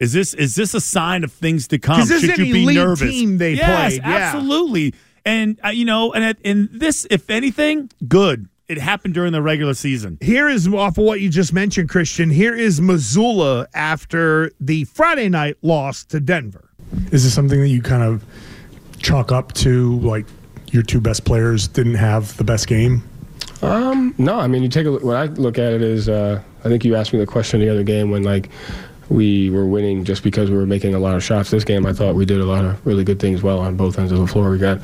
Is 0.00 0.12
this 0.12 0.32
is 0.32 0.54
this 0.54 0.74
a 0.74 0.80
sign 0.80 1.24
of 1.24 1.32
things 1.32 1.68
to 1.68 1.78
come? 1.78 2.06
Should 2.06 2.38
you 2.38 2.52
be 2.52 2.74
nervous? 2.74 3.10
team 3.10 3.38
they 3.38 3.54
yes, 3.54 3.98
played, 3.98 4.02
yeah. 4.02 4.16
absolutely. 4.16 4.94
And 5.24 5.58
uh, 5.64 5.68
you 5.68 5.84
know, 5.84 6.12
and 6.12 6.24
at- 6.24 6.38
and 6.44 6.68
this, 6.72 7.06
if 7.10 7.28
anything, 7.30 7.90
good. 8.06 8.48
It 8.68 8.76
happened 8.76 9.14
during 9.14 9.32
the 9.32 9.40
regular 9.40 9.72
season. 9.72 10.18
Here 10.20 10.46
is 10.46 10.68
off 10.68 10.98
of 10.98 11.04
what 11.04 11.22
you 11.22 11.30
just 11.30 11.54
mentioned, 11.54 11.88
Christian. 11.88 12.28
Here 12.28 12.54
is 12.54 12.80
Mazzulla 12.80 13.66
after 13.72 14.50
the 14.60 14.84
Friday 14.84 15.30
night 15.30 15.56
loss 15.62 16.04
to 16.04 16.20
Denver. 16.20 16.68
Is 17.10 17.24
this 17.24 17.32
something 17.32 17.60
that 17.60 17.68
you 17.68 17.80
kind 17.80 18.02
of 18.02 18.22
chalk 18.98 19.32
up 19.32 19.54
to 19.54 19.98
like 20.00 20.26
your 20.70 20.82
two 20.82 21.00
best 21.00 21.24
players 21.24 21.66
didn't 21.66 21.94
have 21.94 22.36
the 22.36 22.44
best 22.44 22.66
game? 22.68 23.02
Um, 23.62 24.14
no, 24.18 24.38
I 24.38 24.46
mean, 24.48 24.62
you 24.62 24.68
take 24.68 24.86
a 24.86 24.90
look. 24.90 25.02
What 25.02 25.16
I 25.16 25.24
look 25.24 25.58
at 25.58 25.72
it 25.72 25.80
is, 25.80 26.08
uh, 26.10 26.42
I 26.62 26.68
think 26.68 26.84
you 26.84 26.94
asked 26.94 27.14
me 27.14 27.18
the 27.18 27.26
question 27.26 27.60
the 27.60 27.70
other 27.70 27.82
game 27.82 28.10
when 28.10 28.22
like 28.22 28.50
we 29.08 29.50
were 29.50 29.66
winning 29.66 30.04
just 30.04 30.22
because 30.22 30.50
we 30.50 30.56
were 30.56 30.66
making 30.66 30.94
a 30.94 30.98
lot 30.98 31.16
of 31.16 31.24
shots. 31.24 31.50
This 31.50 31.64
game, 31.64 31.86
I 31.86 31.92
thought 31.92 32.14
we 32.14 32.26
did 32.26 32.40
a 32.40 32.44
lot 32.44 32.64
of 32.64 32.84
really 32.86 33.04
good 33.04 33.20
things 33.20 33.42
well 33.42 33.58
on 33.58 33.76
both 33.76 33.98
ends 33.98 34.12
of 34.12 34.18
the 34.18 34.26
floor. 34.26 34.50
We 34.50 34.58
got 34.58 34.80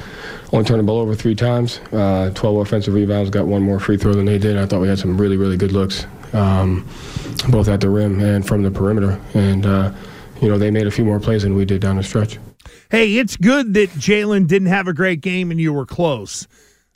only 0.53 0.65
turned 0.65 0.81
the 0.81 0.85
ball 0.85 1.01
over 1.01 1.15
three 1.15 1.35
times, 1.35 1.79
uh, 1.93 2.31
12 2.35 2.57
offensive 2.59 2.95
rebounds, 2.95 3.31
got 3.31 3.47
one 3.47 3.63
more 3.63 3.79
free 3.79 3.97
throw 3.97 4.15
than 4.15 4.25
they 4.25 4.39
did. 4.39 4.57
I 4.57 4.67
thought 4.67 4.81
we 4.81 4.89
had 4.89 4.99
some 4.99 5.21
really, 5.21 5.37
really 5.37 5.57
good 5.57 5.73
looks, 5.73 6.07
um, 6.33 6.89
both 7.51 7.69
at 7.69 7.81
the 7.81 7.91
rim 7.91 8.21
and 8.21 8.47
from 8.47 8.63
the 8.63 8.71
perimeter. 8.71 9.21
And 9.35 9.67
uh, 9.67 9.93
you 10.41 10.49
know, 10.49 10.59
they 10.59 10.71
made 10.71 10.87
a 10.87 10.91
few 10.91 11.05
more 11.05 11.21
plays 11.21 11.43
than 11.43 11.55
we 11.55 11.65
did 11.65 11.81
down 11.81 11.97
the 11.97 12.03
stretch. 12.03 12.39
Hey, 12.91 13.17
it's 13.17 13.37
good 13.37 13.75
that 13.75 13.91
Jaylen 13.91 14.47
didn't 14.47 14.69
have 14.69 14.89
a 14.89 14.95
great 14.95 15.21
game 15.21 15.51
and 15.51 15.61
you 15.61 15.73
were 15.73 15.87
close. 15.87 16.47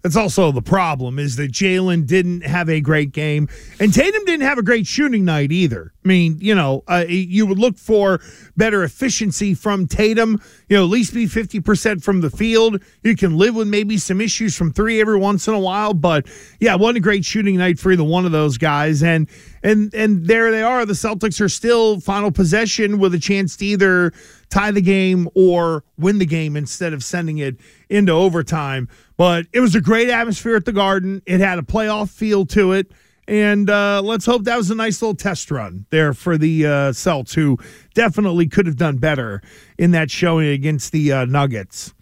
That's 0.03 0.17
also 0.17 0.53
the 0.53 0.63
problem 0.63 1.19
is 1.19 1.35
that 1.37 1.51
Jaylen 1.51 2.07
didn't 2.07 2.43
have 2.43 2.69
a 2.69 2.81
great 2.81 3.11
game, 3.11 3.49
and 3.81 3.93
Tatum 3.93 4.25
didn't 4.25 4.47
have 4.47 4.57
a 4.57 4.63
great 4.63 4.87
shooting 4.87 5.25
night 5.25 5.51
either. 5.51 5.93
I 6.05 6.09
mean, 6.09 6.39
you 6.41 6.55
know, 6.55 6.85
uh, 6.87 7.05
you 7.09 7.47
would 7.47 7.59
look 7.59 7.77
for 7.77 8.21
better 8.57 8.85
efficiency 8.85 9.55
from 9.55 9.89
Tatum. 9.89 10.41
You 10.69 10.77
know, 10.77 10.85
at 10.85 10.91
least 10.91 11.15
be 11.15 11.27
fifty 11.27 11.59
percent 11.59 12.05
from 12.05 12.21
the 12.21 12.31
field. 12.31 12.81
You 13.03 13.17
can 13.17 13.37
live 13.37 13.57
with 13.57 13.67
maybe 13.67 13.99
some 13.99 14.21
issues 14.21 14.57
from 14.57 14.73
three 14.73 15.01
every 15.01 15.19
once 15.19 15.49
in 15.49 15.55
a 15.55 15.59
while, 15.59 15.95
but 15.95 16.27
yeah, 16.61 16.77
wasn't 16.77 16.99
a 16.99 17.01
great 17.01 17.25
shooting 17.25 17.57
night 17.57 17.81
for 17.81 17.91
either 17.91 18.05
one 18.05 18.25
of 18.25 18.31
those 18.31 18.57
guys. 18.57 19.03
And 19.03 19.29
and 19.63 19.93
and 19.95 20.27
there 20.27 20.51
they 20.51 20.63
are. 20.63 20.85
The 20.87 20.93
Celtics 20.93 21.41
are 21.41 21.49
still 21.49 22.01
final 22.01 22.31
possession 22.31 22.99
with 22.99 23.15
a 23.15 23.19
chance 23.19 23.57
to 23.57 23.67
either 23.67 24.13
tie 24.51 24.71
the 24.71 24.81
game 24.81 25.29
or 25.35 25.85
win 25.99 26.19
the 26.19 26.27
game 26.27 26.57
instead 26.57 26.93
of 26.93 27.05
sending 27.05 27.39
it 27.39 27.57
into 27.89 28.13
overtime. 28.13 28.89
But 29.17 29.47
it 29.53 29.61
was 29.61 29.75
a 29.75 29.81
great 29.81 30.09
atmosphere 30.09 30.57
at 30.57 30.65
the 30.65 30.73
Garden. 30.73 31.23
It 31.27 31.41
had 31.41 31.59
a 31.59 31.63
playoff 31.63 32.11
feel 32.11 32.47
to 32.47 32.73
it. 32.73 32.93
And 33.27 33.69
uh, 33.69 34.01
let's 34.03 34.25
hope 34.25 34.45
that 34.45 34.57
was 34.57 34.71
a 34.71 34.75
nice 34.75 35.03
little 35.03 35.15
test 35.15 35.51
run 35.51 35.85
there 35.91 36.15
for 36.15 36.39
the 36.39 36.65
uh, 36.65 36.93
Celts, 36.93 37.35
who 37.35 37.59
definitely 37.93 38.49
could 38.49 38.65
have 38.65 38.77
done 38.77 38.97
better 38.97 39.43
in 39.77 39.91
that 39.91 40.11
showing 40.11 40.49
against 40.49 40.93
the 40.93 41.13
uh, 41.13 41.25
Nuggets. 41.27 41.93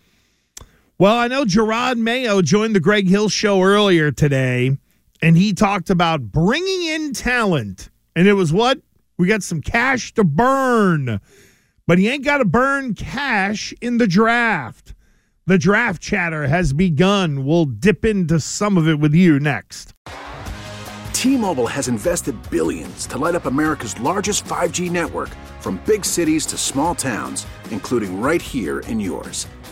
Well, 0.98 1.16
I 1.16 1.26
know 1.26 1.44
Jerod 1.44 1.98
Mayo 1.98 2.42
joined 2.42 2.76
the 2.76 2.80
Greg 2.80 3.08
Hill 3.08 3.28
show 3.28 3.60
earlier 3.60 4.12
today, 4.12 4.78
and 5.22 5.36
he 5.36 5.52
talked 5.52 5.90
about 5.90 6.32
bringing 6.32 6.84
in 6.84 7.12
talent. 7.12 7.90
And 8.14 8.26
it 8.26 8.34
was 8.34 8.52
what? 8.52 8.80
We 9.18 9.26
got 9.26 9.42
some 9.42 9.60
cash 9.60 10.12
to 10.14 10.24
burn, 10.24 11.20
but 11.86 11.98
he 11.98 12.08
ain't 12.08 12.24
got 12.24 12.38
to 12.38 12.44
burn 12.44 12.94
cash 12.94 13.72
in 13.80 13.98
the 13.98 14.06
draft. 14.06 14.94
The 15.46 15.58
draft 15.58 16.02
chatter 16.02 16.48
has 16.48 16.72
begun. 16.72 17.44
We'll 17.44 17.66
dip 17.66 18.04
into 18.04 18.40
some 18.40 18.76
of 18.76 18.88
it 18.88 18.98
with 18.98 19.14
you 19.14 19.38
next. 19.38 19.94
T-Mobile 21.12 21.66
has 21.66 21.88
invested 21.88 22.36
billions 22.50 23.06
to 23.06 23.18
light 23.18 23.34
up 23.34 23.46
America's 23.46 23.98
largest 24.00 24.44
5G 24.44 24.90
network 24.90 25.30
from 25.60 25.80
big 25.86 26.04
cities 26.04 26.46
to 26.46 26.58
small 26.58 26.94
towns, 26.94 27.46
including 27.70 28.20
right 28.20 28.42
here 28.42 28.80
in 28.80 29.00
yours. 29.00 29.46